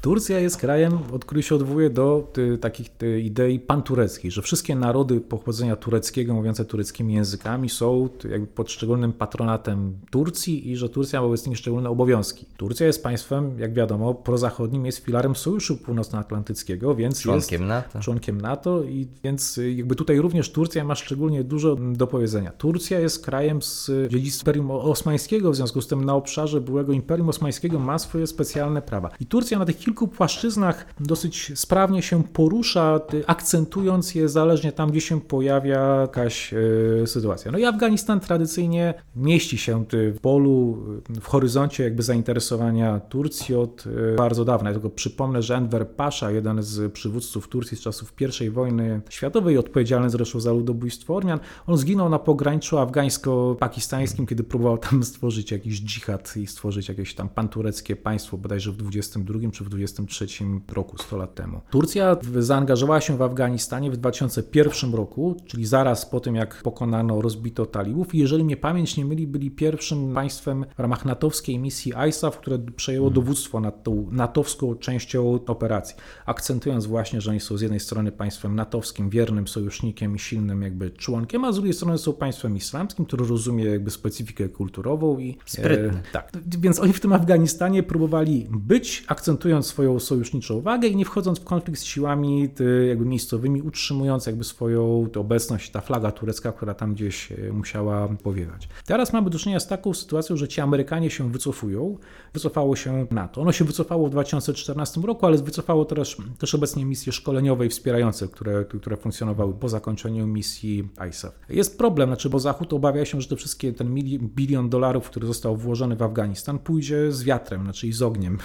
Turcja 0.02 0.38
jest 0.38 0.56
krajem, 0.56 0.98
od 1.12 1.24
którego 1.24 1.42
się 1.42 1.54
odwołuje 1.54 1.90
do 1.90 2.28
ty, 2.32 2.58
takich 2.58 2.88
ty, 2.88 3.20
idei 3.20 3.60
pantureckich, 3.60 4.32
że 4.32 4.42
wszystkie 4.42 4.76
narody 4.76 5.20
pochodzenia 5.20 5.76
tureckiego, 5.76 6.34
mówiące 6.34 6.64
tureckimi 6.64 7.14
językami 7.14 7.68
są 7.68 8.08
jakby 8.30 8.46
pod 8.46 8.70
szczególnym 8.70 9.12
patronatem 9.12 9.96
Turcji 10.10 10.70
i 10.70 10.76
że 10.76 10.88
Turcja 10.88 11.20
ma 11.20 11.26
wobec 11.26 11.46
nich 11.46 11.58
szczególne 11.58 11.90
obowiązki. 11.90 12.46
Turcja 12.56 12.86
jest 12.86 13.02
państwem, 13.02 13.58
jak 13.58 13.74
wiadomo, 13.74 14.14
prozachodnim, 14.14 14.86
jest 14.86 14.98
filarem 14.98 15.36
Sojuszu 15.36 15.76
Północnoatlantyckiego, 15.76 16.94
więc 16.94 17.20
członkiem 17.20 17.60
jest 17.60 17.68
NATO. 17.68 18.00
członkiem 18.00 18.40
NATO 18.40 18.82
i 18.82 19.08
więc 19.24 19.60
jakby 19.76 19.94
tutaj 19.94 20.18
również 20.18 20.52
Turcja 20.52 20.84
ma 20.84 20.94
szczególnie 20.94 21.44
dużo 21.44 21.76
do 21.76 22.06
powiedzenia. 22.06 22.50
Turcja 22.50 23.00
jest 23.00 23.24
krajem 23.24 23.31
krajem 23.32 23.62
z 23.62 23.90
dziedzictwa 24.08 24.42
Imperium 24.42 24.70
Osmańskiego, 24.70 25.50
w 25.50 25.56
związku 25.56 25.80
z 25.80 25.86
tym 25.86 26.04
na 26.04 26.14
obszarze 26.14 26.60
byłego 26.60 26.92
Imperium 26.92 27.28
Osmańskiego 27.28 27.78
ma 27.78 27.98
swoje 27.98 28.26
specjalne 28.26 28.82
prawa. 28.82 29.08
I 29.20 29.26
Turcja 29.26 29.58
na 29.58 29.64
tych 29.64 29.78
kilku 29.78 30.08
płaszczyznach 30.08 30.86
dosyć 31.00 31.52
sprawnie 31.54 32.02
się 32.02 32.22
porusza, 32.24 33.00
akcentując 33.26 34.14
je 34.14 34.28
zależnie 34.28 34.72
tam, 34.72 34.90
gdzie 34.90 35.00
się 35.00 35.20
pojawia 35.20 36.00
jakaś 36.00 36.54
e, 37.02 37.06
sytuacja. 37.06 37.52
No 37.52 37.58
i 37.58 37.64
Afganistan 37.64 38.20
tradycyjnie 38.20 38.94
mieści 39.16 39.58
się 39.58 39.84
w 39.90 40.20
polu, 40.20 40.78
w 41.20 41.26
horyzoncie 41.26 41.84
jakby 41.84 42.02
zainteresowania 42.02 43.00
Turcji 43.00 43.54
od 43.54 43.84
e, 44.12 44.16
bardzo 44.16 44.44
dawna. 44.44 44.70
Ja 44.70 44.74
tylko 44.74 44.90
przypomnę, 44.90 45.42
że 45.42 45.56
Enver 45.56 45.88
Pasha, 45.88 46.30
jeden 46.30 46.62
z 46.62 46.92
przywódców 46.92 47.48
Turcji 47.48 47.76
z 47.76 47.80
czasów 47.80 48.14
I 48.40 48.50
wojny 48.50 49.00
światowej, 49.08 49.58
odpowiedzialny 49.58 50.10
zresztą 50.10 50.40
za 50.40 50.52
ludobójstwo 50.52 51.16
Ormian, 51.16 51.40
on 51.66 51.76
zginął 51.76 52.08
na 52.08 52.18
pograniczu 52.18 52.78
afgańsko-pakistańskim, 53.22 54.26
kiedy 54.26 54.44
próbował 54.44 54.78
tam 54.78 55.04
stworzyć 55.12 55.50
jakiś 55.50 55.80
dżihad 55.80 56.36
i 56.36 56.46
stworzyć 56.46 56.88
jakieś 56.88 57.14
tam 57.14 57.28
pantureckie 57.28 57.96
państwo, 57.96 58.36
bodajże 58.36 58.72
w 58.72 58.76
22 58.76 59.50
czy 59.52 59.64
w 59.64 59.68
23 59.68 60.26
roku, 60.72 60.98
100 60.98 61.16
lat 61.16 61.34
temu. 61.34 61.60
Turcja 61.70 62.16
zaangażowała 62.38 63.00
się 63.00 63.16
w 63.16 63.22
Afganistanie 63.22 63.90
w 63.90 63.96
2001 63.96 64.94
roku, 64.94 65.36
czyli 65.46 65.66
zaraz 65.66 66.06
po 66.06 66.20
tym, 66.20 66.34
jak 66.34 66.62
pokonano, 66.62 67.22
rozbito 67.22 67.66
talibów 67.66 68.14
i 68.14 68.18
jeżeli 68.18 68.44
mnie 68.44 68.56
pamięć 68.56 68.96
nie 68.96 69.04
myli, 69.04 69.26
byli 69.26 69.50
pierwszym 69.50 70.14
państwem 70.14 70.66
w 70.76 70.80
ramach 70.80 71.04
natowskiej 71.04 71.58
misji 71.58 71.92
ISAF, 72.08 72.38
które 72.38 72.58
przejęło 72.58 73.06
hmm. 73.06 73.14
dowództwo 73.14 73.60
nad 73.60 73.82
tą 73.82 74.08
natowską 74.10 74.74
częścią 74.74 75.38
operacji, 75.46 75.96
akcentując 76.26 76.86
właśnie, 76.86 77.20
że 77.20 77.30
oni 77.30 77.40
są 77.40 77.56
z 77.56 77.60
jednej 77.60 77.80
strony 77.80 78.12
państwem 78.12 78.54
natowskim, 78.54 79.10
wiernym 79.10 79.48
sojusznikiem 79.48 80.16
i 80.16 80.18
silnym 80.18 80.62
jakby 80.62 80.90
członkiem, 80.90 81.44
a 81.44 81.52
z 81.52 81.54
drugiej 81.54 81.74
strony 81.74 81.98
są 81.98 82.12
państwem 82.12 82.56
islamskim, 82.56 83.06
który 83.12 83.28
rozumie 83.28 83.64
jakby 83.64 83.90
specyfikę 83.90 84.48
kulturową 84.48 85.18
i... 85.18 85.36
Sprytny. 85.46 85.98
E, 85.98 86.12
tak. 86.12 86.32
Więc 86.60 86.80
oni 86.80 86.92
w 86.92 87.00
tym 87.00 87.12
Afganistanie 87.12 87.82
próbowali 87.82 88.46
być, 88.50 89.04
akcentując 89.06 89.66
swoją 89.66 90.00
sojuszniczą 90.00 90.60
wagę 90.60 90.88
i 90.88 90.96
nie 90.96 91.04
wchodząc 91.04 91.40
w 91.40 91.44
konflikt 91.44 91.80
z 91.80 91.84
siłami 91.84 92.48
jakby 92.88 93.04
miejscowymi, 93.04 93.62
utrzymując 93.62 94.26
jakby 94.26 94.44
swoją 94.44 95.08
obecność, 95.16 95.70
ta 95.70 95.80
flaga 95.80 96.12
turecka, 96.12 96.52
która 96.52 96.74
tam 96.74 96.94
gdzieś 96.94 97.32
e, 97.32 97.52
musiała 97.52 98.08
powiewać. 98.08 98.68
Teraz 98.86 99.12
mamy 99.12 99.30
do 99.30 99.38
czynienia 99.38 99.60
z 99.60 99.66
taką 99.66 99.94
sytuacją, 99.94 100.36
że 100.36 100.48
ci 100.48 100.60
Amerykanie 100.60 101.10
się 101.10 101.32
wycofują, 101.32 101.98
wycofało 102.34 102.76
się 102.76 103.06
NATO. 103.10 103.40
Ono 103.40 103.52
się 103.52 103.64
wycofało 103.64 104.06
w 104.08 104.10
2014 104.10 105.00
roku, 105.00 105.26
ale 105.26 105.38
wycofało 105.38 105.84
też, 105.84 106.16
też 106.38 106.54
obecnie 106.54 106.84
misje 106.84 107.12
szkoleniowe 107.12 107.66
i 107.66 107.68
wspierające, 107.68 108.28
które, 108.28 108.64
które 108.64 108.96
funkcjonowały 108.96 109.54
po 109.54 109.68
zakończeniu 109.68 110.26
misji 110.26 110.88
ISAF. 111.10 111.38
Jest 111.48 111.78
problem, 111.78 112.08
znaczy, 112.08 112.30
bo 112.30 112.38
Zachód 112.38 112.72
obawia 112.72 113.04
się, 113.04 113.20
że 113.20 113.28
te 113.28 113.36
wszystkie, 113.36 113.72
ten 113.72 113.94
bilion 114.18 114.68
dolarów, 114.68 115.10
który 115.10 115.26
został 115.26 115.56
włożony 115.56 115.96
w 115.96 116.02
Afganistan, 116.02 116.58
pójdzie 116.58 117.12
z 117.12 117.22
wiatrem, 117.22 117.62
znaczy 117.62 117.86
i 117.86 117.92
z 117.92 118.02
ogniem. 118.02 118.38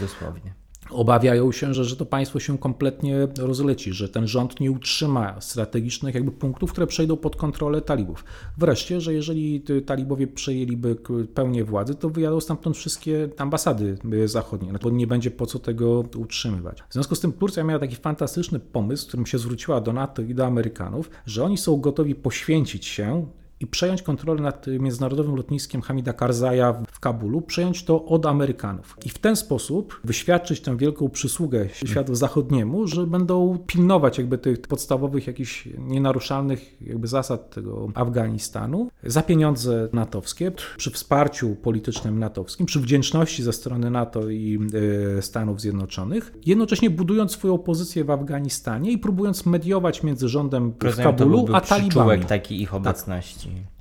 Dosłownie 0.00 0.59
obawiają 0.90 1.52
się, 1.52 1.74
że, 1.74 1.84
że 1.84 1.96
to 1.96 2.06
państwo 2.06 2.40
się 2.40 2.58
kompletnie 2.58 3.28
rozleci, 3.38 3.92
że 3.92 4.08
ten 4.08 4.26
rząd 4.26 4.60
nie 4.60 4.70
utrzyma 4.70 5.40
strategicznych 5.40 6.14
jakby 6.14 6.32
punktów, 6.32 6.72
które 6.72 6.86
przejdą 6.86 7.16
pod 7.16 7.36
kontrolę 7.36 7.80
talibów. 7.80 8.24
Wreszcie, 8.58 9.00
że 9.00 9.14
jeżeli 9.14 9.64
talibowie 9.86 10.26
przejęliby 10.26 10.96
pełnię 11.34 11.64
władzy, 11.64 11.94
to 11.94 12.10
wyjadą 12.10 12.40
stamtąd 12.40 12.76
wszystkie 12.76 13.28
ambasady 13.38 13.98
zachodnie, 14.24 14.72
no 14.72 14.78
bo 14.82 14.90
nie 14.90 15.06
będzie 15.06 15.30
po 15.30 15.46
co 15.46 15.58
tego 15.58 16.04
utrzymywać. 16.16 16.82
W 16.88 16.92
związku 16.92 17.14
z 17.14 17.20
tym 17.20 17.32
Turcja 17.32 17.64
miała 17.64 17.80
taki 17.80 17.96
fantastyczny 17.96 18.60
pomysł, 18.60 19.08
którym 19.08 19.26
się 19.26 19.38
zwróciła 19.38 19.80
do 19.80 19.92
NATO 19.92 20.22
i 20.22 20.34
do 20.34 20.46
Amerykanów, 20.46 21.10
że 21.26 21.44
oni 21.44 21.58
są 21.58 21.76
gotowi 21.76 22.14
poświęcić 22.14 22.86
się 22.86 23.26
i 23.60 23.66
przejąć 23.66 24.02
kontrolę 24.02 24.42
nad 24.42 24.66
międzynarodowym 24.66 25.36
lotniskiem 25.36 25.82
Hamida 25.82 26.12
Karzaja 26.12 26.72
w 26.92 27.00
Kabulu, 27.00 27.42
przejąć 27.42 27.84
to 27.84 28.04
od 28.04 28.26
Amerykanów. 28.26 28.96
I 29.04 29.08
w 29.08 29.18
ten 29.18 29.36
sposób 29.36 30.00
wyświadczyć 30.04 30.60
tę 30.60 30.76
wielką 30.76 31.08
przysługę 31.08 31.68
światu 31.72 32.14
zachodniemu, 32.14 32.86
że 32.86 33.06
będą 33.06 33.58
pilnować 33.66 34.18
jakby 34.18 34.38
tych 34.38 34.60
podstawowych 34.60 35.26
jakichś 35.26 35.68
nienaruszalnych 35.78 36.82
jakby 36.82 37.06
zasad 37.06 37.50
tego 37.54 37.88
Afganistanu 37.94 38.90
za 39.04 39.22
pieniądze 39.22 39.88
natowskie, 39.92 40.52
przy 40.76 40.90
wsparciu 40.90 41.56
politycznym 41.56 42.18
natowskim, 42.18 42.66
przy 42.66 42.80
wdzięczności 42.80 43.42
ze 43.42 43.52
strony 43.52 43.90
NATO 43.90 44.30
i 44.30 44.58
e, 45.18 45.22
Stanów 45.22 45.60
Zjednoczonych, 45.60 46.32
jednocześnie 46.46 46.90
budując 46.90 47.32
swoją 47.32 47.58
pozycję 47.58 48.04
w 48.04 48.10
Afganistanie 48.10 48.92
i 48.92 48.98
próbując 48.98 49.46
mediować 49.46 50.02
między 50.02 50.28
rządem 50.28 50.72
w 50.72 50.96
Kabulu 50.96 51.46
a 51.52 51.60
talibami. 51.60 52.24
taki 52.24 52.62
ich 52.62 52.74
obecności. 52.74 53.48
Tak. 53.48 53.49
seeing. 53.50 53.79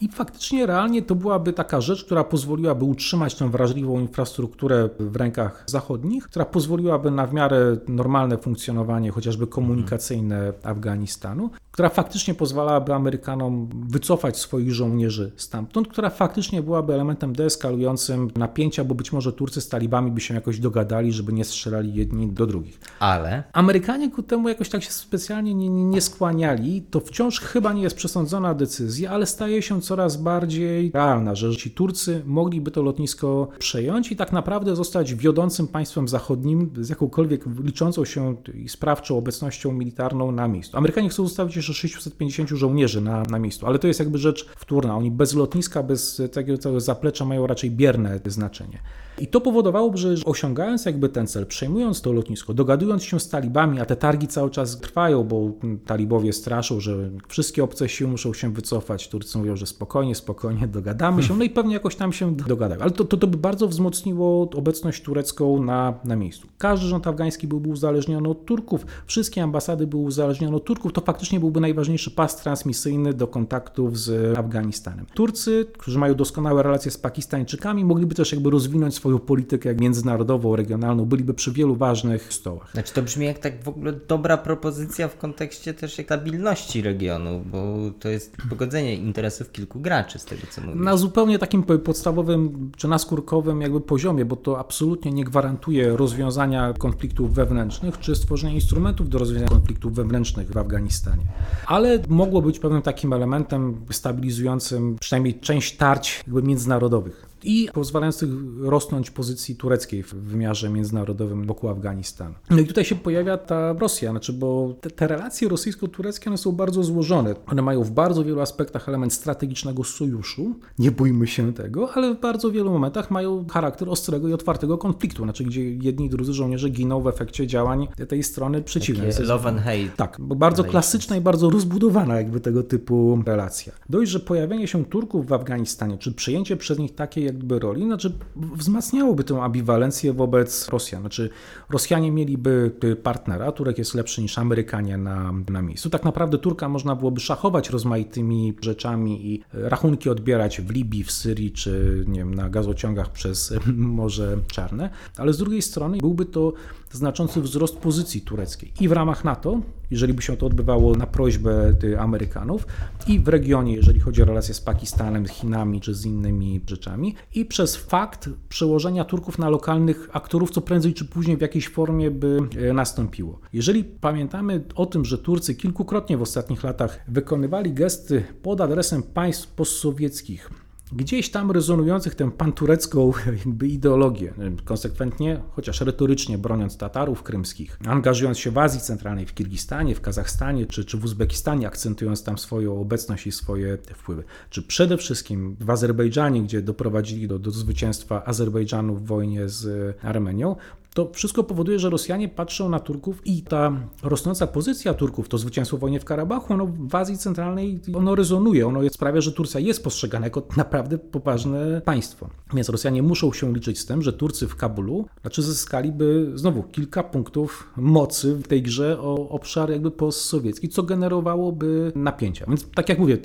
I 0.00 0.08
faktycznie 0.08 0.66
realnie 0.66 1.02
to 1.02 1.14
byłaby 1.14 1.52
taka 1.52 1.80
rzecz, 1.80 2.04
która 2.04 2.24
pozwoliłaby 2.24 2.84
utrzymać 2.84 3.34
tę 3.34 3.50
wrażliwą 3.50 4.00
infrastrukturę 4.00 4.88
w 4.98 5.16
rękach 5.16 5.64
zachodnich, 5.66 6.24
która 6.24 6.44
pozwoliłaby 6.44 7.10
na 7.10 7.26
w 7.26 7.32
miarę 7.32 7.76
normalne 7.88 8.38
funkcjonowanie 8.38 9.10
chociażby 9.10 9.46
komunikacyjne 9.46 10.52
Afganistanu, 10.62 11.50
która 11.72 11.88
faktycznie 11.88 12.34
pozwalałaby 12.34 12.94
Amerykanom 12.94 13.68
wycofać 13.88 14.38
swoich 14.38 14.72
żołnierzy 14.72 15.32
stamtąd, 15.36 15.88
która 15.88 16.10
faktycznie 16.10 16.62
byłaby 16.62 16.94
elementem 16.94 17.32
deeskalującym 17.32 18.30
napięcia, 18.36 18.84
bo 18.84 18.94
być 18.94 19.12
może 19.12 19.32
Turcy 19.32 19.60
z 19.60 19.68
talibami 19.68 20.10
by 20.10 20.20
się 20.20 20.34
jakoś 20.34 20.58
dogadali, 20.58 21.12
żeby 21.12 21.32
nie 21.32 21.44
strzelali 21.44 21.94
jedni 21.94 22.32
do 22.32 22.46
drugich. 22.46 22.80
Ale 23.00 23.42
Amerykanie 23.52 24.10
ku 24.10 24.22
temu 24.22 24.48
jakoś 24.48 24.68
tak 24.68 24.82
się 24.82 24.90
specjalnie 24.90 25.54
nie, 25.54 25.68
nie 25.68 26.00
skłaniali. 26.00 26.82
To 26.82 27.00
wciąż 27.00 27.40
chyba 27.40 27.72
nie 27.72 27.82
jest 27.82 27.96
przesądzona 27.96 28.54
decyzja, 28.54 29.10
ale 29.10 29.26
staje 29.32 29.62
się 29.62 29.80
coraz 29.80 30.16
bardziej 30.16 30.90
realna, 30.94 31.34
że 31.34 31.56
ci 31.56 31.70
Turcy 31.70 32.22
mogliby 32.26 32.70
to 32.70 32.82
lotnisko 32.82 33.48
przejąć 33.58 34.12
i 34.12 34.16
tak 34.16 34.32
naprawdę 34.32 34.76
zostać 34.76 35.14
wiodącym 35.14 35.68
państwem 35.68 36.08
zachodnim 36.08 36.70
z 36.80 36.88
jakąkolwiek 36.88 37.44
liczącą 37.64 38.04
się 38.04 38.36
i 38.54 38.68
sprawczą 38.68 39.18
obecnością 39.18 39.72
militarną 39.72 40.32
na 40.32 40.48
miejscu. 40.48 40.76
Amerykanie 40.76 41.08
chcą 41.08 41.22
zostawić 41.22 41.56
jeszcze 41.56 41.74
650 41.74 42.48
żołnierzy 42.48 43.00
na, 43.00 43.22
na 43.22 43.38
miejscu, 43.38 43.66
ale 43.66 43.78
to 43.78 43.86
jest 43.86 44.00
jakby 44.00 44.18
rzecz 44.18 44.46
wtórna. 44.56 44.96
Oni 44.96 45.10
bez 45.10 45.34
lotniska, 45.34 45.82
bez 45.82 46.22
takiego 46.32 46.58
całego 46.58 46.80
zaplecza 46.80 47.24
mają 47.24 47.46
raczej 47.46 47.70
bierne 47.70 48.20
znaczenie. 48.26 48.78
I 49.18 49.26
to 49.26 49.40
powodowało, 49.40 49.96
że 49.96 50.14
osiągając 50.24 50.84
jakby 50.84 51.08
ten 51.08 51.26
cel, 51.26 51.46
przejmując 51.46 52.00
to 52.00 52.12
lotnisko, 52.12 52.54
dogadując 52.54 53.04
się 53.04 53.20
z 53.20 53.28
talibami, 53.28 53.80
a 53.80 53.84
te 53.84 53.96
targi 53.96 54.28
cały 54.28 54.50
czas 54.50 54.80
trwają, 54.80 55.24
bo 55.24 55.50
talibowie 55.86 56.32
straszą, 56.32 56.80
że 56.80 57.10
wszystkie 57.28 57.64
obce 57.64 57.88
siły 57.88 58.10
muszą 58.10 58.34
się 58.34 58.52
wycofać. 58.52 59.08
Turcy 59.12 59.38
mówią, 59.38 59.56
że 59.56 59.66
spokojnie, 59.66 60.14
spokojnie, 60.14 60.68
dogadamy 60.68 61.22
się, 61.22 61.36
no 61.36 61.44
i 61.44 61.50
pewnie 61.50 61.74
jakoś 61.74 61.96
tam 61.96 62.12
się 62.12 62.36
dogadają. 62.36 62.80
Ale 62.80 62.90
to, 62.90 63.04
to, 63.04 63.16
to 63.16 63.26
by 63.26 63.36
bardzo 63.36 63.68
wzmocniło 63.68 64.50
obecność 64.54 65.02
turecką 65.02 65.62
na, 65.62 65.94
na 66.04 66.16
miejscu. 66.16 66.46
Każdy 66.58 66.86
rząd 66.86 67.06
afgański 67.06 67.46
byłby 67.48 67.68
uzależniony 67.68 68.28
od 68.28 68.44
Turków, 68.44 68.86
wszystkie 69.06 69.42
ambasady 69.42 69.86
były 69.86 70.02
uzależnione 70.02 70.56
od 70.56 70.64
Turków, 70.64 70.92
to 70.92 71.00
faktycznie 71.00 71.40
byłby 71.40 71.60
najważniejszy 71.60 72.10
pas 72.10 72.36
transmisyjny 72.36 73.14
do 73.14 73.26
kontaktów 73.26 73.98
z 73.98 74.38
Afganistanem. 74.38 75.06
Turcy, 75.14 75.66
którzy 75.78 75.98
mają 75.98 76.14
doskonałe 76.14 76.62
relacje 76.62 76.90
z 76.90 76.98
Pakistańczykami, 76.98 77.84
mogliby 77.84 78.14
też 78.14 78.32
jakby 78.32 78.50
rozwinąć 78.50 78.94
swoją 78.94 79.18
politykę 79.18 79.74
międzynarodową, 79.74 80.56
regionalną, 80.56 81.04
byliby 81.04 81.34
przy 81.34 81.52
wielu 81.52 81.76
ważnych 81.76 82.32
stołach. 82.32 82.70
Znaczy 82.72 82.94
to 82.94 83.02
brzmi 83.02 83.26
jak 83.26 83.38
tak 83.38 83.64
w 83.64 83.68
ogóle 83.68 83.92
dobra 83.92 84.36
propozycja 84.36 85.08
w 85.08 85.18
kontekście 85.18 85.74
też 85.74 85.98
stabilności 86.04 86.82
regionu, 86.82 87.42
bo 87.46 87.76
to 88.00 88.08
jest 88.08 88.36
pogodzenie 88.50 89.01
interesów 89.02 89.52
kilku 89.52 89.80
graczy 89.80 90.18
z 90.18 90.24
tego 90.24 90.42
co 90.50 90.60
mówisz. 90.60 90.84
Na 90.84 90.96
zupełnie 90.96 91.38
takim 91.38 91.62
podstawowym 91.62 92.70
czy 92.76 92.88
naskórkowym 92.88 93.60
jakby 93.60 93.80
poziomie, 93.80 94.24
bo 94.24 94.36
to 94.36 94.58
absolutnie 94.58 95.12
nie 95.12 95.24
gwarantuje 95.24 95.96
rozwiązania 95.96 96.72
konfliktów 96.72 97.34
wewnętrznych 97.34 97.98
czy 97.98 98.16
stworzenia 98.16 98.54
instrumentów 98.54 99.08
do 99.08 99.18
rozwiązania 99.18 99.48
konfliktów 99.48 99.94
wewnętrznych 99.94 100.50
w 100.50 100.56
Afganistanie. 100.56 101.22
Ale 101.66 101.98
mogło 102.08 102.42
być 102.42 102.58
pewnym 102.58 102.82
takim 102.82 103.12
elementem 103.12 103.76
stabilizującym 103.90 104.96
przynajmniej 105.00 105.40
część 105.40 105.76
tarć 105.76 106.24
jakby 106.26 106.42
międzynarodowych 106.42 107.31
i 107.44 107.68
pozwalających 107.74 108.30
rosnąć 108.60 109.10
pozycji 109.10 109.56
tureckiej 109.56 110.02
w 110.02 110.14
wymiarze 110.14 110.70
międzynarodowym 110.70 111.46
wokół 111.46 111.70
Afganistanu. 111.70 112.34
No 112.50 112.58
i 112.58 112.66
tutaj 112.66 112.84
się 112.84 112.94
pojawia 112.94 113.38
ta 113.38 113.72
Rosja, 113.72 114.10
znaczy, 114.10 114.32
bo 114.32 114.74
te, 114.80 114.90
te 114.90 115.08
relacje 115.08 115.48
rosyjsko-tureckie 115.48 116.28
one 116.28 116.38
są 116.38 116.52
bardzo 116.52 116.82
złożone. 116.82 117.34
One 117.46 117.62
mają 117.62 117.84
w 117.84 117.90
bardzo 117.90 118.24
wielu 118.24 118.40
aspektach 118.40 118.88
element 118.88 119.12
strategicznego 119.12 119.84
sojuszu, 119.84 120.54
nie 120.78 120.90
bójmy 120.90 121.26
się 121.26 121.52
tego, 121.52 121.92
ale 121.94 122.14
w 122.14 122.20
bardzo 122.20 122.50
wielu 122.50 122.70
momentach 122.70 123.10
mają 123.10 123.46
charakter 123.46 123.88
ostrego 123.88 124.28
i 124.28 124.32
otwartego 124.32 124.78
konfliktu, 124.78 125.22
znaczy 125.22 125.44
gdzie 125.44 125.74
jedni 125.74 126.06
i 126.06 126.10
drudzy 126.10 126.32
żołnierze 126.32 126.68
giną 126.70 127.00
w 127.00 127.06
efekcie 127.06 127.46
działań 127.46 127.88
tej 128.08 128.22
strony 128.22 128.62
przeciwnej. 128.62 129.10
Takie 129.10 129.22
love 129.24 129.48
and 129.48 129.60
hate. 129.60 129.96
Tak, 129.96 130.16
bo 130.20 130.34
bardzo 130.34 130.64
klasyczna 130.64 131.16
i 131.16 131.20
bardzo 131.20 131.50
rozbudowana 131.50 132.16
jakby 132.16 132.40
tego 132.40 132.62
typu 132.62 133.22
relacja. 133.26 133.72
Dość, 133.88 134.10
że 134.10 134.20
pojawienie 134.20 134.68
się 134.68 134.84
Turków 134.84 135.26
w 135.26 135.32
Afganistanie, 135.32 135.98
czy 135.98 136.12
przyjęcie 136.12 136.56
przez 136.56 136.78
nich 136.78 136.94
takiej 136.94 137.24
jakby 137.32 137.58
roli, 137.58 137.84
znaczy 137.84 138.12
wzmacniałoby 138.36 139.24
tę 139.24 139.42
ambiwalencję 139.42 140.12
wobec 140.12 140.68
Rosjan. 140.68 141.02
Znaczy 141.02 141.30
Rosjanie 141.70 142.12
mieliby 142.12 142.70
partnera, 143.02 143.52
Turek 143.52 143.78
jest 143.78 143.94
lepszy 143.94 144.22
niż 144.22 144.38
Amerykanie 144.38 144.96
na, 144.96 145.32
na 145.50 145.62
miejscu. 145.62 145.90
Tak 145.90 146.04
naprawdę 146.04 146.38
Turka 146.38 146.68
można 146.68 146.96
byłoby 146.96 147.20
szachować 147.20 147.70
rozmaitymi 147.70 148.54
rzeczami 148.60 149.26
i 149.26 149.42
rachunki 149.52 150.10
odbierać 150.10 150.60
w 150.60 150.70
Libii, 150.70 151.04
w 151.04 151.12
Syrii 151.12 151.52
czy 151.52 152.04
nie 152.08 152.18
wiem, 152.18 152.34
na 152.34 152.48
gazociągach 152.48 153.12
przez 153.12 153.54
Morze 153.98 154.38
Czarne, 154.46 154.90
ale 155.16 155.32
z 155.32 155.38
drugiej 155.38 155.62
strony 155.62 155.98
byłby 155.98 156.26
to 156.26 156.52
znaczący 156.92 157.40
wzrost 157.40 157.76
pozycji 157.76 158.20
tureckiej 158.20 158.72
i 158.80 158.88
w 158.88 158.92
ramach 158.92 159.24
NATO, 159.24 159.60
jeżeli 159.90 160.14
by 160.14 160.22
się 160.22 160.36
to 160.36 160.46
odbywało 160.46 160.94
na 160.94 161.06
prośbę 161.06 161.72
Amerykanów, 161.98 162.66
i 163.06 163.20
w 163.20 163.28
regionie, 163.28 163.74
jeżeli 163.74 164.00
chodzi 164.00 164.22
o 164.22 164.24
relacje 164.24 164.54
z 164.54 164.60
Pakistanem, 164.60 165.26
z 165.26 165.30
Chinami 165.30 165.80
czy 165.80 165.94
z 165.94 166.06
innymi 166.06 166.60
rzeczami, 166.66 167.14
i 167.34 167.44
przez 167.44 167.76
fakt 167.76 168.28
przełożenia 168.48 169.04
Turków 169.04 169.38
na 169.38 169.48
lokalnych 169.48 170.08
aktorów, 170.12 170.50
co 170.50 170.60
prędzej 170.60 170.94
czy 170.94 171.04
później 171.04 171.36
w 171.36 171.40
jakiejś 171.40 171.68
formie 171.68 172.10
by 172.10 172.38
e, 172.56 172.72
nastąpiło. 172.72 173.40
Jeżeli 173.52 173.84
pamiętamy 173.84 174.64
o 174.74 174.86
tym, 174.86 175.04
że 175.04 175.18
Turcy 175.18 175.54
kilkukrotnie 175.54 176.16
w 176.16 176.22
ostatnich 176.22 176.62
latach 176.62 176.98
wykonywali 177.08 177.72
gesty 177.72 178.24
pod 178.42 178.60
adresem 178.60 179.02
państw 179.02 179.48
postsowieckich, 179.48 180.50
gdzieś 180.92 181.30
tam 181.30 181.50
rezonujących 181.50 182.14
tę 182.14 182.30
panturecką 182.30 183.12
jakby 183.46 183.68
ideologię, 183.68 184.34
konsekwentnie, 184.64 185.40
chociaż 185.50 185.80
retorycznie 185.80 186.38
broniąc 186.38 186.76
Tatarów 186.76 187.22
krymskich, 187.22 187.78
angażując 187.86 188.38
się 188.38 188.50
w 188.50 188.58
Azji 188.58 188.80
Centralnej, 188.80 189.26
w 189.26 189.34
Kirgistanie, 189.34 189.94
w 189.94 190.00
Kazachstanie 190.00 190.66
czy, 190.66 190.84
czy 190.84 190.96
w 190.96 191.04
Uzbekistanie, 191.04 191.66
akcentując 191.66 192.24
tam 192.24 192.38
swoją 192.38 192.80
obecność 192.80 193.26
i 193.26 193.32
swoje 193.32 193.78
wpływy. 193.94 194.24
Czy 194.50 194.62
przede 194.62 194.96
wszystkim 194.96 195.56
w 195.60 195.70
Azerbejdżanie, 195.70 196.42
gdzie 196.42 196.62
doprowadzili 196.62 197.28
do, 197.28 197.38
do 197.38 197.50
zwycięstwa 197.50 198.24
Azerbejdżanu 198.24 198.94
w 198.96 199.06
wojnie 199.06 199.48
z 199.48 199.96
Armenią, 200.02 200.56
to 200.94 201.10
wszystko 201.12 201.44
powoduje, 201.44 201.78
że 201.78 201.90
Rosjanie 201.90 202.28
patrzą 202.28 202.68
na 202.68 202.80
Turków 202.80 203.26
i 203.26 203.42
ta 203.42 203.72
rosnąca 204.02 204.46
pozycja 204.46 204.94
Turków, 204.94 205.28
to 205.28 205.38
zwycięstwo 205.38 205.76
w 205.76 205.80
wojnie 205.80 206.00
w 206.00 206.04
Karabachu, 206.04 206.52
ono 206.52 206.66
w 206.66 206.94
Azji 206.94 207.18
Centralnej 207.18 207.80
ono 207.94 208.14
rezonuje, 208.14 208.66
ono 208.66 208.88
sprawia, 208.88 209.20
że 209.20 209.32
Turcja 209.32 209.60
jest 209.60 209.84
postrzegana 209.84 210.26
jako 210.26 210.42
naprawdę 210.56 210.98
poważne 210.98 211.80
państwo. 211.80 212.28
Więc 212.54 212.68
Rosjanie 212.68 213.02
muszą 213.02 213.32
się 213.32 213.52
liczyć 213.52 213.78
z 213.78 213.86
tym, 213.86 214.02
że 214.02 214.12
Turcy 214.12 214.48
w 214.48 214.56
Kabulu 214.56 215.06
znaczy 215.22 215.42
zyskaliby 215.42 216.32
znowu 216.34 216.62
kilka 216.62 217.02
punktów 217.02 217.70
mocy 217.76 218.34
w 218.34 218.48
tej 218.48 218.62
grze 218.62 219.00
o 219.00 219.28
obszar 219.28 219.70
jakby 219.70 219.90
postsowiecki, 219.90 220.68
co 220.68 220.82
generowałoby 220.82 221.92
napięcia. 221.94 222.44
Więc 222.48 222.70
tak 222.74 222.88
jak 222.88 222.98
mówię, 222.98 223.18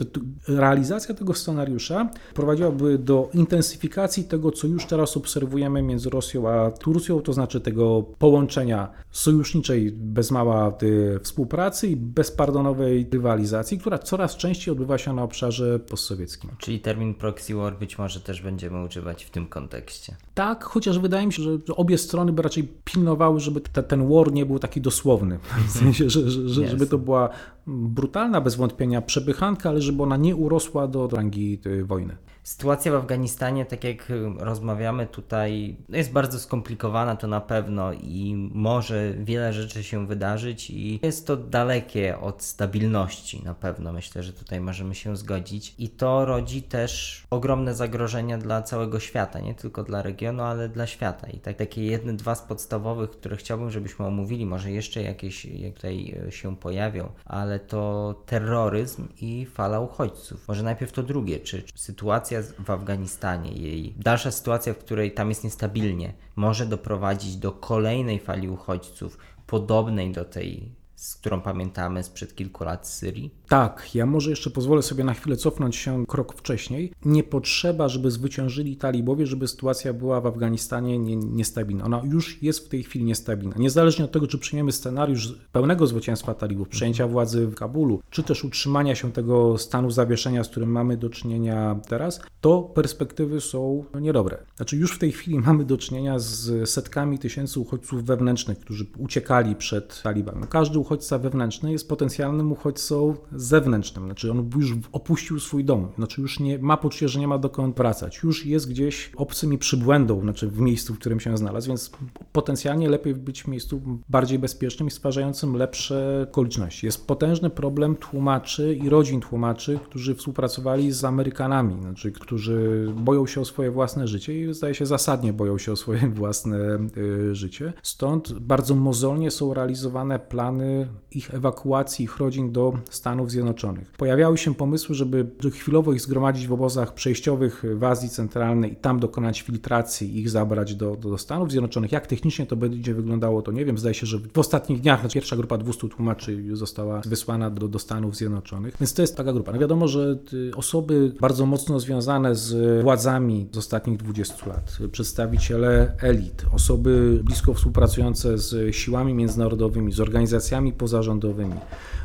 realizacja 0.47 1.15
tego 1.15 1.33
scenariusza 1.33 2.09
prowadziłaby 2.33 2.97
do 2.97 3.29
intensyfikacji 3.33 4.23
tego, 4.23 4.51
co 4.51 4.67
już 4.67 4.85
teraz 4.85 5.17
obserwujemy 5.17 5.81
między 5.81 6.09
Rosją 6.09 6.49
a 6.49 6.71
Turcją, 6.71 7.21
to 7.21 7.33
znaczy 7.33 7.56
tego 7.59 8.05
połączenia 8.17 8.89
sojuszniczej 9.11 9.91
bez 9.91 10.31
mała 10.31 10.77
y, 10.83 11.19
współpracy 11.23 11.87
i 11.87 11.95
bezpardonowej 11.95 13.07
rywalizacji, 13.13 13.77
która 13.77 13.97
coraz 13.97 14.37
częściej 14.37 14.71
odbywa 14.71 14.97
się 14.97 15.13
na 15.13 15.23
obszarze 15.23 15.79
postsowieckim. 15.79 16.49
Czyli 16.57 16.79
termin 16.79 17.13
proxy 17.13 17.55
war 17.55 17.79
być 17.79 17.97
może 17.97 18.19
też 18.19 18.41
będziemy 18.41 18.85
używać 18.85 19.25
w 19.25 19.29
tym 19.29 19.47
kontekście. 19.47 20.15
Tak, 20.33 20.63
chociaż 20.63 20.99
wydaje 20.99 21.27
mi 21.27 21.33
się, 21.33 21.43
że 21.43 21.75
obie 21.75 21.97
strony 21.97 22.31
by 22.31 22.41
raczej 22.41 22.67
pilnowały, 22.83 23.39
żeby 23.39 23.61
te, 23.61 23.83
ten 23.83 24.09
war 24.09 24.31
nie 24.31 24.45
był 24.45 24.59
taki 24.59 24.81
dosłowny. 24.81 25.39
W 25.67 25.71
sensie, 25.71 26.09
że, 26.09 26.29
że, 26.31 26.49
że 26.49 26.67
żeby 26.67 26.87
to 26.87 26.97
była 26.97 27.29
brutalna 27.67 28.41
bez 28.41 28.55
wątpienia 28.55 29.01
przepychanka, 29.01 29.69
ale 29.69 29.81
żeby 29.81 30.03
ona 30.03 30.17
nie 30.17 30.35
urosła 30.35 30.87
do 30.87 31.07
rangi 31.07 31.59
y, 31.65 31.85
wojny. 31.85 32.17
Sytuacja 32.47 32.91
w 32.91 32.95
Afganistanie, 32.95 33.65
tak 33.65 33.83
jak 33.83 34.07
rozmawiamy 34.37 35.07
tutaj, 35.07 35.77
jest 35.89 36.11
bardzo 36.11 36.39
skomplikowana, 36.39 37.15
to 37.15 37.27
na 37.27 37.41
pewno 37.41 37.93
i 37.93 38.49
może 38.53 39.13
wiele 39.13 39.53
rzeczy 39.53 39.83
się 39.83 40.07
wydarzyć, 40.07 40.69
i 40.69 40.99
jest 41.03 41.27
to 41.27 41.37
dalekie 41.37 42.19
od 42.19 42.43
stabilności, 42.43 43.43
na 43.43 43.53
pewno. 43.53 43.93
Myślę, 43.93 44.23
że 44.23 44.33
tutaj 44.33 44.61
możemy 44.61 44.95
się 44.95 45.17
zgodzić. 45.17 45.75
I 45.77 45.89
to 45.89 46.25
rodzi 46.25 46.61
też 46.61 47.23
ogromne 47.29 47.75
zagrożenia 47.75 48.37
dla 48.37 48.61
całego 48.61 48.99
świata, 48.99 49.39
nie 49.39 49.55
tylko 49.55 49.83
dla 49.83 50.01
regionu, 50.01 50.43
ale 50.43 50.69
dla 50.69 50.87
świata. 50.87 51.27
I 51.29 51.39
tak, 51.39 51.57
takie 51.57 51.85
jedne, 51.85 52.13
dwa 52.13 52.35
z 52.35 52.41
podstawowych, 52.41 53.09
które 53.09 53.37
chciałbym, 53.37 53.71
żebyśmy 53.71 54.05
omówili, 54.05 54.45
może 54.45 54.71
jeszcze 54.71 55.01
jakieś 55.01 55.45
jak 55.45 55.73
tutaj 55.73 56.15
się 56.29 56.55
pojawią, 56.55 57.09
ale 57.25 57.59
to 57.59 58.15
terroryzm 58.25 59.07
i 59.21 59.45
fala 59.45 59.79
uchodźców. 59.79 60.47
Może 60.47 60.63
najpierw 60.63 60.91
to 60.91 61.03
drugie, 61.03 61.39
czy, 61.39 61.61
czy 61.61 61.73
sytuacja 61.75 62.36
sytuacja 62.43 62.65
w 62.65 62.69
Afganistanie, 62.69 63.51
jej 63.51 63.93
dalsza 63.97 64.31
sytuacja, 64.31 64.73
w 64.73 64.77
której 64.77 65.11
tam 65.11 65.29
jest 65.29 65.43
niestabilnie, 65.43 66.13
może 66.35 66.65
doprowadzić 66.65 67.35
do 67.35 67.51
kolejnej 67.51 68.19
fali 68.19 68.49
uchodźców, 68.49 69.17
podobnej 69.47 70.11
do 70.11 70.25
tej 70.25 70.71
z 70.97 71.15
którą 71.15 71.41
pamiętamy 71.41 72.03
sprzed 72.03 72.35
kilku 72.35 72.63
lat 72.63 72.87
z 72.87 72.93
Syrii? 72.93 73.31
Tak, 73.49 73.95
ja 73.95 74.05
może 74.05 74.29
jeszcze 74.29 74.49
pozwolę 74.49 74.81
sobie 74.81 75.03
na 75.03 75.13
chwilę 75.13 75.35
cofnąć 75.35 75.75
się 75.75 76.05
krok 76.05 76.33
wcześniej. 76.33 76.93
Nie 77.05 77.23
potrzeba, 77.23 77.87
żeby 77.87 78.11
zwyciężyli 78.11 78.77
talibowie, 78.77 79.27
żeby 79.27 79.47
sytuacja 79.47 79.93
była 79.93 80.21
w 80.21 80.25
Afganistanie 80.25 80.99
nie, 80.99 81.15
niestabilna. 81.15 81.85
Ona 81.85 82.01
już 82.11 82.43
jest 82.43 82.65
w 82.65 82.69
tej 82.69 82.83
chwili 82.83 83.05
niestabilna. 83.05 83.55
Niezależnie 83.57 84.05
od 84.05 84.11
tego, 84.11 84.27
czy 84.27 84.37
przyjmiemy 84.37 84.71
scenariusz 84.71 85.33
pełnego 85.51 85.87
zwycięstwa 85.87 86.33
talibów, 86.33 86.69
przejęcia 86.69 87.07
władzy 87.07 87.47
w 87.47 87.55
Kabulu, 87.55 88.01
czy 88.09 88.23
też 88.23 88.43
utrzymania 88.43 88.95
się 88.95 89.11
tego 89.11 89.57
stanu 89.57 89.91
zawieszenia, 89.91 90.43
z 90.43 90.49
którym 90.49 90.71
mamy 90.71 90.97
do 90.97 91.09
czynienia 91.09 91.79
teraz, 91.87 92.21
to 92.41 92.61
perspektywy 92.61 93.41
są 93.41 93.83
niedobre. 94.01 94.37
Znaczy 94.55 94.77
już 94.77 94.95
w 94.95 94.99
tej 94.99 95.11
chwili 95.11 95.39
mamy 95.39 95.65
do 95.65 95.77
czynienia 95.77 96.19
z 96.19 96.69
setkami 96.69 97.19
tysięcy 97.19 97.59
uchodźców 97.59 98.03
wewnętrznych, 98.03 98.59
którzy 98.59 98.85
uciekali 98.97 99.55
przed 99.55 100.01
talibami. 100.01 100.43
Każdy 100.49 100.79
uchodźca 100.87 101.19
wewnętrzny 101.19 101.71
jest 101.71 101.89
potencjalnym 101.89 102.51
uchodźcą 102.51 103.15
zewnętrznym, 103.31 104.05
znaczy 104.05 104.31
on 104.31 104.49
już 104.57 104.73
opuścił 104.91 105.39
swój 105.39 105.65
dom, 105.65 105.87
znaczy 105.97 106.21
już 106.21 106.39
nie 106.39 106.59
ma 106.59 106.77
poczucia, 106.77 107.07
że 107.07 107.19
nie 107.19 107.27
ma 107.27 107.37
dokąd 107.37 107.77
wracać, 107.77 108.19
już 108.23 108.45
jest 108.45 108.69
gdzieś 108.69 109.11
obcym 109.15 109.53
i 109.53 109.57
przybłędą, 109.57 110.21
znaczy 110.21 110.47
w 110.47 110.59
miejscu, 110.59 110.93
w 110.93 110.99
którym 110.99 111.19
się 111.19 111.37
znalazł, 111.37 111.67
więc 111.67 111.91
potencjalnie 112.31 112.89
lepiej 112.89 113.15
być 113.15 113.43
w 113.43 113.47
miejscu 113.47 113.81
bardziej 114.09 114.39
bezpiecznym 114.39 114.87
i 114.87 114.91
stwarzającym 114.91 115.55
lepsze 115.55 116.25
okoliczności. 116.29 116.85
Jest 116.85 117.07
potężny 117.07 117.49
problem 117.49 117.95
tłumaczy 117.95 118.75
i 118.75 118.89
rodzin 118.89 119.21
tłumaczy, 119.21 119.79
którzy 119.83 120.15
współpracowali 120.15 120.91
z 120.91 121.03
Amerykanami, 121.03 121.81
znaczy 121.81 122.11
którzy 122.11 122.87
boją 122.95 123.27
się 123.27 123.41
o 123.41 123.45
swoje 123.45 123.71
własne 123.71 124.07
życie 124.07 124.41
i 124.41 124.53
zdaje 124.53 124.73
się 124.73 124.85
zasadnie 124.85 125.33
boją 125.33 125.57
się 125.57 125.71
o 125.71 125.75
swoje 125.75 126.09
własne 126.21 126.57
y, 126.97 127.35
życie. 127.35 127.73
Stąd 127.83 128.33
bardzo 128.39 128.75
mozolnie 128.75 129.31
są 129.31 129.53
realizowane 129.53 130.19
plany 130.19 130.76
ich 131.11 131.33
ewakuacji 131.33 132.05
ich 132.05 132.17
rodzin 132.17 132.51
do 132.51 132.73
Stanów 132.89 133.31
Zjednoczonych. 133.31 133.91
Pojawiały 133.91 134.37
się 134.37 134.55
pomysły, 134.55 134.95
żeby 134.95 135.27
chwilowo 135.51 135.93
ich 135.93 136.01
zgromadzić 136.01 136.47
w 136.47 136.53
obozach 136.53 136.93
przejściowych 136.93 137.63
w 137.75 137.83
Azji 137.83 138.09
Centralnej 138.09 138.73
i 138.73 138.75
tam 138.75 138.99
dokonać 138.99 139.41
filtracji 139.41 140.19
ich 140.19 140.29
zabrać 140.29 140.75
do, 140.75 140.95
do 140.95 141.17
Stanów 141.17 141.51
Zjednoczonych. 141.51 141.91
Jak 141.91 142.07
technicznie 142.07 142.45
to 142.45 142.55
będzie 142.55 142.93
wyglądało, 142.93 143.41
to 143.41 143.51
nie 143.51 143.65
wiem. 143.65 143.77
Zdaje 143.77 143.93
się, 143.93 144.05
że 144.05 144.19
w 144.33 144.37
ostatnich 144.37 144.81
dniach 144.81 144.99
znaczy 144.99 145.13
pierwsza 145.13 145.35
grupa 145.35 145.57
200 145.57 145.89
tłumaczy 145.89 146.43
została 146.53 147.01
wysłana 147.01 147.49
do, 147.49 147.67
do 147.67 147.79
Stanów 147.79 148.15
Zjednoczonych, 148.15 148.75
więc 148.79 148.93
to 148.93 149.01
jest 149.01 149.17
taka 149.17 149.33
grupa. 149.33 149.51
No 149.51 149.59
wiadomo, 149.59 149.87
że 149.87 150.17
osoby 150.55 151.13
bardzo 151.21 151.45
mocno 151.45 151.79
związane 151.79 152.35
z 152.35 152.83
władzami 152.83 153.47
z 153.51 153.57
ostatnich 153.57 153.97
20 153.97 154.49
lat, 154.49 154.77
przedstawiciele 154.91 155.95
elit, 156.01 156.45
osoby 156.53 157.19
blisko 157.23 157.53
współpracujące 157.53 158.37
z 158.37 158.75
siłami 158.75 159.13
międzynarodowymi, 159.13 159.91
z 159.91 159.99
organizacjami 159.99 160.66
pozarządowymi, 160.73 161.55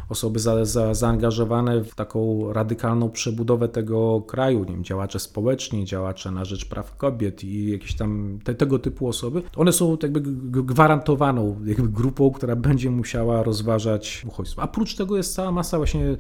osoby 0.08 0.38
za, 0.38 0.64
za, 0.64 0.94
zaangażowane 0.94 1.84
w 1.84 1.94
taką 1.94 2.52
radykalną 2.52 3.10
przebudowę 3.10 3.68
tego 3.68 4.20
kraju, 4.20 4.64
nie 4.64 4.72
wiem, 4.72 4.84
działacze 4.84 5.18
społeczni, 5.18 5.84
działacze 5.84 6.30
na 6.30 6.44
rzecz 6.44 6.64
praw 6.64 6.96
kobiet 6.96 7.44
i 7.44 7.70
jakieś 7.72 7.94
tam 7.94 8.38
te, 8.44 8.54
tego 8.54 8.78
typu 8.78 9.08
osoby, 9.08 9.42
one 9.56 9.72
są 9.72 9.96
jakby 10.02 10.20
gwarantowaną 10.62 11.56
jakby 11.64 11.88
grupą, 11.88 12.30
która 12.30 12.56
będzie 12.56 12.90
musiała 12.90 13.42
rozważać 13.42 14.24
uchodźstwo. 14.28 14.62
A 14.62 14.68
prócz 14.68 14.96
tego 14.96 15.16
jest 15.16 15.34
cała 15.34 15.52
masa 15.52 15.76
właśnie 15.76 16.16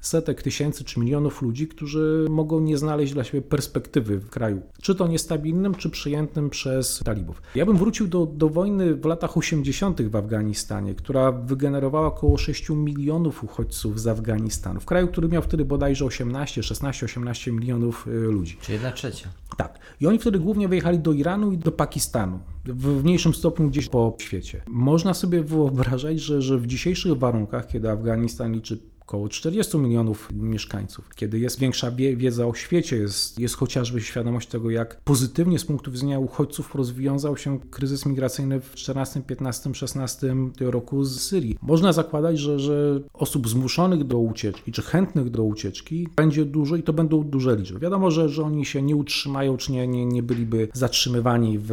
setek 0.00 0.42
tysięcy 0.42 0.84
czy 0.84 1.00
milionów 1.00 1.42
ludzi, 1.42 1.68
którzy 1.68 2.26
mogą 2.30 2.60
nie 2.60 2.78
znaleźć 2.78 3.12
dla 3.12 3.24
siebie 3.24 3.42
perspektywy 3.42 4.18
w 4.18 4.30
kraju, 4.30 4.62
czy 4.82 4.94
to 4.94 5.08
niestabilnym, 5.08 5.74
czy 5.74 5.90
przyjętym 5.90 6.50
przez 6.50 7.00
talibów. 7.04 7.42
Ja 7.54 7.66
bym 7.66 7.76
wrócił 7.76 8.08
do, 8.08 8.26
do 8.26 8.48
wojny 8.48 8.94
w 8.94 9.04
latach 9.04 9.36
80. 9.36 10.02
w 10.02 10.16
Afganistanie, 10.16 10.94
która 10.94 11.32
wygenerowała 11.32 12.06
około 12.06 12.38
6 12.38 12.70
milionów 12.70 13.44
uchodźców 13.44 14.00
z 14.00 14.06
Afganistanu, 14.06 14.80
w 14.80 14.84
kraju, 14.84 15.08
który 15.08 15.28
miał 15.28 15.42
wtedy 15.42 15.64
bodajże 15.64 16.04
18, 16.04 16.62
16, 16.62 17.06
18 17.06 17.52
milionów 17.52 18.06
y, 18.06 18.10
ludzi. 18.10 18.56
Czyli 18.60 18.72
jedna 18.72 18.92
trzecia. 18.92 19.28
Tak. 19.56 19.78
I 20.00 20.06
oni 20.06 20.18
wtedy 20.18 20.38
głównie 20.38 20.68
wyjechali 20.68 20.98
do 20.98 21.12
Iranu 21.12 21.52
i 21.52 21.58
do 21.58 21.72
Pakistanu 21.72 22.38
w 22.64 23.04
mniejszym 23.04 23.34
stopniu 23.34 23.68
gdzieś 23.68 23.88
po 23.88 24.16
świecie. 24.18 24.62
Można 24.66 25.14
sobie 25.14 25.42
wyobrażać, 25.42 26.20
że, 26.20 26.42
że 26.42 26.58
w 26.58 26.66
dzisiejszych 26.66 27.18
warunkach, 27.18 27.66
kiedy 27.66 27.90
Afganistan 27.90 28.52
liczy 28.52 28.78
około 29.06 29.28
40 29.28 29.78
milionów 29.78 30.28
mieszkańców. 30.32 31.10
Kiedy 31.14 31.38
jest 31.38 31.58
większa 31.58 31.90
wiedza 31.90 32.46
o 32.46 32.54
świecie, 32.54 32.96
jest, 32.96 33.38
jest 33.38 33.54
chociażby 33.54 34.00
świadomość 34.00 34.48
tego, 34.48 34.70
jak 34.70 35.00
pozytywnie 35.00 35.58
z 35.58 35.64
punktu 35.64 35.90
widzenia 35.90 36.18
uchodźców 36.18 36.74
rozwiązał 36.74 37.36
się 37.36 37.60
kryzys 37.70 38.06
migracyjny 38.06 38.60
w 38.60 38.74
14, 38.74 39.22
15, 39.22 39.74
16 39.74 40.36
roku 40.60 41.04
z 41.04 41.20
Syrii. 41.20 41.58
Można 41.62 41.92
zakładać, 41.92 42.38
że, 42.38 42.58
że 42.58 43.00
osób 43.12 43.48
zmuszonych 43.48 44.04
do 44.04 44.18
ucieczki, 44.18 44.72
czy 44.72 44.82
chętnych 44.82 45.30
do 45.30 45.44
ucieczki 45.44 46.08
będzie 46.16 46.44
dużo 46.44 46.76
i 46.76 46.82
to 46.82 46.92
będą 46.92 47.24
duże 47.24 47.56
liczby. 47.56 47.78
Wiadomo, 47.78 48.10
że, 48.10 48.28
że 48.28 48.42
oni 48.42 48.64
się 48.64 48.82
nie 48.82 48.96
utrzymają, 48.96 49.56
czy 49.56 49.72
nie, 49.72 49.88
nie, 49.88 50.06
nie 50.06 50.22
byliby 50.22 50.68
zatrzymywani 50.72 51.58
w, 51.58 51.70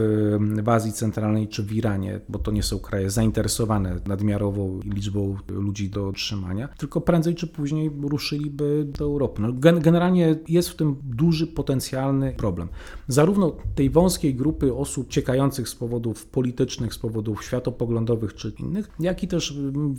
w 0.64 0.70
Azji 0.70 0.94
Centralnej, 0.94 1.48
czy 1.48 1.64
w 1.64 1.74
Iranie, 1.74 2.20
bo 2.30 2.40
to 2.40 2.52
nie 2.52 2.64
są 2.64 2.80
kraje 2.80 3.10
zainteresowane 3.10 4.00
nadmiarową 4.08 4.80
liczbą 4.86 5.38
ludzi 5.48 5.90
do 5.90 6.08
utrzymania, 6.08 6.68
tylko 6.68 7.02
prędzej 7.02 7.23
czy 7.32 7.48
później 7.48 7.92
ruszyliby 8.02 8.86
do 9.00 9.06
Europy. 9.06 9.42
No, 9.42 9.54
generalnie 9.80 10.36
jest 10.48 10.70
w 10.70 10.76
tym 10.76 10.96
duży 11.04 11.48
potencjalny 11.48 12.34
problem. 12.38 12.70
Zarówno 13.08 13.56
tej 13.76 13.90
wąskiej 13.90 14.36
grupy 14.36 14.76
osób 14.76 15.10
ciekających 15.10 15.70
z 15.70 15.76
powodów 15.76 16.26
politycznych, 16.26 16.94
z 16.94 17.00
powodów 17.00 17.44
światopoglądowych 17.44 18.34
czy 18.34 18.54
innych, 18.60 18.90
jak 19.00 19.24
i 19.24 19.28
też 19.28 19.54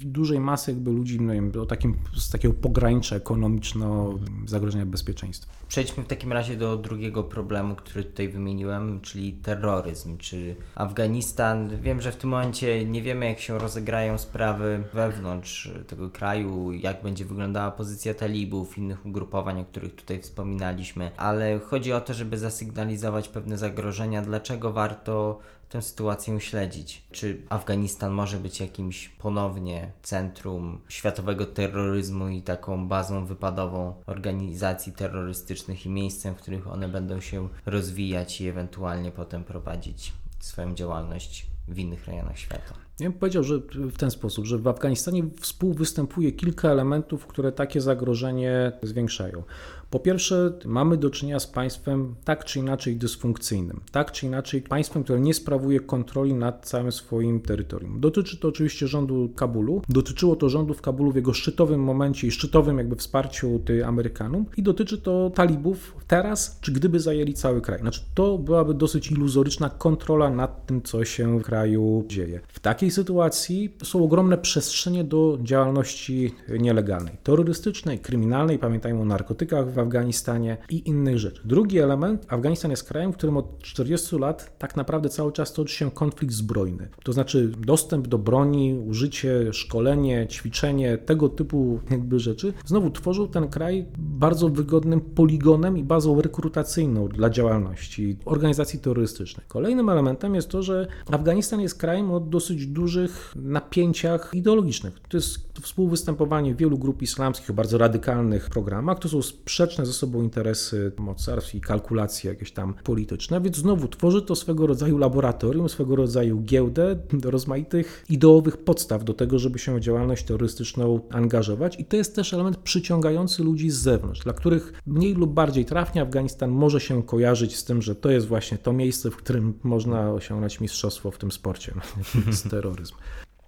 dużej 0.04 0.40
masy 0.40 0.70
jakby 0.70 0.90
ludzi 0.90 1.20
no 1.20 1.32
wiem, 1.32 1.52
o 1.60 1.66
takim, 1.66 1.96
z 2.16 2.30
takiego 2.30 2.54
pogranicza 2.54 3.16
ekonomiczno 3.16 4.18
zagrożenia 4.46 4.86
bezpieczeństwa. 4.86 5.52
Przejdźmy 5.68 6.04
w 6.04 6.06
takim 6.06 6.32
razie 6.32 6.56
do 6.56 6.76
drugiego 6.76 7.22
problemu, 7.22 7.76
który 7.76 8.04
tutaj 8.04 8.28
wymieniłem, 8.28 9.00
czyli 9.00 9.32
terroryzm, 9.32 10.18
czy 10.18 10.56
Afganistan. 10.74 11.80
Wiem, 11.80 12.00
że 12.00 12.12
w 12.12 12.16
tym 12.16 12.30
momencie 12.30 12.84
nie 12.84 13.02
wiemy, 13.02 13.26
jak 13.26 13.40
się 13.40 13.58
rozegrają 13.58 14.18
sprawy 14.18 14.84
wewnątrz 14.94 15.70
tego 15.86 16.10
kraju, 16.10 16.72
jak 16.72 17.02
będzie 17.02 17.13
wyglądała 17.22 17.70
pozycja 17.70 18.14
talibów, 18.14 18.78
innych 18.78 19.06
ugrupowań, 19.06 19.60
o 19.60 19.64
których 19.64 19.94
tutaj 19.94 20.20
wspominaliśmy, 20.20 21.10
ale 21.16 21.58
chodzi 21.58 21.92
o 21.92 22.00
to, 22.00 22.14
żeby 22.14 22.38
zasygnalizować 22.38 23.28
pewne 23.28 23.58
zagrożenia, 23.58 24.22
dlaczego 24.22 24.72
warto 24.72 25.38
tę 25.68 25.82
sytuację 25.82 26.40
śledzić. 26.40 27.02
Czy 27.12 27.42
Afganistan 27.48 28.12
może 28.12 28.36
być 28.36 28.60
jakimś 28.60 29.08
ponownie 29.08 29.92
centrum 30.02 30.80
światowego 30.88 31.46
terroryzmu 31.46 32.28
i 32.28 32.42
taką 32.42 32.88
bazą 32.88 33.26
wypadową 33.26 33.94
organizacji 34.06 34.92
terrorystycznych 34.92 35.86
i 35.86 35.88
miejscem, 35.88 36.34
w 36.34 36.38
których 36.38 36.68
one 36.68 36.88
będą 36.88 37.20
się 37.20 37.48
rozwijać 37.66 38.40
i 38.40 38.48
ewentualnie 38.48 39.12
potem 39.12 39.44
prowadzić 39.44 40.12
swoją 40.40 40.74
działalność 40.74 41.46
w 41.68 41.78
innych 41.78 42.06
rejonach 42.06 42.38
świata? 42.38 42.83
Ja 43.00 43.10
bym 43.10 43.18
powiedział, 43.18 43.42
że 43.42 43.58
w 43.74 43.96
ten 43.96 44.10
sposób, 44.10 44.44
że 44.44 44.58
w 44.58 44.68
Afganistanie 44.68 45.24
współwystępuje 45.40 46.32
kilka 46.32 46.70
elementów, 46.70 47.26
które 47.26 47.52
takie 47.52 47.80
zagrożenie 47.80 48.72
zwiększają. 48.82 49.42
Po 49.90 49.98
pierwsze, 49.98 50.52
mamy 50.64 50.96
do 50.96 51.10
czynienia 51.10 51.40
z 51.40 51.46
państwem 51.46 52.14
tak 52.24 52.44
czy 52.44 52.58
inaczej 52.58 52.96
dysfunkcyjnym, 52.96 53.80
tak 53.92 54.12
czy 54.12 54.26
inaczej 54.26 54.62
państwem, 54.62 55.04
które 55.04 55.20
nie 55.20 55.34
sprawuje 55.34 55.80
kontroli 55.80 56.34
nad 56.34 56.66
całym 56.66 56.92
swoim 56.92 57.40
terytorium. 57.40 58.00
Dotyczy 58.00 58.36
to 58.36 58.48
oczywiście 58.48 58.88
rządu 58.88 59.30
Kabulu, 59.36 59.82
dotyczyło 59.88 60.36
to 60.36 60.48
rządu 60.48 60.74
w 60.74 60.82
Kabulu 60.82 61.12
w 61.12 61.16
jego 61.16 61.32
szczytowym 61.32 61.80
momencie 61.80 62.26
i 62.26 62.30
szczytowym 62.30 62.78
jakby 62.78 62.96
wsparciu 62.96 63.60
Amerykanom 63.86 64.44
i 64.56 64.62
dotyczy 64.62 64.98
to 64.98 65.30
talibów 65.34 65.96
teraz, 66.06 66.58
czy 66.60 66.72
gdyby 66.72 67.00
zajęli 67.00 67.34
cały 67.34 67.60
kraj. 67.60 67.80
Znaczy 67.80 68.00
to 68.14 68.38
byłaby 68.38 68.74
dosyć 68.74 69.10
iluzoryczna 69.10 69.70
kontrola 69.70 70.30
nad 70.30 70.66
tym, 70.66 70.82
co 70.82 71.04
się 71.04 71.38
w 71.38 71.42
kraju 71.42 72.04
dzieje. 72.08 72.40
W 72.48 72.60
takiej 72.60 72.90
sytuacji 72.90 73.76
są 73.82 74.04
ogromne 74.04 74.38
przestrzenie 74.38 75.04
do 75.04 75.38
działalności 75.42 76.34
nielegalnej, 76.58 77.16
terrorystycznej, 77.22 77.98
kryminalnej, 77.98 78.58
pamiętajmy 78.58 79.00
o 79.00 79.04
narkotykach 79.04 79.72
w 79.74 79.78
Afganistanie 79.78 80.56
i 80.70 80.88
innych 80.88 81.18
rzeczy. 81.18 81.42
Drugi 81.44 81.78
element, 81.78 82.26
Afganistan 82.28 82.70
jest 82.70 82.88
krajem, 82.88 83.12
w 83.12 83.16
którym 83.16 83.36
od 83.36 83.62
40 83.62 84.18
lat 84.18 84.58
tak 84.58 84.76
naprawdę 84.76 85.08
cały 85.08 85.32
czas 85.32 85.52
toczy 85.52 85.74
się 85.74 85.90
konflikt 85.90 86.34
zbrojny. 86.34 86.88
To 87.02 87.12
znaczy 87.12 87.52
dostęp 87.58 88.08
do 88.08 88.18
broni, 88.18 88.74
użycie, 88.86 89.52
szkolenie, 89.52 90.26
ćwiczenie, 90.30 90.98
tego 90.98 91.28
typu 91.28 91.80
jakby 91.90 92.18
rzeczy, 92.18 92.52
znowu 92.66 92.90
tworzył 92.90 93.26
ten 93.26 93.48
kraj 93.48 93.86
bardzo 93.98 94.48
wygodnym 94.48 95.00
poligonem 95.00 95.78
i 95.78 95.84
bazą 95.84 96.22
rekrutacyjną 96.22 97.08
dla 97.08 97.30
działalności 97.30 98.16
organizacji 98.24 98.78
terrorystycznych. 98.78 99.46
Kolejnym 99.46 99.88
elementem 99.88 100.34
jest 100.34 100.48
to, 100.48 100.62
że 100.62 100.86
Afganistan 101.10 101.60
jest 101.60 101.78
krajem 101.78 102.10
o 102.10 102.20
dosyć 102.20 102.66
dużych 102.66 103.34
napięciach 103.36 104.30
ideologicznych. 104.34 105.00
To 105.08 105.16
jest 105.16 105.38
współwystępowanie 105.62 106.54
wielu 106.54 106.78
grup 106.78 107.02
islamskich 107.02 107.50
o 107.50 107.52
bardzo 107.52 107.78
radykalnych 107.78 108.50
programach, 108.50 108.98
to 108.98 109.08
są 109.08 109.22
sprzeczne 109.22 109.63
sprzeczne 109.64 109.86
ze 109.86 109.92
sobą 109.92 110.22
interesy 110.22 110.92
mocarstw 110.98 111.54
i 111.54 111.60
kalkulacje 111.60 112.30
jakieś 112.30 112.52
tam 112.52 112.74
polityczne, 112.84 113.40
więc 113.40 113.56
znowu 113.56 113.88
tworzy 113.88 114.22
to 114.22 114.36
swego 114.36 114.66
rodzaju 114.66 114.98
laboratorium, 114.98 115.68
swego 115.68 115.96
rodzaju 115.96 116.40
giełdę 116.40 116.96
do 117.12 117.30
rozmaitych 117.30 118.04
ideowych 118.08 118.56
podstaw 118.56 119.04
do 119.04 119.14
tego, 119.14 119.38
żeby 119.38 119.58
się 119.58 119.76
w 119.76 119.80
działalność 119.80 120.24
terrorystyczną 120.24 121.00
angażować 121.10 121.80
i 121.80 121.84
to 121.84 121.96
jest 121.96 122.16
też 122.16 122.34
element 122.34 122.56
przyciągający 122.56 123.44
ludzi 123.44 123.70
z 123.70 123.76
zewnątrz, 123.76 124.20
dla 124.20 124.32
których 124.32 124.72
mniej 124.86 125.14
lub 125.14 125.32
bardziej 125.32 125.64
trafnie 125.64 126.02
Afganistan 126.02 126.50
może 126.50 126.80
się 126.80 127.02
kojarzyć 127.02 127.56
z 127.56 127.64
tym, 127.64 127.82
że 127.82 127.94
to 127.94 128.10
jest 128.10 128.26
właśnie 128.26 128.58
to 128.58 128.72
miejsce, 128.72 129.10
w 129.10 129.16
którym 129.16 129.58
można 129.62 130.12
osiągnąć 130.12 130.60
mistrzostwo 130.60 131.10
w 131.10 131.18
tym 131.18 131.32
sporcie, 131.32 131.74
z 132.30 132.42
terroryzm. 132.50 132.94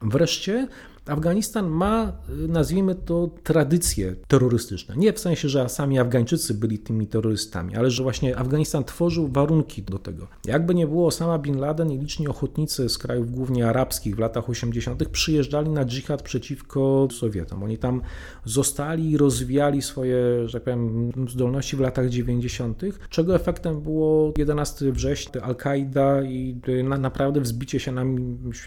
Wreszcie 0.02 0.68
Afganistan 1.07 1.68
ma, 1.68 2.12
nazwijmy 2.48 2.94
to, 2.94 3.30
tradycje 3.42 4.16
terrorystyczne. 4.28 4.96
Nie 4.96 5.12
w 5.12 5.18
sensie, 5.18 5.48
że 5.48 5.68
sami 5.68 5.98
Afgańczycy 5.98 6.54
byli 6.54 6.78
tymi 6.78 7.07
terrorystami, 7.07 7.76
ale 7.76 7.90
że 7.90 8.02
właśnie 8.02 8.36
Afganistan 8.36 8.84
tworzył 8.84 9.28
warunki 9.28 9.82
do 9.82 9.98
tego. 9.98 10.28
Jakby 10.44 10.74
nie 10.74 10.86
było, 10.86 11.07
Osama 11.07 11.38
Bin 11.38 11.59
Laden 11.59 11.92
i 11.92 11.98
liczni 11.98 12.28
ochotnicy 12.28 12.88
z 12.88 12.98
krajów 12.98 13.32
głównie 13.32 13.68
arabskich 13.68 14.16
w 14.16 14.18
latach 14.18 14.50
80. 14.50 15.09
przyjeżdżali 15.09 15.70
na 15.70 15.84
dżihad 15.84 16.22
przeciwko 16.22 17.09
Sowietom. 17.11 17.62
Oni 17.62 17.78
tam 17.78 18.00
zostali 18.44 19.11
i 19.11 19.16
rozwijali 19.16 19.82
swoje, 19.82 20.48
że 20.48 20.52
tak 20.52 20.62
powiem, 20.62 21.12
zdolności 21.28 21.76
w 21.76 21.80
latach 21.80 22.09
90., 22.09 22.82
czego 23.11 23.34
efektem 23.34 23.80
było 23.80 24.32
11 24.38 24.92
września, 24.92 25.42
Al-Kaida 25.42 26.22
i 26.22 26.61
naprawdę 26.98 27.40
wzbicie 27.40 27.80
się 27.80 27.92
na 27.92 28.04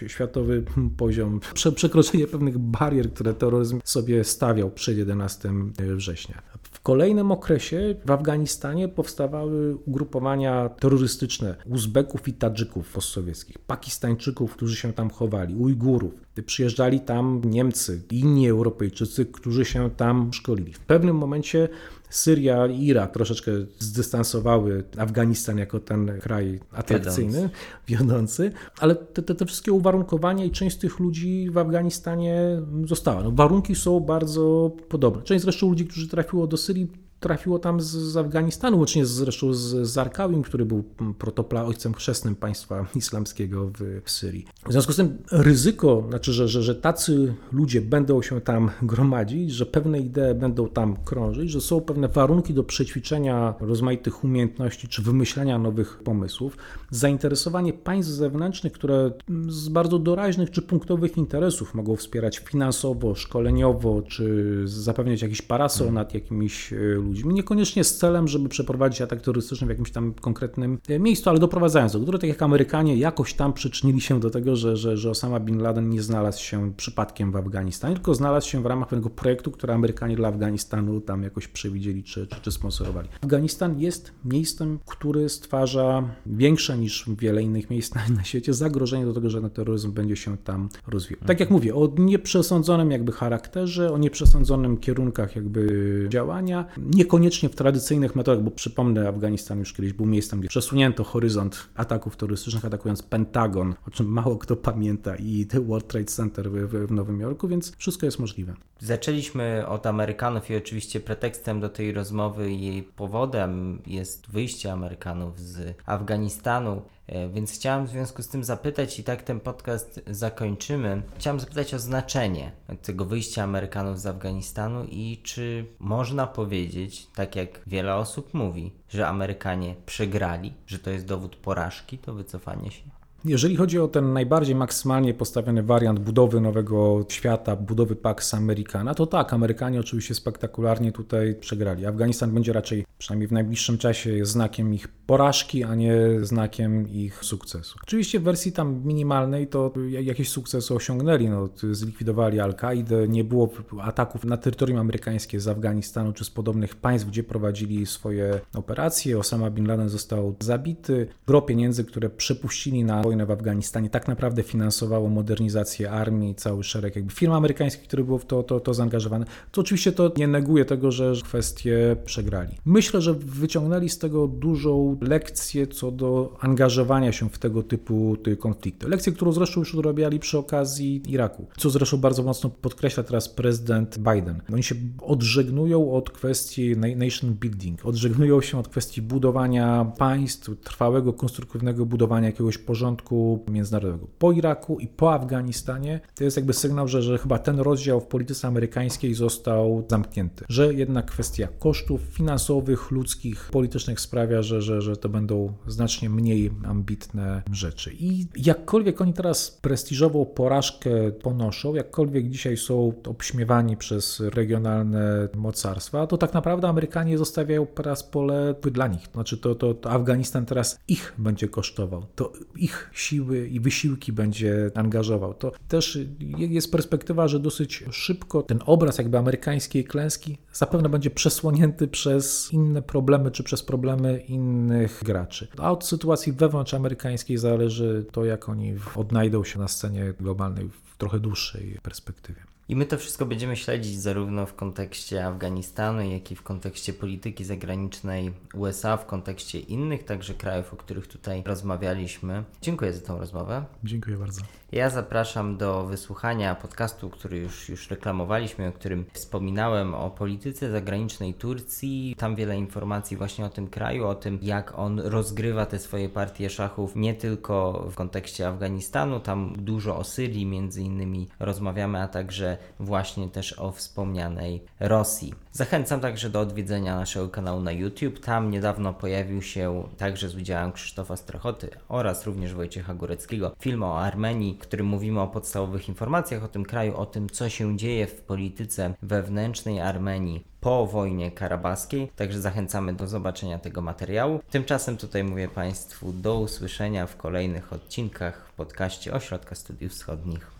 światowy 0.06 0.64
poziom, 0.96 1.40
przekroczenie 1.74 2.26
pewnych 2.30 2.58
barier, 2.58 3.12
które 3.12 3.34
terroryzm 3.34 3.80
sobie 3.84 4.24
stawiał 4.24 4.70
przed 4.70 4.96
11 4.98 5.50
września. 5.96 6.42
W 6.62 6.80
kolejnym 6.80 7.32
okresie 7.32 7.94
w 8.06 8.10
Afganistanie 8.10 8.88
powstawały 8.88 9.76
ugrupowania 9.86 10.68
terrorystyczne 10.68 11.56
Uzbeków 11.66 12.28
i 12.28 12.32
Tadżyków 12.32 12.92
postsowieckich, 12.92 13.58
Pakistańczyków, 13.58 14.52
którzy 14.52 14.76
się 14.76 14.92
tam 14.92 15.10
chowali, 15.10 15.54
Ujgurów. 15.56 16.12
Przyjeżdżali 16.46 17.00
tam 17.00 17.40
Niemcy, 17.44 18.02
inni 18.10 18.48
Europejczycy, 18.48 19.26
którzy 19.26 19.64
się 19.64 19.90
tam 19.90 20.32
szkolili. 20.32 20.72
W 20.72 20.80
pewnym 20.80 21.16
momencie 21.16 21.68
Syria 22.10 22.66
i 22.66 22.84
Irak 22.84 23.12
troszeczkę 23.12 23.52
zdystansowały 23.78 24.84
Afganistan 24.98 25.58
jako 25.58 25.80
ten 25.80 26.20
kraj 26.20 26.60
atrakcyjny, 26.72 27.50
wiodący, 27.88 28.52
ale 28.78 28.94
te, 28.94 29.22
te, 29.22 29.34
te, 29.34 29.46
wszystkie 29.46 29.72
uwarunkowania 29.72 30.44
i 30.44 30.50
część 30.50 30.76
z 30.76 30.78
tych 30.78 30.98
ludzi 30.98 31.50
w 31.50 31.58
Afganistanie 31.58 32.62
została. 32.84 33.22
No, 33.22 33.30
warunki 33.30 33.74
są 33.74 34.00
bardzo 34.00 34.70
podobne. 34.88 35.22
Część 35.22 35.42
zresztą 35.44 35.68
ludzi, 35.68 35.86
którzy 35.86 36.08
trafiło 36.08 36.46
do 36.46 36.56
Syrii, 36.56 36.88
trafiło 37.20 37.58
tam 37.58 37.80
z, 37.80 37.86
z 37.86 38.16
Afganistanu, 38.16 38.78
łącznie 38.78 39.06
z, 39.06 39.10
zresztą 39.10 39.52
z 39.52 39.88
Zarkawim, 39.88 40.42
który 40.42 40.64
był 40.64 40.84
protopla 41.18 41.64
ojcem 41.64 41.94
chrzestnym 41.94 42.36
państwa 42.36 42.86
islamskiego 42.94 43.70
w, 43.78 44.00
w, 44.04 44.10
Syrii. 44.10 44.46
W 44.68 44.72
związku 44.72 44.92
z 44.92 44.96
tym 44.96 45.18
ryzyko, 45.32 46.04
znaczy, 46.08 46.32
że, 46.32 46.48
że, 46.48 46.62
że 46.62 46.74
tacy 46.74 47.34
ludzie 47.52 47.80
będą 47.80 48.22
się 48.22 48.40
tam 48.40 48.70
gromadzić, 48.82 49.52
że 49.52 49.66
pewne 49.66 50.00
idee 50.00 50.34
będą 50.34 50.68
tam 50.68 50.96
krążyć, 51.04 51.50
że 51.50 51.60
są 51.60 51.80
pewne 51.80 52.08
warunki 52.08 52.54
do 52.54 52.64
przećwiczenia 52.64 53.54
rozmaitych 53.60 54.24
umiejętności 54.24 54.88
czy 54.88 55.02
wymyślania 55.02 55.58
nowych 55.58 56.02
pomysłów, 56.04 56.56
zainteresowanie 56.90 57.72
państw 57.72 58.12
zewnętrznych, 58.12 58.72
które 58.72 59.10
z 59.48 59.68
bardzo 59.68 59.98
doraźnych 59.98 60.50
czy 60.50 60.62
punktowych 60.62 61.16
interesów 61.16 61.74
mogą 61.74 61.96
wspierać 61.96 62.38
finansowo, 62.38 63.14
szkoleniowo, 63.14 64.02
czy 64.02 64.54
zapewniać 64.64 65.22
jakiś 65.22 65.42
parasol 65.42 65.92
nad 65.92 66.14
jakimiś 66.14 66.74
ludźmi, 66.96 67.09
ludźmi. 67.10 67.34
Niekoniecznie 67.34 67.84
z 67.84 67.96
celem, 67.96 68.28
żeby 68.28 68.48
przeprowadzić 68.48 69.00
atak 69.00 69.20
terrorystyczny 69.20 69.66
w 69.66 69.70
jakimś 69.70 69.90
tam 69.90 70.14
konkretnym 70.14 70.78
e, 70.88 70.98
miejscu, 70.98 71.30
ale 71.30 71.38
doprowadzając 71.38 71.92
do, 71.92 72.00
które 72.00 72.18
tak 72.18 72.28
jak 72.28 72.42
Amerykanie 72.42 72.96
jakoś 72.96 73.34
tam 73.34 73.52
przyczynili 73.52 74.00
się 74.00 74.20
do 74.20 74.30
tego, 74.30 74.56
że, 74.56 74.76
że, 74.76 74.96
że 74.96 75.10
Osama 75.10 75.40
Bin 75.40 75.58
Laden 75.58 75.90
nie 75.90 76.02
znalazł 76.02 76.42
się 76.42 76.72
przypadkiem 76.76 77.32
w 77.32 77.36
Afganistanie, 77.36 77.94
tylko 77.94 78.14
znalazł 78.14 78.48
się 78.48 78.62
w 78.62 78.66
ramach 78.66 78.88
pewnego 78.88 79.10
projektu, 79.10 79.50
który 79.50 79.72
Amerykanie 79.72 80.16
dla 80.16 80.28
Afganistanu 80.28 81.00
tam 81.00 81.22
jakoś 81.22 81.48
przewidzieli 81.48 82.04
czy, 82.04 82.26
czy, 82.26 82.40
czy 82.40 82.52
sponsorowali. 82.52 83.08
Afganistan 83.22 83.80
jest 83.80 84.12
miejscem, 84.24 84.78
który 84.86 85.28
stwarza 85.28 86.08
większe 86.26 86.78
niż 86.78 87.10
wiele 87.18 87.42
innych 87.42 87.70
miejsc 87.70 87.94
na, 87.94 88.00
na 88.16 88.24
świecie 88.24 88.54
zagrożenie 88.54 89.04
do 89.04 89.14
tego, 89.14 89.30
że 89.30 89.40
ten 89.40 89.50
terroryzm 89.50 89.92
będzie 89.92 90.16
się 90.16 90.36
tam 90.38 90.68
rozwijał. 90.86 91.24
Tak 91.26 91.40
jak 91.40 91.50
mówię, 91.50 91.74
o 91.74 91.92
nieprzesądzonym 91.98 92.90
jakby 92.90 93.12
charakterze, 93.12 93.92
o 93.92 93.98
nieprzesądzonym 93.98 94.76
kierunkach 94.76 95.36
jakby 95.36 96.06
działania, 96.08 96.64
niekoniecznie 97.00 97.48
w 97.48 97.54
tradycyjnych 97.54 98.16
metodach, 98.16 98.44
bo 98.44 98.50
przypomnę, 98.50 99.08
Afganistan 99.08 99.58
już 99.58 99.72
kiedyś 99.72 99.92
był 99.92 100.06
miejscem, 100.06 100.40
gdzie 100.40 100.48
przesunięto 100.48 101.04
horyzont 101.04 101.68
ataków 101.74 102.16
terrorystycznych, 102.16 102.64
atakując 102.64 103.02
Pentagon, 103.02 103.74
o 103.86 103.90
czym 103.90 104.06
mało 104.06 104.36
kto 104.36 104.56
pamięta, 104.56 105.16
i 105.16 105.46
The 105.46 105.60
World 105.60 105.88
Trade 105.88 106.06
Center 106.06 106.50
w, 106.50 106.86
w 106.86 106.92
Nowym 106.92 107.20
Jorku, 107.20 107.48
więc 107.48 107.76
wszystko 107.76 108.06
jest 108.06 108.18
możliwe. 108.18 108.54
Zaczęliśmy 108.78 109.66
od 109.66 109.86
Amerykanów 109.86 110.50
i 110.50 110.56
oczywiście 110.56 111.00
pretekstem 111.00 111.60
do 111.60 111.68
tej 111.68 111.92
rozmowy 111.92 112.52
i 112.52 112.66
jej 112.66 112.82
powodem 112.82 113.82
jest 113.86 114.30
wyjście 114.30 114.72
Amerykanów 114.72 115.40
z 115.40 115.74
Afganistanu. 115.86 116.82
E, 117.10 117.28
Więc 117.28 117.52
chciałem 117.52 117.86
w 117.86 117.90
związku 117.90 118.22
z 118.22 118.28
tym 118.28 118.44
zapytać, 118.44 118.98
i 118.98 119.04
tak 119.04 119.22
ten 119.22 119.40
podcast 119.40 120.00
zakończymy. 120.06 121.02
Chciałem 121.18 121.40
zapytać 121.40 121.74
o 121.74 121.78
znaczenie 121.78 122.52
tego 122.82 123.04
wyjścia 123.04 123.42
Amerykanów 123.42 124.00
z 124.00 124.06
Afganistanu 124.06 124.84
i 124.84 125.20
czy 125.22 125.66
można 125.78 126.26
powiedzieć, 126.26 127.06
tak 127.14 127.36
jak 127.36 127.60
wiele 127.66 127.94
osób 127.94 128.34
mówi, 128.34 128.72
że 128.88 129.08
Amerykanie 129.08 129.74
przegrali, 129.86 130.54
że 130.66 130.78
to 130.78 130.90
jest 130.90 131.06
dowód 131.06 131.36
porażki, 131.36 131.98
to 131.98 132.14
wycofanie 132.14 132.70
się. 132.70 132.99
Jeżeli 133.24 133.56
chodzi 133.56 133.78
o 133.78 133.88
ten 133.88 134.12
najbardziej 134.12 134.54
maksymalnie 134.54 135.14
postawiony 135.14 135.62
wariant 135.62 135.98
budowy 135.98 136.40
nowego 136.40 137.04
świata, 137.08 137.56
budowy 137.56 137.96
Pax 137.96 138.34
Americana, 138.34 138.94
to 138.94 139.06
tak, 139.06 139.32
Amerykanie 139.32 139.80
oczywiście 139.80 140.14
spektakularnie 140.14 140.92
tutaj 140.92 141.34
przegrali. 141.34 141.86
Afganistan 141.86 142.34
będzie 142.34 142.52
raczej, 142.52 142.86
przynajmniej 142.98 143.28
w 143.28 143.32
najbliższym 143.32 143.78
czasie, 143.78 144.26
znakiem 144.26 144.74
ich 144.74 144.88
porażki, 144.88 145.64
a 145.64 145.74
nie 145.74 145.96
znakiem 146.22 146.88
ich 146.88 147.24
sukcesu. 147.24 147.78
Oczywiście 147.82 148.20
w 148.20 148.22
wersji 148.22 148.52
tam 148.52 148.82
minimalnej 148.84 149.46
to 149.46 149.72
jakieś 149.88 150.28
sukcesy 150.28 150.74
osiągnęli, 150.74 151.28
no, 151.28 151.48
zlikwidowali 151.70 152.40
Al-Kaidę, 152.40 153.08
nie 153.08 153.24
było 153.24 153.50
ataków 153.80 154.24
na 154.24 154.36
terytorium 154.36 154.78
amerykańskie 154.78 155.40
z 155.40 155.48
Afganistanu 155.48 156.12
czy 156.12 156.24
z 156.24 156.30
podobnych 156.30 156.76
państw, 156.76 157.08
gdzie 157.08 157.22
prowadzili 157.22 157.86
swoje 157.86 158.40
operacje. 158.54 159.18
Osama 159.18 159.50
Bin 159.50 159.66
Laden 159.66 159.88
został 159.88 160.36
zabity. 160.40 161.06
Gro 161.26 161.42
pieniędzy, 161.42 161.84
które 161.84 162.10
przepuścili 162.10 162.84
na 162.84 163.09
wojnę 163.10 163.26
w 163.26 163.30
Afganistanie, 163.30 163.90
tak 163.90 164.08
naprawdę 164.08 164.42
finansowało 164.42 165.08
modernizację 165.08 165.90
armii, 165.90 166.34
cały 166.34 166.64
szereg 166.64 166.96
jakby 166.96 167.12
firm 167.12 167.32
amerykańskich, 167.32 167.88
które 167.88 168.04
było 168.04 168.18
w 168.18 168.24
to, 168.26 168.42
to, 168.42 168.60
to 168.60 168.74
zaangażowane. 168.74 169.26
To 169.52 169.60
oczywiście 169.60 169.92
to 169.92 170.12
nie 170.16 170.28
neguje 170.28 170.64
tego, 170.64 170.90
że 170.92 171.12
kwestie 171.24 171.96
przegrali. 172.04 172.54
Myślę, 172.64 173.00
że 173.00 173.14
wyciągnęli 173.14 173.88
z 173.88 173.98
tego 173.98 174.28
dużą 174.28 174.96
lekcję 175.00 175.66
co 175.66 175.90
do 175.90 176.36
angażowania 176.40 177.12
się 177.12 177.30
w 177.30 177.38
tego 177.38 177.62
typu 177.62 178.16
ty- 178.22 178.36
konflikty. 178.36 178.88
Lekcję, 178.88 179.12
którą 179.12 179.32
zresztą 179.32 179.60
już 179.60 179.74
odrabiali 179.74 180.18
przy 180.18 180.38
okazji 180.38 181.02
Iraku, 181.08 181.46
co 181.56 181.70
zresztą 181.70 181.96
bardzo 181.96 182.22
mocno 182.22 182.50
podkreśla 182.50 183.02
teraz 183.02 183.28
prezydent 183.28 183.98
Biden. 183.98 184.42
Oni 184.52 184.62
się 184.62 184.74
odżegnują 185.02 185.92
od 185.92 186.10
kwestii 186.10 186.76
na- 186.76 186.96
nation 186.96 187.34
building, 187.34 187.86
odżegnują 187.86 188.40
się 188.40 188.58
od 188.58 188.68
kwestii 188.68 189.02
budowania 189.02 189.92
państw, 189.98 190.50
trwałego, 190.64 191.12
konstruktywnego 191.12 191.86
budowania 191.86 192.26
jakiegoś 192.26 192.58
porządku 193.00 193.44
międzynarodowego. 193.52 194.06
Po 194.18 194.32
Iraku 194.32 194.78
i 194.80 194.88
po 194.88 195.14
Afganistanie 195.14 196.00
to 196.14 196.24
jest 196.24 196.36
jakby 196.36 196.52
sygnał, 196.52 196.88
że, 196.88 197.02
że 197.02 197.18
chyba 197.18 197.38
ten 197.38 197.60
rozdział 197.60 198.00
w 198.00 198.06
polityce 198.06 198.48
amerykańskiej 198.48 199.14
został 199.14 199.84
zamknięty. 199.90 200.44
Że 200.48 200.74
jednak 200.74 201.06
kwestia 201.06 201.48
kosztów 201.58 202.00
finansowych, 202.00 202.90
ludzkich, 202.90 203.48
politycznych 203.52 204.00
sprawia, 204.00 204.42
że, 204.42 204.62
że, 204.62 204.82
że 204.82 204.96
to 204.96 205.08
będą 205.08 205.52
znacznie 205.66 206.10
mniej 206.10 206.50
ambitne 206.64 207.42
rzeczy. 207.52 207.92
I 207.98 208.26
jakkolwiek 208.36 209.00
oni 209.00 209.12
teraz 209.12 209.50
prestiżową 209.50 210.24
porażkę 210.24 210.90
ponoszą, 211.22 211.74
jakkolwiek 211.74 212.30
dzisiaj 212.30 212.56
są 212.56 212.92
obśmiewani 213.08 213.76
przez 213.76 214.20
regionalne 214.20 215.28
mocarstwa, 215.36 216.06
to 216.06 216.18
tak 216.18 216.34
naprawdę 216.34 216.68
Amerykanie 216.68 217.18
zostawiają 217.18 217.66
teraz 217.66 218.02
pole 218.02 218.54
dla 218.72 218.86
nich. 218.86 219.08
Znaczy 219.12 219.38
to, 219.38 219.54
to, 219.54 219.74
to 219.74 219.90
Afganistan 219.90 220.46
teraz 220.46 220.78
ich 220.88 221.14
będzie 221.18 221.48
kosztował. 221.48 222.06
To 222.14 222.32
ich 222.56 222.89
siły 222.92 223.48
i 223.48 223.60
wysiłki 223.60 224.12
będzie 224.12 224.70
angażował. 224.74 225.34
To 225.34 225.52
też 225.68 225.98
jest 226.36 226.72
perspektywa, 226.72 227.28
że 227.28 227.40
dosyć 227.40 227.84
szybko 227.90 228.42
ten 228.42 228.58
obraz 228.66 228.98
jakby 228.98 229.18
amerykańskiej 229.18 229.84
klęski 229.84 230.38
zapewne 230.52 230.88
będzie 230.88 231.10
przesłonięty 231.10 231.88
przez 231.88 232.52
inne 232.52 232.82
problemy, 232.82 233.30
czy 233.30 233.42
przez 233.42 233.62
problemy 233.62 234.18
innych 234.18 235.02
graczy. 235.04 235.48
A 235.58 235.72
od 235.72 235.86
sytuacji 235.86 236.32
wewnątrz 236.32 236.74
amerykańskiej 236.74 237.38
zależy 237.38 238.06
to, 238.12 238.24
jak 238.24 238.48
oni 238.48 238.74
odnajdą 238.96 239.44
się 239.44 239.58
na 239.58 239.68
scenie 239.68 240.14
globalnej 240.20 240.68
w 240.68 240.96
trochę 240.98 241.20
dłuższej 241.20 241.78
perspektywie. 241.82 242.40
I 242.70 242.76
my 242.76 242.86
to 242.86 242.98
wszystko 242.98 243.26
będziemy 243.26 243.56
śledzić 243.56 244.00
zarówno 244.00 244.46
w 244.46 244.54
kontekście 244.54 245.26
Afganistanu, 245.26 246.02
jak 246.02 246.32
i 246.32 246.36
w 246.36 246.42
kontekście 246.42 246.92
polityki 246.92 247.44
zagranicznej 247.44 248.32
USA, 248.54 248.96
w 248.96 249.06
kontekście 249.06 249.60
innych 249.60 250.04
także 250.04 250.34
krajów, 250.34 250.72
o 250.72 250.76
których 250.76 251.06
tutaj 251.06 251.42
rozmawialiśmy. 251.46 252.44
Dziękuję 252.62 252.92
za 252.92 253.06
tą 253.06 253.18
rozmowę. 253.18 253.64
Dziękuję 253.84 254.16
bardzo. 254.16 254.42
Ja 254.72 254.90
zapraszam 254.90 255.56
do 255.56 255.86
wysłuchania 255.86 256.54
podcastu, 256.54 257.10
który 257.10 257.38
już, 257.38 257.68
już 257.68 257.90
reklamowaliśmy, 257.90 258.68
o 258.68 258.72
którym 258.72 259.04
wspominałem, 259.12 259.94
o 259.94 260.10
polityce 260.10 260.70
zagranicznej 260.70 261.34
Turcji. 261.34 262.14
Tam 262.18 262.36
wiele 262.36 262.58
informacji 262.58 263.16
właśnie 263.16 263.44
o 263.44 263.48
tym 263.48 263.68
kraju, 263.68 264.06
o 264.06 264.14
tym, 264.14 264.38
jak 264.42 264.78
on 264.78 265.00
rozgrywa 265.00 265.66
te 265.66 265.78
swoje 265.78 266.08
partie 266.08 266.50
szachów, 266.50 266.96
nie 266.96 267.14
tylko 267.14 267.86
w 267.90 267.94
kontekście 267.94 268.48
Afganistanu, 268.48 269.20
tam 269.20 269.54
dużo 269.58 269.96
o 269.96 270.04
Syrii 270.04 270.46
między 270.46 270.82
innymi 270.82 271.28
rozmawiamy, 271.40 272.02
a 272.02 272.08
także 272.08 272.59
właśnie 272.80 273.28
też 273.28 273.58
o 273.58 273.72
wspomnianej 273.72 274.62
Rosji. 274.80 275.34
Zachęcam 275.52 276.00
także 276.00 276.30
do 276.30 276.40
odwiedzenia 276.40 276.96
naszego 276.96 277.28
kanału 277.28 277.60
na 277.60 277.72
YouTube. 277.72 278.20
Tam 278.20 278.50
niedawno 278.50 278.94
pojawił 278.94 279.42
się 279.42 279.88
także 279.98 280.28
z 280.28 280.34
udziałem 280.34 280.72
Krzysztofa 280.72 281.16
Strachoty 281.16 281.70
oraz 281.88 282.26
również 282.26 282.54
Wojciecha 282.54 282.94
Góreckiego 282.94 283.56
film 283.60 283.82
o 283.82 284.00
Armenii, 284.00 284.54
w 284.54 284.62
którym 284.62 284.86
mówimy 284.86 285.20
o 285.20 285.28
podstawowych 285.28 285.88
informacjach 285.88 286.44
o 286.44 286.48
tym 286.48 286.64
kraju, 286.64 286.96
o 286.96 287.06
tym, 287.06 287.30
co 287.30 287.48
się 287.48 287.76
dzieje 287.76 288.06
w 288.06 288.22
polityce 288.22 288.94
wewnętrznej 289.02 289.80
Armenii 289.80 290.44
po 290.60 290.86
wojnie 290.86 291.30
karabaskiej. 291.30 292.10
Także 292.16 292.40
zachęcamy 292.40 292.92
do 292.92 293.06
zobaczenia 293.06 293.58
tego 293.58 293.80
materiału. 293.80 294.40
Tymczasem 294.50 294.96
tutaj 294.96 295.24
mówię 295.24 295.48
Państwu 295.48 296.12
do 296.12 296.38
usłyszenia 296.38 297.06
w 297.06 297.16
kolejnych 297.16 297.72
odcinkach 297.72 298.46
w 298.48 298.52
podcaście 298.52 299.12
Ośrodka 299.12 299.54
Studiów 299.54 299.92
Wschodnich. 299.92 300.59